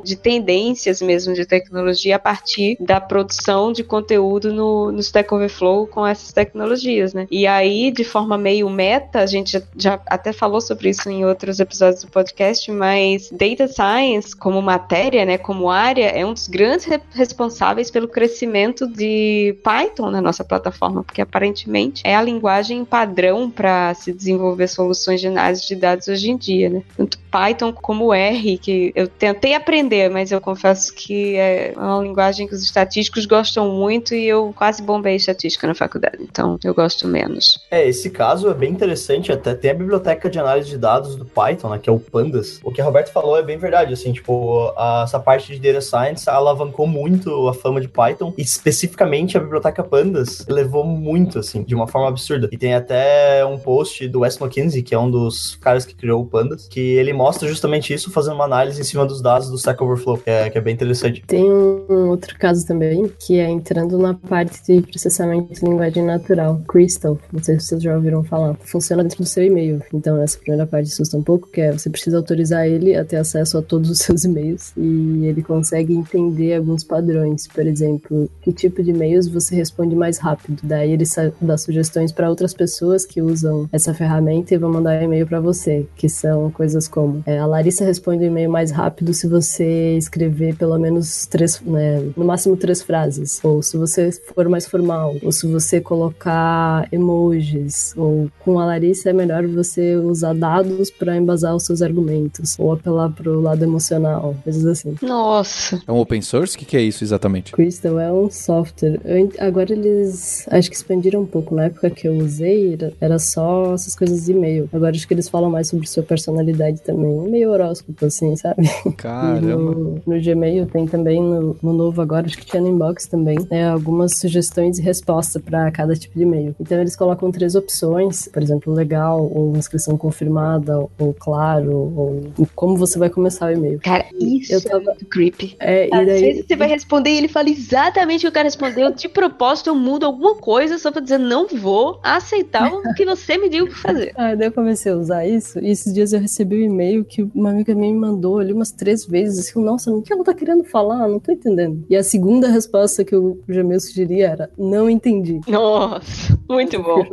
de 0.04 0.16
tendências 0.16 1.02
mesmo 1.02 1.34
de 1.34 1.46
tecnologia 1.46 2.16
a 2.16 2.20
partir 2.20 2.78
da 2.80 3.00
produção 3.00 3.72
de 3.72 3.84
conteúdo 3.84 4.54
no, 4.54 4.92
no 4.92 5.00
Stack 5.00 5.34
Overflow 5.34 5.88
com 5.88 6.06
essas 6.06 6.32
tecnologias, 6.32 7.13
né? 7.13 7.28
E 7.30 7.46
aí, 7.48 7.92
de 7.92 8.04
forma 8.04 8.38
meio 8.38 8.70
meta, 8.70 9.20
a 9.20 9.26
gente 9.26 9.52
já, 9.52 9.62
já 9.76 10.00
até 10.08 10.32
falou 10.34 10.62
sobre 10.62 10.89
isso 10.89 11.10
em 11.10 11.26
outros 11.26 11.60
episódios 11.60 12.04
do 12.04 12.12
podcast, 12.12 12.72
mas 12.72 13.30
Data 13.32 13.68
Science 13.68 14.36
como 14.36 14.62
matéria, 14.62 15.26
né, 15.26 15.38
como 15.38 15.70
área, 15.70 16.08
é 16.08 16.26
um 16.26 16.34
dos 16.34 16.48
grandes 16.48 16.86
re 16.86 17.00
responsáveis 17.13 17.92
pelo 17.92 18.08
crescimento 18.08 18.88
de 18.88 19.58
Python 19.63 20.10
na 20.10 20.22
nossa 20.22 20.44
plataforma, 20.44 21.04
porque 21.04 21.22
aparentemente 21.22 22.02
é 22.06 22.16
a 22.16 22.22
linguagem 22.22 22.86
padrão 22.86 23.50
para 23.50 23.94
se 23.94 24.13
desenvolver 24.13 24.68
soluções 24.68 25.22
de 25.22 25.28
análise 25.28 25.68
de 25.68 25.76
dados 25.76 26.08
hoje 26.08 26.32
em 26.32 26.38
dia, 26.38 26.70
né? 26.70 26.82
Tanto 26.96 27.20
Python 27.32 27.74
como 27.74 28.13
R, 28.13 28.58
que 28.58 28.92
eu 28.96 29.08
tentei 29.34 29.56
aprender, 29.56 30.10
mas 30.10 30.32
eu 30.32 30.39
confesso 30.39 30.93
que 30.93 31.36
é 31.36 31.74
uma 31.76 32.02
linguagem 32.02 32.48
que 32.48 32.54
os 32.54 32.63
estatísticos 32.63 33.26
gostam 33.26 33.69
muito 33.69 34.13
e 34.13 34.28
eu 34.28 34.54
quase 34.56 34.82
bombei 34.82 35.15
estatística 35.15 35.65
na 35.67 35.74
faculdade, 35.74 36.17
então 36.22 36.58
eu 36.63 36.74
gosto 36.74 37.08
menos. 37.08 37.60
É, 37.72 37.88
esse 37.88 38.10
caso 38.10 38.50
é 38.50 38.54
bem 38.54 38.72
interessante, 38.72 39.32
até 39.32 39.54
tem 39.56 39.72
a 39.72 39.74
biblioteca 39.74 40.30
de 40.30 40.39
análise 40.39 40.69
de 40.69 40.78
dados 40.78 41.15
do 41.15 41.26
Python, 41.26 41.69
né, 41.69 41.80
que 41.80 41.89
é 41.89 41.93
o 41.93 42.00
Pandas. 42.00 42.60
O 42.63 42.72
que 42.72 42.82
a 42.82 42.86
Roberto 42.86 43.12
falou 43.12 43.38
é 43.38 43.43
bem 43.43 43.58
verdade, 43.58 43.93
assim, 43.93 44.13
tipo, 44.13 44.74
a, 44.78 45.04
essa 45.04 45.19
parte 45.19 45.58
de 45.58 45.60
data 45.60 45.82
science 45.82 46.30
alavancou 46.30 46.88
muito 46.88 47.48
a 47.48 47.54
fama 47.54 47.82
de 47.82 47.88
Python, 47.88 48.34
e 48.38 48.41
especificamente 48.41 49.38
a 49.38 49.39
biblioteca 49.39 49.84
Pandas 49.84 50.46
levou 50.48 50.84
muito, 50.84 51.39
assim, 51.39 51.63
de 51.63 51.74
uma 51.74 51.88
forma 51.88 52.08
absurda. 52.08 52.50
E 52.52 52.58
tem 52.58 52.74
até 52.74 53.46
um 53.46 53.58
post 53.58 54.08
do 54.08 54.19
Wes 54.19 54.39
McKinsey, 54.39 54.84
que 54.84 54.93
é 54.93 55.00
um 55.00 55.10
dos 55.10 55.56
caras 55.56 55.86
que 55.86 55.96
criou 55.96 56.22
o 56.22 56.26
Pandas, 56.26 56.67
que 56.67 56.80
ele 56.80 57.13
mostra 57.13 57.48
justamente 57.48 57.93
isso 57.93 58.12
fazendo 58.12 58.36
uma 58.36 58.46
análise 58.46 58.80
em 58.80 58.84
cima 58.84 59.06
dos 59.06 59.22
dados 59.23 59.49
do 59.49 59.55
Stack 59.55 59.81
Overflow, 59.81 60.17
que 60.17 60.29
é, 60.29 60.49
que 60.49 60.57
é 60.57 60.62
bem 60.62 60.73
interessante. 60.73 61.23
Tem 61.25 61.49
um 61.49 62.09
outro 62.09 62.38
caso 62.38 62.67
também, 62.67 63.12
que 63.19 63.39
é 63.39 63.49
entrando 63.49 63.97
na 63.97 64.13
parte 64.13 64.62
de 64.67 64.81
processamento 64.81 65.53
de 65.53 65.62
linguagem 65.62 66.03
natural, 66.03 66.62
Crystal, 66.67 67.17
não 67.31 67.41
sei 67.41 67.59
se 67.59 67.67
vocês 67.67 67.83
já 67.83 67.95
ouviram 67.95 68.23
falar. 68.23 68.55
Funciona 68.62 69.03
dentro 69.03 69.19
do 69.19 69.25
seu 69.25 69.43
e-mail, 69.43 69.81
então 69.93 70.21
essa 70.21 70.38
primeira 70.38 70.67
parte 70.67 70.91
assusta 70.91 71.17
um 71.17 71.23
pouco, 71.23 71.47
que 71.49 71.62
é 71.62 71.71
você 71.71 71.89
precisa 71.89 72.17
autorizar 72.17 72.67
ele 72.67 72.95
a 72.95 73.05
ter 73.05 73.17
acesso 73.17 73.57
a 73.57 73.62
todos 73.62 73.89
os 73.89 73.99
seus 74.03 74.25
e-mails 74.25 74.73
e 74.75 75.25
ele 75.25 75.41
consegue 75.41 75.93
entender 75.93 76.55
alguns 76.55 76.83
padrões, 76.83 77.47
por 77.47 77.65
exemplo, 77.65 78.29
que 78.41 78.51
tipo 78.51 78.83
de 78.83 78.91
e-mails 78.91 79.27
você 79.27 79.55
responde 79.55 79.95
mais 79.95 80.17
rápido. 80.17 80.59
Daí 80.63 80.91
ele 80.91 81.05
dá 81.41 81.57
sugestões 81.57 82.12
para 82.12 82.29
outras 82.29 82.53
pessoas 82.53 83.05
que 83.05 83.21
usam 83.21 83.69
essa 83.71 83.93
ferramenta 83.93 84.53
e 84.53 84.57
vão 84.57 84.71
mandar 84.71 85.01
e-mail 85.01 85.25
para 85.25 85.39
você, 85.39 85.86
que 85.95 86.09
são 86.09 86.51
coisas 86.51 86.88
como 86.88 87.23
é, 87.25 87.38
a 87.38 87.45
Larissa 87.45 87.86
responde 87.86 88.23
o 88.23 88.27
e-mail 88.27 88.49
mais 88.49 88.71
rápido 88.71 89.12
se 89.13 89.28
você 89.28 89.97
escrever 89.97 90.56
pelo 90.56 90.78
menos 90.78 91.26
três, 91.26 91.62
né, 91.62 92.02
no 92.15 92.26
máximo 92.26 92.58
três 92.58 92.82
frases, 92.82 93.39
ou 93.43 93.62
se 93.62 93.78
você 93.78 94.12
for 94.34 94.47
mais 94.49 94.67
formal, 94.67 95.15
ou 95.21 95.32
se 95.32 95.47
você 95.47 95.80
colocar 95.80 96.88
emojis, 96.91 97.93
ou 97.95 98.30
com 98.39 98.60
a 98.60 98.65
Larissa 98.65 99.10
é 99.10 99.13
melhor 99.13 99.45
você 99.47 99.95
usar 99.95 100.34
dados 100.34 100.89
para 100.89 101.15
embasar 101.17 101.56
os 101.56 101.63
seus 101.63 101.82
argumentos, 101.82 102.58
ou 102.60 102.71
apelar 102.71 103.10
pro 103.10 103.39
lado 103.41 103.63
emocional, 103.63 104.36
coisas 104.43 104.65
assim. 104.65 104.95
Nossa. 105.02 105.82
É 105.88 105.91
um 105.91 105.97
open 105.97 106.21
source? 106.21 106.56
O 106.56 106.60
que, 106.60 106.65
que 106.65 106.78
é 106.78 106.82
isso 106.82 107.04
exatamente? 107.04 107.52
Crystal 107.52 107.99
é 107.99 108.12
um 108.12 108.30
software. 108.30 108.99
Agora 109.39 109.71
eles 109.71 110.45
acho 110.49 110.69
que 110.69 110.76
expandiram 110.76 111.21
um 111.21 111.26
pouco. 111.26 111.56
Na 111.56 111.65
época 111.65 111.89
que 111.89 112.08
eu 112.08 112.15
usei, 112.15 112.78
era 112.99 113.19
só 113.19 113.73
essas 113.73 113.95
coisas 113.95 114.26
de 114.26 114.32
e-mail. 114.32 114.69
Agora 114.73 114.91
acho 114.91 115.08
que 115.08 115.13
eles 115.13 115.30
falam 115.30 115.49
mais 115.49 115.67
sobre 115.67 115.88
sua 115.88 116.04
personalidade 116.04 116.82
também. 116.82 117.30
Meio 117.30 117.52
horóscopo, 117.52 118.06
assim, 118.06 118.36
sabe? 118.36 118.63
Caramba. 119.04 119.48
No, 119.48 120.02
no, 120.06 120.22
Gmail 120.22 120.66
tem 120.66 120.88
também, 120.88 121.22
no, 121.22 121.58
no, 121.62 121.74
novo 121.74 122.02
agora, 122.02 122.26
acho 122.26 122.38
que 122.38 122.46
tinha 122.46 122.62
no 122.62 122.70
inbox 122.70 123.06
também, 123.06 123.38
né, 123.52 123.68
algumas 123.70 124.18
sugestões 124.18 124.80
e 124.80 124.82
resposta 124.82 125.42
para 125.42 125.70
cada 125.72 125.94
tipo 125.94 126.16
de 126.16 126.24
e-mail. 126.24 126.56
Então 126.58 126.80
eles 126.80 126.96
colocam 126.96 127.30
três 127.30 127.54
opções, 127.54 128.30
por 128.30 128.42
exemplo, 128.42 128.74
legal, 128.74 129.30
ou 129.30 129.58
inscrição 129.58 129.98
confirmada, 129.98 130.80
ou 130.98 131.13
claro, 131.20 131.74
ou 131.74 132.48
como 132.56 132.78
você 132.78 132.98
vai 132.98 133.10
começar 133.10 133.48
o 133.48 133.52
e-mail. 133.52 133.80
Cara, 133.84 134.06
isso 134.18 134.54
eu 134.54 134.62
tava... 134.62 134.78
é 134.78 134.86
muito 134.86 135.06
creepy. 135.08 135.58
É, 135.60 135.89
Às 135.92 136.06
daí... 136.06 136.22
vezes 136.22 136.46
você 136.48 136.56
vai 136.56 136.70
responder 136.70 137.10
e 137.10 137.18
ele 137.18 137.28
fala 137.28 137.50
exatamente 137.50 138.20
o 138.20 138.22
que 138.22 138.28
o 138.30 138.32
cara 138.32 138.46
respondeu. 138.46 138.94
De 138.94 139.10
propósito, 139.10 139.70
eu 139.70 139.76
mudo 139.76 140.06
alguma 140.06 140.36
coisa 140.36 140.78
só 140.78 140.92
pra 140.92 141.02
dizer 141.02 141.18
não 141.18 141.46
vou 141.48 142.00
aceitar 142.02 142.72
o 142.72 142.94
que 142.94 143.06
você 143.06 143.38
me 143.38 143.50
deu 143.50 143.68
pra 143.68 143.76
fazer. 143.76 144.13
Ah, 144.24 144.36
daí 144.36 144.48
eu 144.48 144.52
comecei 144.52 144.92
a 144.92 144.96
usar 144.96 145.26
isso, 145.28 145.60
e 145.60 145.70
esses 145.70 145.94
dias 145.94 146.13
eu 146.13 146.20
recebi 146.20 146.56
um 146.58 146.66
e-mail 146.66 147.04
que 147.04 147.24
uma 147.34 147.50
amiga 147.50 147.74
minha 147.74 147.92
me 147.92 148.00
mandou 148.00 148.39
ali 148.39 148.54
umas 148.54 148.72
três 148.72 148.92
vezes, 149.06 149.47
assim, 149.47 149.63
nossa, 149.63 149.91
o 149.91 150.01
que 150.01 150.12
ela 150.12 150.23
tá 150.23 150.34
querendo 150.34 150.63
falar? 150.63 151.08
Não 151.08 151.19
tô 151.19 151.32
entendendo. 151.32 151.86
E 151.89 151.95
a 151.95 152.03
segunda 152.03 152.49
resposta 152.49 153.03
que 153.03 153.15
o 153.15 153.39
Gmail 153.47 153.79
sugeria 153.79 154.29
era, 154.29 154.49
não 154.58 154.89
entendi. 154.89 155.39
Nossa, 155.47 156.38
muito 156.49 156.82
bom. 156.82 157.03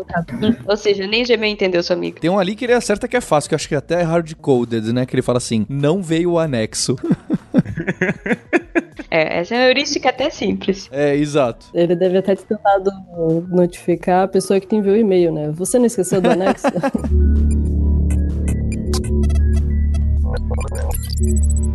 Ou 0.66 0.76
seja, 0.76 1.06
nem 1.06 1.22
o 1.22 1.26
Gmail 1.26 1.52
entendeu 1.52 1.82
sua 1.82 1.96
amiga. 1.96 2.20
Tem 2.20 2.30
um 2.30 2.38
ali 2.38 2.54
que 2.54 2.64
ele 2.64 2.72
acerta 2.72 3.08
que 3.08 3.16
é 3.16 3.20
fácil, 3.20 3.48
que 3.48 3.54
eu 3.54 3.56
acho 3.56 3.68
que 3.68 3.74
é 3.74 3.78
até 3.78 4.02
hard-coded, 4.02 4.92
né? 4.92 5.06
Que 5.06 5.14
ele 5.14 5.22
fala 5.22 5.38
assim, 5.38 5.66
não 5.68 6.02
veio 6.02 6.32
o 6.32 6.38
anexo. 6.38 6.96
É, 9.10 9.40
essa 9.40 9.56
é 9.56 9.58
uma 9.58 9.66
heurística 9.66 10.08
até 10.08 10.30
simples. 10.30 10.88
É, 10.92 11.16
exato. 11.16 11.66
Ele 11.74 11.96
deve 11.96 12.18
até 12.18 12.36
ter 12.36 12.44
tentado 12.44 12.92
notificar 13.48 14.24
a 14.24 14.28
pessoa 14.28 14.60
que 14.60 14.68
te 14.68 14.76
enviou 14.76 14.94
o 14.94 14.98
e-mail, 14.98 15.32
né? 15.32 15.50
Você 15.50 15.78
não 15.78 15.86
esqueceu 15.86 16.20
do 16.20 16.30
anexo? 16.30 16.68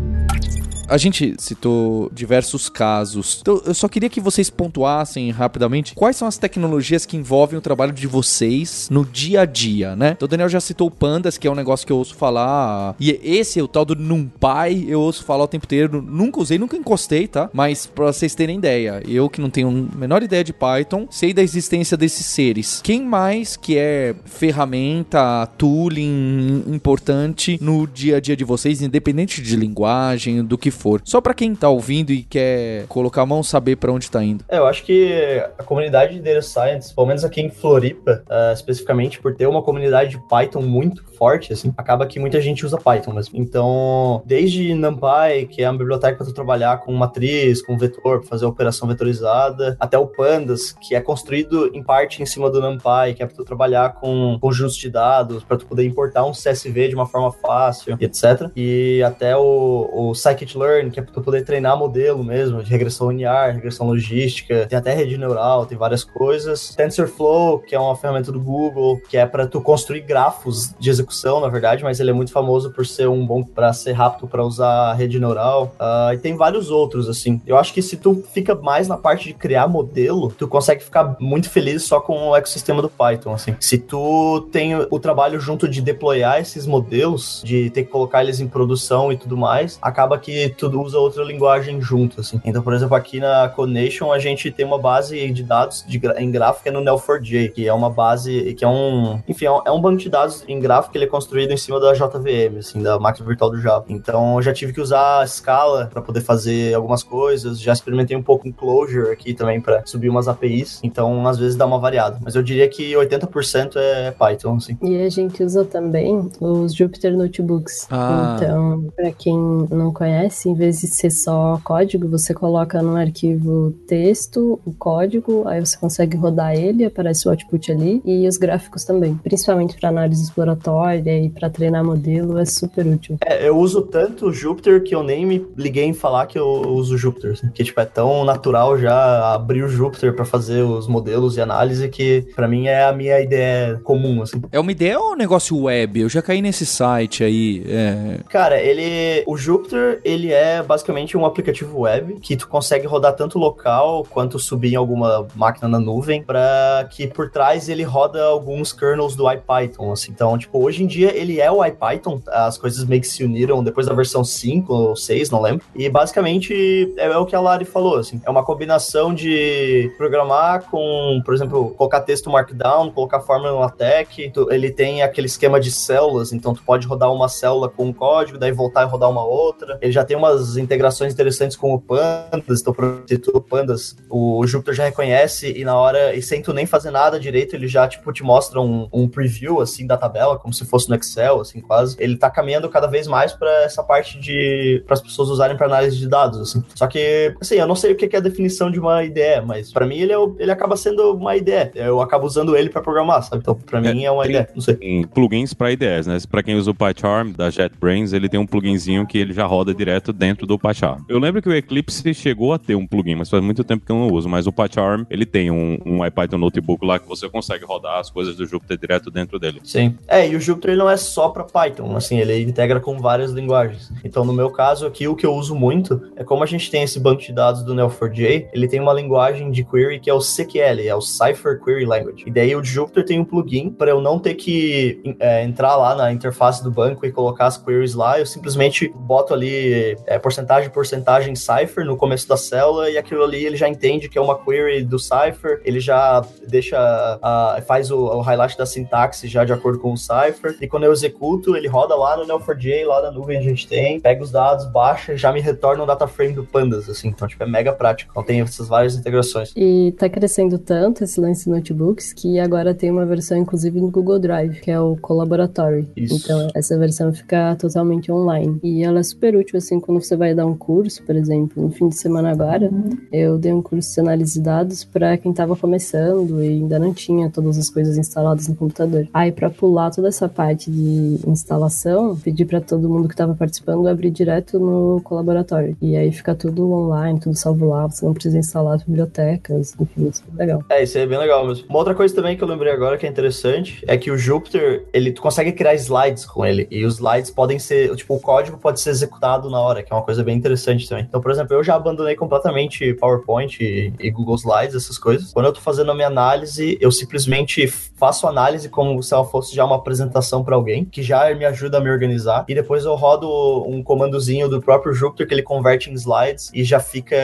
A 0.87 0.97
gente 0.97 1.35
citou 1.39 2.09
diversos 2.13 2.69
casos. 2.69 3.39
Então, 3.41 3.61
eu 3.65 3.73
só 3.73 3.87
queria 3.87 4.09
que 4.09 4.21
vocês 4.21 4.49
pontuassem 4.49 5.31
rapidamente 5.31 5.95
quais 5.95 6.15
são 6.15 6.27
as 6.27 6.37
tecnologias 6.37 7.05
que 7.05 7.17
envolvem 7.17 7.57
o 7.57 7.61
trabalho 7.61 7.91
de 7.91 8.05
vocês 8.07 8.87
no 8.91 9.03
dia 9.03 9.41
a 9.41 9.45
dia, 9.45 9.95
né? 9.95 10.11
Então, 10.11 10.25
o 10.25 10.29
Daniel 10.29 10.49
já 10.49 10.59
citou 10.59 10.87
o 10.87 10.91
Pandas, 10.91 11.37
que 11.37 11.47
é 11.47 11.51
um 11.51 11.55
negócio 11.55 11.85
que 11.85 11.91
eu 11.91 11.97
ouço 11.97 12.15
falar. 12.15 12.95
E 12.99 13.19
esse, 13.23 13.61
o 13.61 13.67
tal 13.67 13.83
do 13.83 13.95
NumPy, 13.95 14.87
eu 14.87 15.01
ouço 15.01 15.23
falar 15.23 15.45
o 15.45 15.47
tempo 15.47 15.65
inteiro. 15.65 16.01
Nunca 16.01 16.39
usei, 16.39 16.57
nunca 16.57 16.77
encostei, 16.77 17.27
tá? 17.27 17.49
Mas 17.51 17.87
pra 17.87 18.05
vocês 18.05 18.35
terem 18.35 18.57
ideia, 18.57 19.01
eu 19.07 19.29
que 19.29 19.41
não 19.41 19.49
tenho 19.49 19.89
a 19.91 19.97
menor 19.97 20.21
ideia 20.21 20.43
de 20.43 20.53
Python, 20.53 21.07
sei 21.09 21.33
da 21.33 21.41
existência 21.41 21.97
desses 21.97 22.25
seres. 22.25 22.81
Quem 22.83 23.03
mais 23.03 23.57
que 23.57 23.77
é 23.77 24.15
ferramenta, 24.25 25.47
tooling 25.57 26.63
importante 26.67 27.57
no 27.61 27.87
dia 27.87 28.17
a 28.17 28.19
dia 28.19 28.35
de 28.35 28.43
vocês, 28.43 28.81
independente 28.81 29.41
de 29.41 29.55
linguagem, 29.55 30.43
do 30.43 30.57
que 30.57 30.74
for. 30.75 31.01
Só 31.03 31.19
para 31.19 31.33
quem 31.33 31.55
tá 31.55 31.69
ouvindo 31.69 32.11
e 32.11 32.23
quer 32.23 32.85
colocar 32.87 33.23
a 33.23 33.25
mão, 33.25 33.41
saber 33.41 33.77
para 33.77 33.91
onde 33.91 34.09
tá 34.09 34.23
indo. 34.23 34.43
É, 34.47 34.57
eu 34.57 34.67
acho 34.67 34.83
que 34.83 35.41
a 35.57 35.63
comunidade 35.63 36.15
de 36.15 36.21
Data 36.21 36.41
Science, 36.41 36.93
pelo 36.93 37.07
menos 37.07 37.23
aqui 37.23 37.41
em 37.41 37.49
Floripa, 37.49 38.23
uh, 38.27 38.53
especificamente 38.53 39.19
por 39.19 39.35
ter 39.35 39.47
uma 39.47 39.61
comunidade 39.61 40.11
de 40.11 40.27
Python 40.27 40.61
muito 40.61 41.03
forte, 41.15 41.53
assim, 41.53 41.73
acaba 41.77 42.05
que 42.05 42.19
muita 42.19 42.39
gente 42.41 42.65
usa 42.65 42.77
Python 42.77 43.13
mesmo. 43.13 43.37
Então, 43.37 44.21
desde 44.25 44.73
NumPy, 44.73 45.47
que 45.49 45.63
é 45.63 45.69
uma 45.69 45.77
biblioteca 45.77 46.23
para 46.23 46.33
trabalhar 46.33 46.79
com 46.81 46.91
matriz, 46.93 47.61
com 47.61 47.77
vetor, 47.77 48.19
para 48.19 48.29
fazer 48.29 48.45
operação 48.45 48.87
vetorizada, 48.87 49.75
até 49.79 49.97
o 49.97 50.07
Pandas, 50.07 50.73
que 50.73 50.95
é 50.95 51.01
construído 51.01 51.71
em 51.73 51.81
parte 51.81 52.21
em 52.21 52.25
cima 52.25 52.49
do 52.49 52.61
NumPy, 52.61 53.13
que 53.15 53.23
é 53.23 53.25
para 53.25 53.35
tu 53.35 53.43
trabalhar 53.43 53.93
com 53.93 54.37
conjuntos 54.39 54.75
de 54.75 54.89
dados, 54.89 55.43
para 55.43 55.57
tu 55.57 55.65
poder 55.65 55.85
importar 55.85 56.25
um 56.25 56.31
CSV 56.31 56.89
de 56.89 56.95
uma 56.95 57.05
forma 57.05 57.31
fácil, 57.31 57.97
etc. 57.99 58.49
E 58.55 59.01
até 59.03 59.35
o, 59.37 59.89
o 59.93 60.13
Scikit-learn 60.13 60.64
Que 60.91 60.99
é 60.99 61.03
para 61.03 61.21
poder 61.21 61.43
treinar 61.43 61.77
modelo 61.77 62.23
mesmo, 62.23 62.63
de 62.63 62.69
regressão 62.69 63.09
linear, 63.09 63.53
regressão 63.53 63.87
logística, 63.87 64.65
tem 64.67 64.77
até 64.77 64.93
rede 64.93 65.17
neural, 65.17 65.65
tem 65.65 65.77
várias 65.77 66.03
coisas. 66.03 66.75
TensorFlow, 66.75 67.59
que 67.59 67.75
é 67.75 67.79
uma 67.79 67.95
ferramenta 67.95 68.31
do 68.31 68.39
Google, 68.39 68.99
que 69.09 69.17
é 69.17 69.25
para 69.25 69.47
tu 69.47 69.61
construir 69.61 70.01
grafos 70.01 70.73
de 70.79 70.89
execução, 70.89 71.39
na 71.39 71.47
verdade, 71.47 71.83
mas 71.83 71.99
ele 71.99 72.11
é 72.11 72.13
muito 72.13 72.31
famoso 72.31 72.71
por 72.71 72.85
ser 72.85 73.07
um 73.07 73.25
bom 73.25 73.43
para 73.43 73.71
ser 73.73 73.93
rápido 73.93 74.27
para 74.27 74.43
usar 74.43 74.93
rede 74.93 75.19
neural. 75.19 75.75
Uh, 75.79 76.13
e 76.13 76.17
tem 76.17 76.35
vários 76.35 76.69
outros 76.69 77.09
assim. 77.09 77.41
Eu 77.45 77.57
acho 77.57 77.73
que 77.73 77.81
se 77.81 77.97
tu 77.97 78.23
fica 78.33 78.55
mais 78.55 78.87
na 78.87 78.97
parte 78.97 79.27
de 79.27 79.33
criar 79.33 79.67
modelo, 79.67 80.31
tu 80.31 80.47
consegue 80.47 80.83
ficar 80.83 81.15
muito 81.19 81.49
feliz 81.49 81.83
só 81.83 81.99
com 81.99 82.29
o 82.29 82.35
ecossistema 82.35 82.81
do 82.81 82.89
Python, 82.89 83.33
assim. 83.33 83.55
Se 83.59 83.77
tu 83.77 84.47
tem 84.51 84.75
o 84.75 84.99
trabalho 84.99 85.39
junto 85.39 85.67
de 85.67 85.81
deployar 85.81 86.39
esses 86.39 86.65
modelos, 86.65 87.41
de 87.43 87.69
ter 87.69 87.83
que 87.83 87.91
colocar 87.91 88.23
eles 88.23 88.39
em 88.39 88.47
produção 88.47 89.11
e 89.11 89.17
tudo 89.17 89.37
mais, 89.37 89.77
acaba 89.81 90.17
que 90.17 90.49
tu 90.55 90.67
usa 90.81 90.97
outra 90.97 91.23
linguagem 91.23 91.81
junto, 91.81 92.21
assim. 92.21 92.39
Então, 92.43 92.61
por 92.61 92.73
exemplo, 92.73 92.95
aqui 92.95 93.19
na 93.19 93.49
Conation 93.49 94.11
a 94.11 94.19
gente 94.19 94.51
tem 94.51 94.65
uma 94.65 94.77
base 94.77 95.31
de 95.31 95.43
dados 95.43 95.83
de, 95.87 96.01
em 96.17 96.31
gráfica 96.31 96.71
no 96.71 96.81
Neo4j, 96.81 97.51
que 97.51 97.67
é 97.67 97.73
uma 97.73 97.89
base, 97.89 98.53
que 98.53 98.63
é 98.63 98.67
um, 98.67 99.19
enfim, 99.27 99.45
é 99.45 99.71
um 99.71 99.81
banco 99.81 99.97
de 99.97 100.09
dados 100.09 100.43
em 100.47 100.59
gráfico 100.59 100.91
que 100.91 100.97
ele 100.97 101.05
é 101.05 101.09
construído 101.09 101.51
em 101.51 101.57
cima 101.57 101.79
da 101.79 101.93
JVM, 101.93 102.57
assim, 102.59 102.81
da 102.81 102.99
máquina 102.99 103.27
virtual 103.27 103.51
do 103.51 103.59
Java. 103.59 103.85
Então, 103.89 104.35
eu 104.35 104.41
já 104.41 104.53
tive 104.53 104.73
que 104.73 104.81
usar 104.81 105.27
Scala 105.27 105.89
para 105.91 106.01
poder 106.01 106.21
fazer 106.21 106.73
algumas 106.73 107.03
coisas, 107.03 107.59
já 107.59 107.73
experimentei 107.73 108.15
um 108.15 108.23
pouco 108.23 108.47
em 108.47 108.51
Clojure 108.51 109.11
aqui 109.11 109.33
também 109.33 109.61
para 109.61 109.85
subir 109.85 110.09
umas 110.09 110.27
APIs, 110.27 110.79
então 110.83 111.27
às 111.27 111.37
vezes 111.37 111.55
dá 111.55 111.65
uma 111.65 111.79
variada. 111.79 112.19
Mas 112.23 112.35
eu 112.35 112.43
diria 112.43 112.67
que 112.67 112.93
80% 112.93 113.73
é 113.75 114.11
Python, 114.11 114.55
assim. 114.55 114.77
E 114.81 115.01
a 115.01 115.09
gente 115.09 115.43
usa 115.43 115.65
também 115.65 116.29
os 116.39 116.73
Jupyter 116.73 117.15
Notebooks. 117.15 117.87
Ah. 117.91 118.35
Então, 118.35 118.87
para 118.95 119.11
quem 119.11 119.37
não 119.69 119.91
conhece, 119.93 120.44
em 120.45 120.53
vez 120.53 120.81
de 120.81 120.87
ser 120.87 121.11
só 121.11 121.59
código, 121.63 122.07
você 122.07 122.33
coloca 122.33 122.81
no 122.81 122.95
arquivo 122.95 123.71
texto, 123.87 124.59
o 124.65 124.73
código, 124.73 125.47
aí 125.47 125.59
você 125.59 125.77
consegue 125.77 126.17
rodar 126.17 126.55
ele, 126.55 126.85
aparece 126.85 127.27
o 127.27 127.31
output 127.31 127.71
ali, 127.71 128.01
e 128.05 128.27
os 128.27 128.37
gráficos 128.37 128.83
também. 128.83 129.15
Principalmente 129.23 129.75
para 129.79 129.89
análise 129.89 130.23
exploratória 130.23 131.19
e 131.19 131.29
para 131.29 131.49
treinar 131.49 131.83
modelo, 131.83 132.37
é 132.37 132.45
super 132.45 132.85
útil. 132.85 133.17
É, 133.25 133.47
eu 133.47 133.57
uso 133.57 133.81
tanto 133.81 134.27
o 134.27 134.33
Jupyter 134.33 134.83
que 134.83 134.95
eu 134.95 135.03
nem 135.03 135.25
me 135.25 135.45
liguei 135.57 135.85
em 135.85 135.93
falar 135.93 136.25
que 136.25 136.37
eu 136.37 136.47
uso 136.47 136.97
Jupyter, 136.97 137.31
assim, 137.31 137.49
que 137.49 137.63
tipo, 137.63 137.79
é 137.79 137.85
tão 137.85 138.23
natural 138.23 138.77
já 138.77 139.33
abrir 139.33 139.63
o 139.63 139.69
Jupyter 139.69 140.13
para 140.13 140.25
fazer 140.25 140.61
os 140.61 140.87
modelos 140.87 141.37
e 141.37 141.41
análise 141.41 141.89
que 141.89 142.25
para 142.35 142.47
mim 142.47 142.67
é 142.67 142.83
a 142.83 142.93
minha 142.93 143.19
ideia 143.19 143.79
comum, 143.83 144.21
assim. 144.21 144.41
É 144.51 144.59
uma 144.59 144.71
ideia 144.71 144.99
ou 144.99 145.13
um 145.13 145.15
negócio 145.15 145.57
web? 145.57 145.99
Eu 145.99 146.09
já 146.09 146.21
caí 146.21 146.41
nesse 146.41 146.65
site 146.65 147.23
aí. 147.23 147.63
É... 147.67 148.19
Cara, 148.29 148.59
ele. 148.61 149.23
O 149.25 149.37
Jupyter, 149.37 149.99
ele 150.03 150.31
é 150.35 150.61
basicamente 150.61 151.17
um 151.17 151.25
aplicativo 151.25 151.81
web 151.81 152.19
que 152.19 152.35
tu 152.35 152.47
consegue 152.47 152.85
rodar 152.85 153.13
tanto 153.13 153.39
local 153.39 154.05
quanto 154.09 154.37
subir 154.37 154.73
em 154.73 154.75
alguma 154.75 155.27
máquina 155.35 155.67
na 155.67 155.79
nuvem, 155.79 156.23
para 156.23 156.87
que 156.91 157.07
por 157.07 157.29
trás 157.29 157.69
ele 157.69 157.83
roda 157.83 158.23
alguns 158.23 158.71
kernels 158.73 159.15
do 159.15 159.29
IPython, 159.31 159.91
assim. 159.91 160.11
Então, 160.11 160.37
tipo, 160.37 160.63
hoje 160.63 160.83
em 160.83 160.87
dia 160.87 161.15
ele 161.15 161.39
é 161.39 161.51
o 161.51 161.63
IPython, 161.63 162.21
as 162.27 162.57
coisas 162.57 162.83
meio 162.85 163.01
que 163.01 163.07
se 163.07 163.23
uniram 163.23 163.63
depois 163.63 163.87
da 163.87 163.93
versão 163.93 164.23
5 164.23 164.73
ou 164.73 164.95
6, 164.95 165.29
não 165.29 165.41
lembro. 165.41 165.65
E 165.75 165.89
basicamente 165.89 166.93
é, 166.97 167.05
é 167.05 167.17
o 167.17 167.25
que 167.25 167.35
a 167.35 167.39
Lari 167.39 167.65
falou, 167.65 167.97
assim. 167.97 168.21
É 168.25 168.29
uma 168.29 168.43
combinação 168.43 169.13
de 169.13 169.91
programar 169.97 170.69
com, 170.69 171.21
por 171.23 171.33
exemplo, 171.33 171.71
colocar 171.71 172.01
texto 172.01 172.29
markdown, 172.29 172.91
colocar 172.91 173.19
fórmula 173.21 173.51
no 173.51 173.59
LaTeX. 173.59 174.17
Ele 174.49 174.71
tem 174.71 175.01
aquele 175.01 175.27
esquema 175.27 175.59
de 175.59 175.71
células, 175.71 176.33
então 176.33 176.53
tu 176.53 176.63
pode 176.63 176.87
rodar 176.87 177.11
uma 177.11 177.29
célula 177.29 177.69
com 177.69 177.85
um 177.85 177.93
código, 177.93 178.37
daí 178.37 178.51
voltar 178.51 178.83
e 178.83 178.89
rodar 178.89 179.09
uma 179.09 179.23
outra. 179.23 179.77
Ele 179.81 179.91
já 179.91 180.03
tem 180.03 180.17
umas 180.25 180.57
integrações 180.57 181.13
interessantes 181.13 181.55
com 181.55 181.73
o 181.73 181.79
Pandas, 181.79 182.61
então, 182.61 182.75
exemplo, 183.07 183.31
o 183.33 183.41
Pandas, 183.41 183.95
o 184.09 184.45
Jupyter 184.45 184.73
já 184.73 184.85
reconhece 184.85 185.51
e 185.55 185.63
na 185.63 185.75
hora, 185.75 186.15
e 186.15 186.21
sem 186.21 186.41
tu 186.41 186.53
nem 186.53 186.65
fazer 186.65 186.91
nada 186.91 187.19
direito, 187.19 187.55
ele 187.55 187.67
já, 187.67 187.87
tipo, 187.87 188.11
te 188.11 188.23
mostra 188.23 188.59
um, 188.59 188.87
um 188.91 189.07
preview, 189.07 189.61
assim, 189.61 189.85
da 189.85 189.97
tabela, 189.97 190.37
como 190.37 190.53
se 190.53 190.65
fosse 190.65 190.89
no 190.89 190.95
Excel, 190.95 191.41
assim, 191.41 191.61
quase. 191.61 191.95
Ele 191.99 192.17
tá 192.17 192.29
caminhando 192.29 192.69
cada 192.69 192.87
vez 192.87 193.07
mais 193.07 193.33
para 193.33 193.63
essa 193.63 193.83
parte 193.83 194.19
de, 194.19 194.83
para 194.85 194.95
as 194.95 195.01
pessoas 195.01 195.29
usarem 195.29 195.55
para 195.55 195.67
análise 195.67 195.97
de 195.97 196.07
dados, 196.07 196.39
assim. 196.39 196.63
Só 196.73 196.87
que, 196.87 197.35
assim, 197.39 197.55
eu 197.55 197.67
não 197.67 197.75
sei 197.75 197.91
o 197.91 197.95
que 197.95 198.15
é 198.15 198.19
a 198.19 198.21
definição 198.21 198.71
de 198.71 198.79
uma 198.79 199.03
ideia, 199.03 199.41
mas 199.41 199.71
para 199.71 199.85
mim 199.85 199.97
ele, 199.97 200.13
é, 200.13 200.17
ele 200.39 200.51
acaba 200.51 200.75
sendo 200.77 201.13
uma 201.13 201.35
ideia. 201.35 201.71
Eu 201.75 202.01
acabo 202.01 202.25
usando 202.25 202.55
ele 202.55 202.69
para 202.69 202.81
programar, 202.81 203.23
sabe? 203.23 203.41
Então, 203.41 203.55
para 203.55 203.81
mim 203.81 204.03
é, 204.03 204.05
é 204.05 204.11
uma 204.11 204.23
tem, 204.23 204.31
ideia, 204.31 204.49
não 204.53 204.61
sei. 204.61 204.75
Tem 204.75 205.07
plugins 205.07 205.53
para 205.53 205.71
ideias, 205.71 206.07
né? 206.07 206.17
Para 206.29 206.43
quem 206.43 206.55
usa 206.55 206.71
o 206.71 206.75
PyCharm 206.75 207.31
da 207.31 207.49
JetBrains, 207.49 208.13
ele 208.13 208.29
tem 208.29 208.39
um 208.39 208.45
pluginzinho 208.45 209.05
que 209.05 209.17
ele 209.17 209.33
já 209.33 209.45
roda 209.45 209.73
direto 209.73 210.11
dentro 210.15 210.47
do 210.47 210.57
PyCharm. 210.57 211.03
Eu 211.07 211.19
lembro 211.19 211.41
que 211.41 211.49
o 211.49 211.53
Eclipse 211.53 212.13
chegou 212.13 212.53
a 212.53 212.57
ter 212.57 212.75
um 212.75 212.87
plugin, 212.87 213.15
mas 213.15 213.29
faz 213.29 213.43
muito 213.43 213.63
tempo 213.63 213.85
que 213.85 213.91
eu 213.91 213.95
não 213.95 214.11
uso, 214.11 214.29
mas 214.29 214.47
o 214.47 214.51
PyCharm, 214.51 215.03
ele 215.09 215.25
tem 215.25 215.51
um, 215.51 215.77
um 215.85 216.05
IPython 216.05 216.37
notebook 216.37 216.85
lá 216.85 216.99
que 216.99 217.07
você 217.07 217.29
consegue 217.29 217.65
rodar 217.65 217.99
as 217.99 218.09
coisas 218.09 218.35
do 218.35 218.45
Jupyter 218.45 218.77
direto 218.77 219.11
dentro 219.11 219.39
dele. 219.39 219.61
Sim. 219.63 219.97
É, 220.07 220.27
e 220.27 220.35
o 220.35 220.39
Jupyter 220.39 220.71
ele 220.71 220.79
não 220.79 220.89
é 220.89 220.97
só 220.97 221.29
para 221.29 221.43
Python, 221.43 221.95
assim, 221.95 222.19
ele 222.19 222.41
integra 222.41 222.79
com 222.79 222.97
várias 222.99 223.31
linguagens. 223.31 223.91
Então, 224.03 224.23
no 224.25 224.33
meu 224.33 224.49
caso 224.49 224.85
aqui, 224.85 225.07
o 225.07 225.15
que 225.15 225.25
eu 225.25 225.33
uso 225.33 225.55
muito 225.55 226.01
é 226.15 226.23
como 226.23 226.43
a 226.43 226.47
gente 226.47 226.69
tem 226.71 226.83
esse 226.83 226.99
banco 226.99 227.21
de 227.21 227.33
dados 227.33 227.63
do 227.63 227.73
Neo4j, 227.73 228.49
ele 228.53 228.67
tem 228.67 228.79
uma 228.79 228.93
linguagem 228.93 229.51
de 229.51 229.63
query 229.63 229.99
que 229.99 230.09
é 230.09 230.13
o 230.13 230.19
CQL, 230.19 230.87
é 230.87 230.95
o 230.95 231.01
Cipher 231.01 231.59
Query 231.63 231.85
Language. 231.85 232.23
E 232.25 232.31
daí 232.31 232.55
o 232.55 232.63
Jupyter 232.63 233.05
tem 233.05 233.19
um 233.19 233.25
plugin 233.25 233.69
para 233.69 233.91
eu 233.91 234.01
não 234.01 234.19
ter 234.19 234.35
que 234.35 235.15
é, 235.19 235.43
entrar 235.43 235.75
lá 235.75 235.95
na 235.95 236.11
interface 236.11 236.63
do 236.63 236.71
banco 236.71 237.05
e 237.05 237.11
colocar 237.11 237.47
as 237.47 237.57
queries 237.57 237.93
lá, 237.93 238.19
eu 238.19 238.25
simplesmente 238.25 238.87
boto 238.95 239.33
ali 239.33 239.97
é, 240.05 240.19
porcentagem 240.19 240.69
porcentagem 240.69 241.35
Cipher 241.35 241.85
no 241.85 241.97
começo 241.97 242.27
da 242.27 242.37
célula 242.37 242.89
e 242.89 242.97
aquilo 242.97 243.23
ali 243.23 243.45
ele 243.45 243.55
já 243.55 243.67
entende 243.67 244.09
que 244.09 244.17
é 244.17 244.21
uma 244.21 244.37
query 244.37 244.83
do 244.83 244.99
Cipher, 244.99 245.61
ele 245.63 245.79
já 245.79 246.25
deixa, 246.47 246.77
a, 247.21 247.61
faz 247.65 247.91
o, 247.91 247.97
o 247.97 248.21
highlight 248.21 248.57
da 248.57 248.65
sintaxe 248.65 249.27
já 249.27 249.43
de 249.43 249.53
acordo 249.53 249.79
com 249.79 249.93
o 249.93 249.97
Cipher, 249.97 250.57
e 250.61 250.67
quando 250.67 250.83
eu 250.83 250.91
executo, 250.91 251.55
ele 251.55 251.67
roda 251.67 251.95
lá 251.95 252.17
no 252.17 252.25
Neo4j, 252.25 252.85
lá 252.85 253.01
na 253.01 253.11
nuvem 253.11 253.37
a 253.37 253.41
gente 253.41 253.67
tem, 253.67 253.99
pega 253.99 254.23
os 254.23 254.31
dados, 254.31 254.65
baixa 254.65 255.13
e 255.13 255.17
já 255.17 255.31
me 255.31 255.39
retorna 255.39 255.83
um 255.83 255.85
data 255.85 256.07
frame 256.07 256.33
do 256.33 256.43
Pandas, 256.43 256.89
assim, 256.89 257.09
então, 257.09 257.27
tipo, 257.27 257.43
é 257.43 257.47
mega 257.47 257.73
prático. 257.73 258.11
Então 258.11 258.23
tem 258.23 258.41
essas 258.41 258.67
várias 258.67 258.95
integrações. 258.95 259.51
E 259.55 259.93
tá 259.97 260.09
crescendo 260.09 260.57
tanto 260.57 261.03
esse 261.03 261.19
lance 261.19 261.45
de 261.45 261.51
notebooks 261.51 262.13
que 262.13 262.39
agora 262.39 262.73
tem 262.73 262.91
uma 262.91 263.05
versão, 263.05 263.37
inclusive, 263.37 263.79
no 263.79 263.89
Google 263.89 264.19
Drive, 264.19 264.59
que 264.61 264.71
é 264.71 264.79
o 264.79 264.95
Collaboratory. 264.97 265.87
Isso. 265.95 266.15
Então, 266.15 266.47
essa 266.55 266.77
versão 266.77 267.13
fica 267.13 267.55
totalmente 267.55 268.11
online. 268.11 268.59
E 268.63 268.83
ela 268.83 268.99
é 268.99 269.03
super 269.03 269.35
útil, 269.35 269.57
assim, 269.57 269.79
quando 269.85 270.01
você 270.01 270.15
vai 270.15 270.33
dar 270.33 270.45
um 270.45 270.55
curso, 270.55 271.03
por 271.03 271.15
exemplo, 271.15 271.63
no 271.63 271.69
fim 271.69 271.89
de 271.89 271.95
semana 271.95 272.31
agora, 272.31 272.69
uhum. 272.71 272.97
eu 273.11 273.37
dei 273.37 273.53
um 273.53 273.61
curso 273.61 273.93
de 273.93 273.99
análise 273.99 274.33
de 274.33 274.41
dados 274.41 274.83
para 274.83 275.17
quem 275.17 275.31
tava 275.31 275.55
começando 275.55 276.43
e 276.43 276.47
ainda 276.47 276.79
não 276.79 276.93
tinha 276.93 277.29
todas 277.29 277.57
as 277.57 277.69
coisas 277.69 277.97
instaladas 277.97 278.47
no 278.47 278.55
computador. 278.55 279.07
Aí, 279.13 279.31
para 279.31 279.49
pular 279.49 279.91
toda 279.91 280.07
essa 280.07 280.27
parte 280.27 280.71
de 280.71 281.19
instalação, 281.27 282.15
pedi 282.15 282.45
para 282.45 282.59
todo 282.59 282.89
mundo 282.89 283.07
que 283.07 283.13
estava 283.13 283.35
participando 283.35 283.87
abrir 283.87 284.11
direto 284.11 284.59
no 284.59 285.01
colaboratório. 285.03 285.75
E 285.81 285.95
aí 285.95 286.11
fica 286.11 286.33
tudo 286.33 286.71
online, 286.71 287.19
tudo 287.19 287.35
salvo 287.35 287.69
lá, 287.69 287.87
você 287.87 288.05
não 288.05 288.13
precisa 288.13 288.37
instalar 288.37 288.75
as 288.75 288.83
bibliotecas, 288.83 289.75
enfim, 289.79 290.07
isso 290.07 290.23
é 290.33 290.37
legal. 290.37 290.63
É, 290.69 290.83
isso 290.83 290.97
é 290.97 291.05
bem 291.05 291.17
legal 291.17 291.45
mesmo. 291.47 291.67
Uma 291.69 291.79
outra 291.79 291.93
coisa 291.93 292.13
também 292.13 292.35
que 292.35 292.43
eu 292.43 292.47
lembrei 292.47 292.71
agora 292.71 292.97
que 292.97 293.05
é 293.05 293.09
interessante 293.09 293.83
é 293.87 293.97
que 293.97 294.11
o 294.11 294.17
Jupyter, 294.17 294.85
ele 294.93 295.11
tu 295.11 295.21
consegue 295.21 295.51
criar 295.51 295.75
slides 295.75 296.25
com 296.25 296.45
ele. 296.45 296.67
E 296.71 296.85
os 296.85 296.95
slides 296.95 297.31
podem 297.31 297.59
ser, 297.59 297.95
tipo, 297.95 298.15
o 298.15 298.19
código 298.19 298.57
pode 298.57 298.79
ser 298.79 298.89
executado 298.89 299.49
na 299.49 299.59
hora, 299.59 299.74
que 299.83 299.91
é 299.91 299.95
uma 299.95 300.03
coisa 300.03 300.23
bem 300.23 300.35
interessante 300.35 300.87
também. 300.87 301.05
Então, 301.07 301.21
por 301.21 301.31
exemplo, 301.31 301.55
eu 301.55 301.63
já 301.63 301.75
abandonei 301.75 302.15
completamente 302.15 302.93
PowerPoint 302.93 303.63
e, 303.63 303.93
e 303.99 304.11
Google 304.11 304.35
Slides, 304.35 304.75
essas 304.75 304.97
coisas. 304.97 305.33
Quando 305.33 305.47
eu 305.47 305.53
tô 305.53 305.61
fazendo 305.61 305.91
a 305.91 305.95
minha 305.95 306.07
análise, 306.07 306.77
eu 306.79 306.91
simplesmente 306.91 307.67
faço 307.67 308.27
análise 308.27 308.69
como 308.69 309.01
se 309.01 309.13
ela 309.13 309.25
fosse 309.25 309.55
já 309.55 309.65
uma 309.65 309.75
apresentação 309.75 310.43
para 310.43 310.55
alguém, 310.55 310.85
que 310.85 311.01
já 311.01 311.33
me 311.33 311.45
ajuda 311.45 311.77
a 311.77 311.81
me 311.81 311.89
organizar. 311.89 312.45
E 312.47 312.55
depois 312.55 312.85
eu 312.85 312.95
rodo 312.95 313.63
um 313.67 313.81
comandozinho 313.83 314.49
do 314.49 314.61
próprio 314.61 314.93
Jupyter 314.93 315.27
que 315.27 315.33
ele 315.33 315.43
converte 315.43 315.89
em 315.89 315.93
slides 315.93 316.51
e 316.53 316.63
já 316.63 316.79
fica 316.79 317.15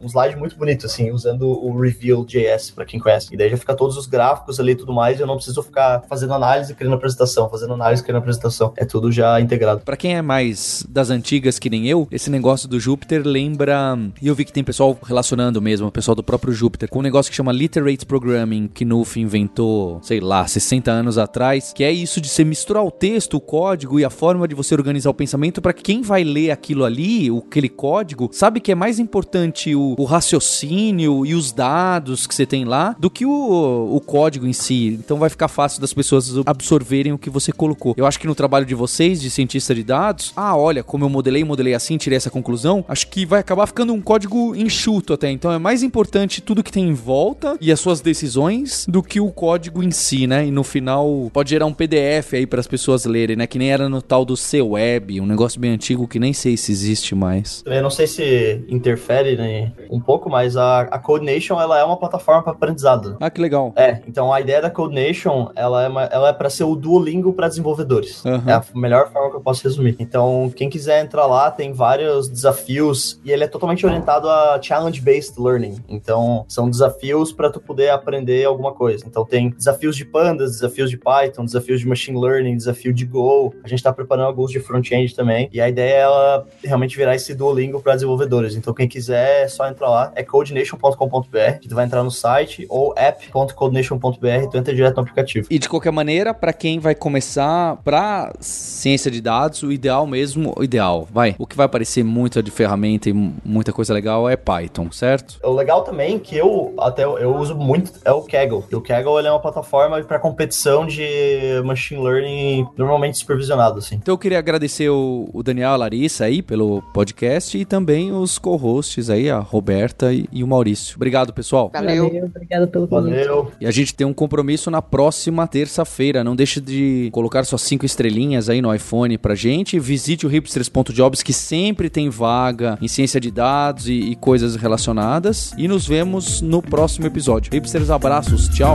um 0.00 0.06
slide 0.06 0.36
muito 0.36 0.56
bonito, 0.56 0.86
assim, 0.86 1.10
usando 1.10 1.48
o 1.48 1.78
Reveal.js, 1.78 2.70
para 2.70 2.84
quem 2.84 2.98
conhece. 2.98 3.28
E 3.32 3.36
daí 3.36 3.50
já 3.50 3.56
fica 3.56 3.74
todos 3.74 3.96
os 3.96 4.06
gráficos 4.06 4.58
ali 4.58 4.72
e 4.72 4.76
tudo 4.76 4.92
mais, 4.92 5.18
e 5.18 5.22
eu 5.22 5.26
não 5.26 5.36
preciso 5.36 5.62
ficar 5.62 6.02
fazendo 6.08 6.34
análise, 6.34 6.74
criando 6.74 6.94
apresentação, 6.94 7.48
fazendo 7.48 7.74
análise, 7.74 8.02
criando 8.02 8.18
apresentação. 8.18 8.72
É 8.76 8.84
tudo 8.84 9.10
já 9.12 9.40
integrado. 9.40 9.80
Para 9.80 9.96
quem 9.96 10.16
é 10.16 10.22
mais 10.22 10.84
das 10.88 11.10
antigas 11.10 11.58
que 11.58 11.69
nem 11.70 11.86
eu, 11.86 12.06
esse 12.10 12.30
negócio 12.30 12.68
do 12.68 12.78
Jupyter 12.78 13.22
lembra. 13.24 13.98
E 14.20 14.26
eu 14.26 14.34
vi 14.34 14.44
que 14.44 14.52
tem 14.52 14.64
pessoal 14.64 14.98
relacionando 15.02 15.62
mesmo, 15.62 15.86
o 15.86 15.92
pessoal 15.92 16.14
do 16.14 16.22
próprio 16.22 16.52
Jupyter, 16.52 16.88
com 16.88 16.98
um 16.98 17.02
negócio 17.02 17.30
que 17.30 17.36
chama 17.36 17.52
Literate 17.52 18.04
Programming, 18.04 18.68
que 18.72 18.84
Nuff 18.84 19.18
inventou, 19.18 20.00
sei 20.02 20.20
lá, 20.20 20.46
60 20.46 20.90
anos 20.90 21.18
atrás, 21.18 21.72
que 21.72 21.84
é 21.84 21.92
isso 21.92 22.20
de 22.20 22.28
você 22.28 22.44
misturar 22.44 22.84
o 22.84 22.90
texto, 22.90 23.36
o 23.36 23.40
código 23.40 23.98
e 23.98 24.04
a 24.04 24.10
forma 24.10 24.46
de 24.46 24.54
você 24.54 24.74
organizar 24.74 25.10
o 25.10 25.14
pensamento 25.14 25.62
para 25.62 25.72
que 25.72 25.82
quem 25.82 26.02
vai 26.02 26.24
ler 26.24 26.50
aquilo 26.50 26.84
ali, 26.84 27.28
aquele 27.30 27.68
código, 27.68 28.28
sabe 28.32 28.60
que 28.60 28.72
é 28.72 28.74
mais 28.74 28.98
importante 28.98 29.74
o, 29.74 29.94
o 29.98 30.04
raciocínio 30.04 31.24
e 31.24 31.34
os 31.34 31.52
dados 31.52 32.26
que 32.26 32.34
você 32.34 32.46
tem 32.46 32.64
lá 32.64 32.96
do 32.98 33.10
que 33.10 33.24
o, 33.24 33.96
o 33.96 34.00
código 34.00 34.46
em 34.46 34.52
si. 34.52 34.98
Então 35.04 35.18
vai 35.18 35.30
ficar 35.30 35.48
fácil 35.48 35.80
das 35.80 35.92
pessoas 35.92 36.32
absorverem 36.46 37.12
o 37.12 37.18
que 37.18 37.30
você 37.30 37.52
colocou. 37.52 37.94
Eu 37.96 38.06
acho 38.06 38.18
que 38.18 38.26
no 38.26 38.34
trabalho 38.34 38.66
de 38.66 38.74
vocês, 38.74 39.20
de 39.20 39.30
cientista 39.30 39.74
de 39.74 39.82
dados, 39.82 40.32
ah, 40.36 40.56
olha, 40.56 40.82
como 40.82 41.04
eu 41.04 41.08
modelei, 41.08 41.44
modelei 41.44 41.59
assim, 41.74 41.96
tirei 41.96 42.16
essa 42.16 42.30
conclusão, 42.30 42.84
acho 42.88 43.08
que 43.08 43.24
vai 43.24 43.40
acabar 43.40 43.66
ficando 43.66 43.92
um 43.92 44.00
código 44.00 44.54
enxuto 44.54 45.12
até. 45.12 45.30
Então 45.30 45.52
é 45.52 45.58
mais 45.58 45.82
importante 45.82 46.40
tudo 46.40 46.62
que 46.62 46.72
tem 46.72 46.88
em 46.88 46.94
volta 46.94 47.56
e 47.60 47.70
as 47.70 47.80
suas 47.80 48.00
decisões 48.00 48.86
do 48.88 49.02
que 49.02 49.20
o 49.20 49.30
código 49.30 49.82
em 49.82 49.90
si, 49.90 50.26
né? 50.26 50.46
E 50.46 50.50
no 50.50 50.64
final 50.64 51.30
pode 51.32 51.50
gerar 51.50 51.66
um 51.66 51.72
PDF 51.72 52.34
aí 52.34 52.46
para 52.46 52.60
as 52.60 52.66
pessoas 52.66 53.04
lerem, 53.04 53.36
né? 53.36 53.46
Que 53.46 53.58
nem 53.58 53.70
era 53.70 53.88
no 53.88 54.02
tal 54.02 54.24
do 54.24 54.36
C-Web, 54.36 55.20
um 55.20 55.26
negócio 55.26 55.60
bem 55.60 55.72
antigo 55.72 56.08
que 56.08 56.18
nem 56.18 56.32
sei 56.32 56.56
se 56.56 56.72
existe 56.72 57.14
mais. 57.14 57.62
Eu 57.66 57.82
não 57.82 57.90
sei 57.90 58.06
se 58.06 58.64
interfere 58.68 59.36
né, 59.36 59.72
um 59.90 60.00
pouco, 60.00 60.28
mas 60.30 60.56
a, 60.56 60.82
a 60.82 60.98
Codenation 60.98 61.60
ela 61.60 61.78
é 61.78 61.84
uma 61.84 61.96
plataforma 61.96 62.42
para 62.42 62.52
aprendizado. 62.52 63.16
Ah, 63.20 63.30
que 63.30 63.40
legal. 63.40 63.72
É, 63.76 64.00
então 64.06 64.32
a 64.32 64.40
ideia 64.40 64.60
da 64.60 64.70
Codenation 64.70 65.50
ela 65.54 65.84
é, 65.84 65.88
uma, 65.88 66.04
ela 66.04 66.28
é 66.28 66.32
para 66.32 66.50
ser 66.50 66.64
o 66.64 66.74
Duolingo 66.74 67.32
para 67.32 67.48
desenvolvedores. 67.48 68.24
Uhum. 68.24 68.42
É 68.46 68.52
a 68.52 68.64
melhor 68.74 69.10
forma 69.10 69.30
que 69.30 69.36
eu 69.36 69.40
posso 69.40 69.62
resumir. 69.64 69.96
Então, 69.98 70.52
quem 70.54 70.68
quiser 70.68 71.02
entrar 71.02 71.26
lá, 71.26 71.49
tem 71.50 71.72
vários 71.72 72.28
desafios 72.28 73.20
e 73.24 73.32
ele 73.32 73.44
é 73.44 73.48
totalmente 73.48 73.84
orientado 73.84 74.28
a 74.28 74.60
challenge-based 74.60 75.40
learning. 75.40 75.76
Então, 75.88 76.44
são 76.48 76.68
desafios 76.68 77.32
para 77.32 77.50
tu 77.50 77.60
poder 77.60 77.90
aprender 77.90 78.44
alguma 78.44 78.72
coisa. 78.72 79.04
Então, 79.06 79.24
tem 79.24 79.50
desafios 79.50 79.96
de 79.96 80.04
pandas, 80.04 80.52
desafios 80.52 80.90
de 80.90 80.96
Python, 80.96 81.44
desafios 81.44 81.80
de 81.80 81.88
machine 81.88 82.20
learning, 82.20 82.56
desafio 82.56 82.92
de 82.92 83.04
Go. 83.04 83.54
A 83.64 83.68
gente 83.68 83.78
está 83.78 83.92
preparando 83.92 84.26
alguns 84.26 84.50
de 84.50 84.60
front-end 84.60 85.14
também. 85.14 85.48
E 85.52 85.60
a 85.60 85.68
ideia 85.68 85.94
é 85.94 86.00
ela 86.00 86.46
realmente 86.62 86.96
virar 86.96 87.14
esse 87.14 87.34
Duolingo 87.34 87.80
para 87.80 87.94
desenvolvedores. 87.94 88.54
Então, 88.54 88.72
quem 88.72 88.88
quiser, 88.88 89.44
é 89.44 89.48
só 89.48 89.66
entrar 89.68 89.88
lá. 89.88 90.12
É 90.14 90.22
codenation.com.br, 90.22 91.58
que 91.60 91.68
tu 91.68 91.74
vai 91.74 91.84
entrar 91.84 92.02
no 92.02 92.10
site, 92.10 92.66
ou 92.68 92.94
app.codenation.br, 92.96 94.48
tu 94.50 94.56
entra 94.56 94.74
direto 94.74 94.96
no 94.96 95.02
aplicativo. 95.02 95.46
E 95.50 95.58
de 95.58 95.68
qualquer 95.68 95.92
maneira, 95.92 96.32
para 96.32 96.52
quem 96.52 96.78
vai 96.78 96.94
começar 96.94 97.76
para 97.84 98.32
ciência 98.40 99.10
de 99.10 99.20
dados, 99.20 99.62
o 99.62 99.72
ideal 99.72 100.06
mesmo, 100.06 100.52
o 100.56 100.64
ideal, 100.64 101.06
vai. 101.12 101.34
O 101.40 101.46
que 101.46 101.56
vai 101.56 101.64
aparecer 101.64 102.04
muito 102.04 102.42
de 102.42 102.50
ferramenta 102.50 103.08
e 103.08 103.12
muita 103.14 103.72
coisa 103.72 103.94
legal 103.94 104.28
é 104.28 104.36
Python, 104.36 104.92
certo? 104.92 105.38
O 105.42 105.52
legal 105.52 105.82
também 105.82 106.18
que 106.18 106.36
eu 106.36 106.74
até 106.78 107.04
eu 107.04 107.34
uso 107.34 107.54
muito 107.54 107.92
é 108.04 108.12
o 108.12 108.20
Kaggle. 108.20 108.62
E 108.70 108.76
o 108.76 108.80
Kaggle 108.82 109.18
ele 109.18 109.28
é 109.28 109.30
uma 109.30 109.40
plataforma 109.40 110.02
para 110.02 110.18
competição 110.18 110.86
de 110.86 111.62
machine 111.64 112.02
learning 112.02 112.68
normalmente 112.76 113.16
supervisionado 113.16 113.78
assim. 113.78 113.94
Então 113.94 114.12
eu 114.12 114.18
queria 114.18 114.38
agradecer 114.38 114.90
o, 114.90 115.30
o 115.32 115.42
Daniel, 115.42 115.70
a 115.70 115.76
Larissa 115.76 116.26
aí 116.26 116.42
pelo 116.42 116.82
podcast 116.92 117.56
e 117.56 117.64
também 117.64 118.12
os 118.12 118.38
co-hosts 118.38 119.08
aí, 119.08 119.30
a 119.30 119.38
Roberta 119.38 120.12
e, 120.12 120.28
e, 120.30 120.44
o 120.44 120.46
Maurício. 120.46 120.94
Obrigado, 120.96 121.32
pessoal. 121.32 121.70
Valeu. 121.72 122.08
Valeu 122.08 122.26
obrigado 122.26 122.68
pelo 122.68 122.86
convite. 122.86 123.14
Valeu. 123.14 123.50
E 123.58 123.66
a 123.66 123.70
gente 123.70 123.94
tem 123.94 124.06
um 124.06 124.12
compromisso 124.12 124.70
na 124.70 124.82
próxima 124.82 125.46
terça-feira. 125.46 126.22
Não 126.22 126.36
deixe 126.36 126.60
de 126.60 127.08
colocar 127.12 127.44
suas 127.44 127.62
cinco 127.62 127.86
estrelinhas 127.86 128.50
aí 128.50 128.60
no 128.60 128.74
iPhone 128.74 129.16
pra 129.16 129.34
gente. 129.34 129.78
Visite 129.78 130.26
o 130.26 130.28
hipsters.jobs 130.28 131.29
que 131.30 131.34
sempre 131.34 131.88
tem 131.88 132.10
vaga 132.10 132.76
em 132.82 132.88
ciência 132.88 133.20
de 133.20 133.30
dados 133.30 133.86
e, 133.86 133.92
e 133.92 134.16
coisas 134.16 134.56
relacionadas. 134.56 135.52
E 135.56 135.68
nos 135.68 135.86
vemos 135.86 136.40
no 136.40 136.60
próximo 136.60 137.06
episódio. 137.06 137.52
Hipsters, 137.52 137.88
abraços. 137.88 138.48
Tchau. 138.48 138.74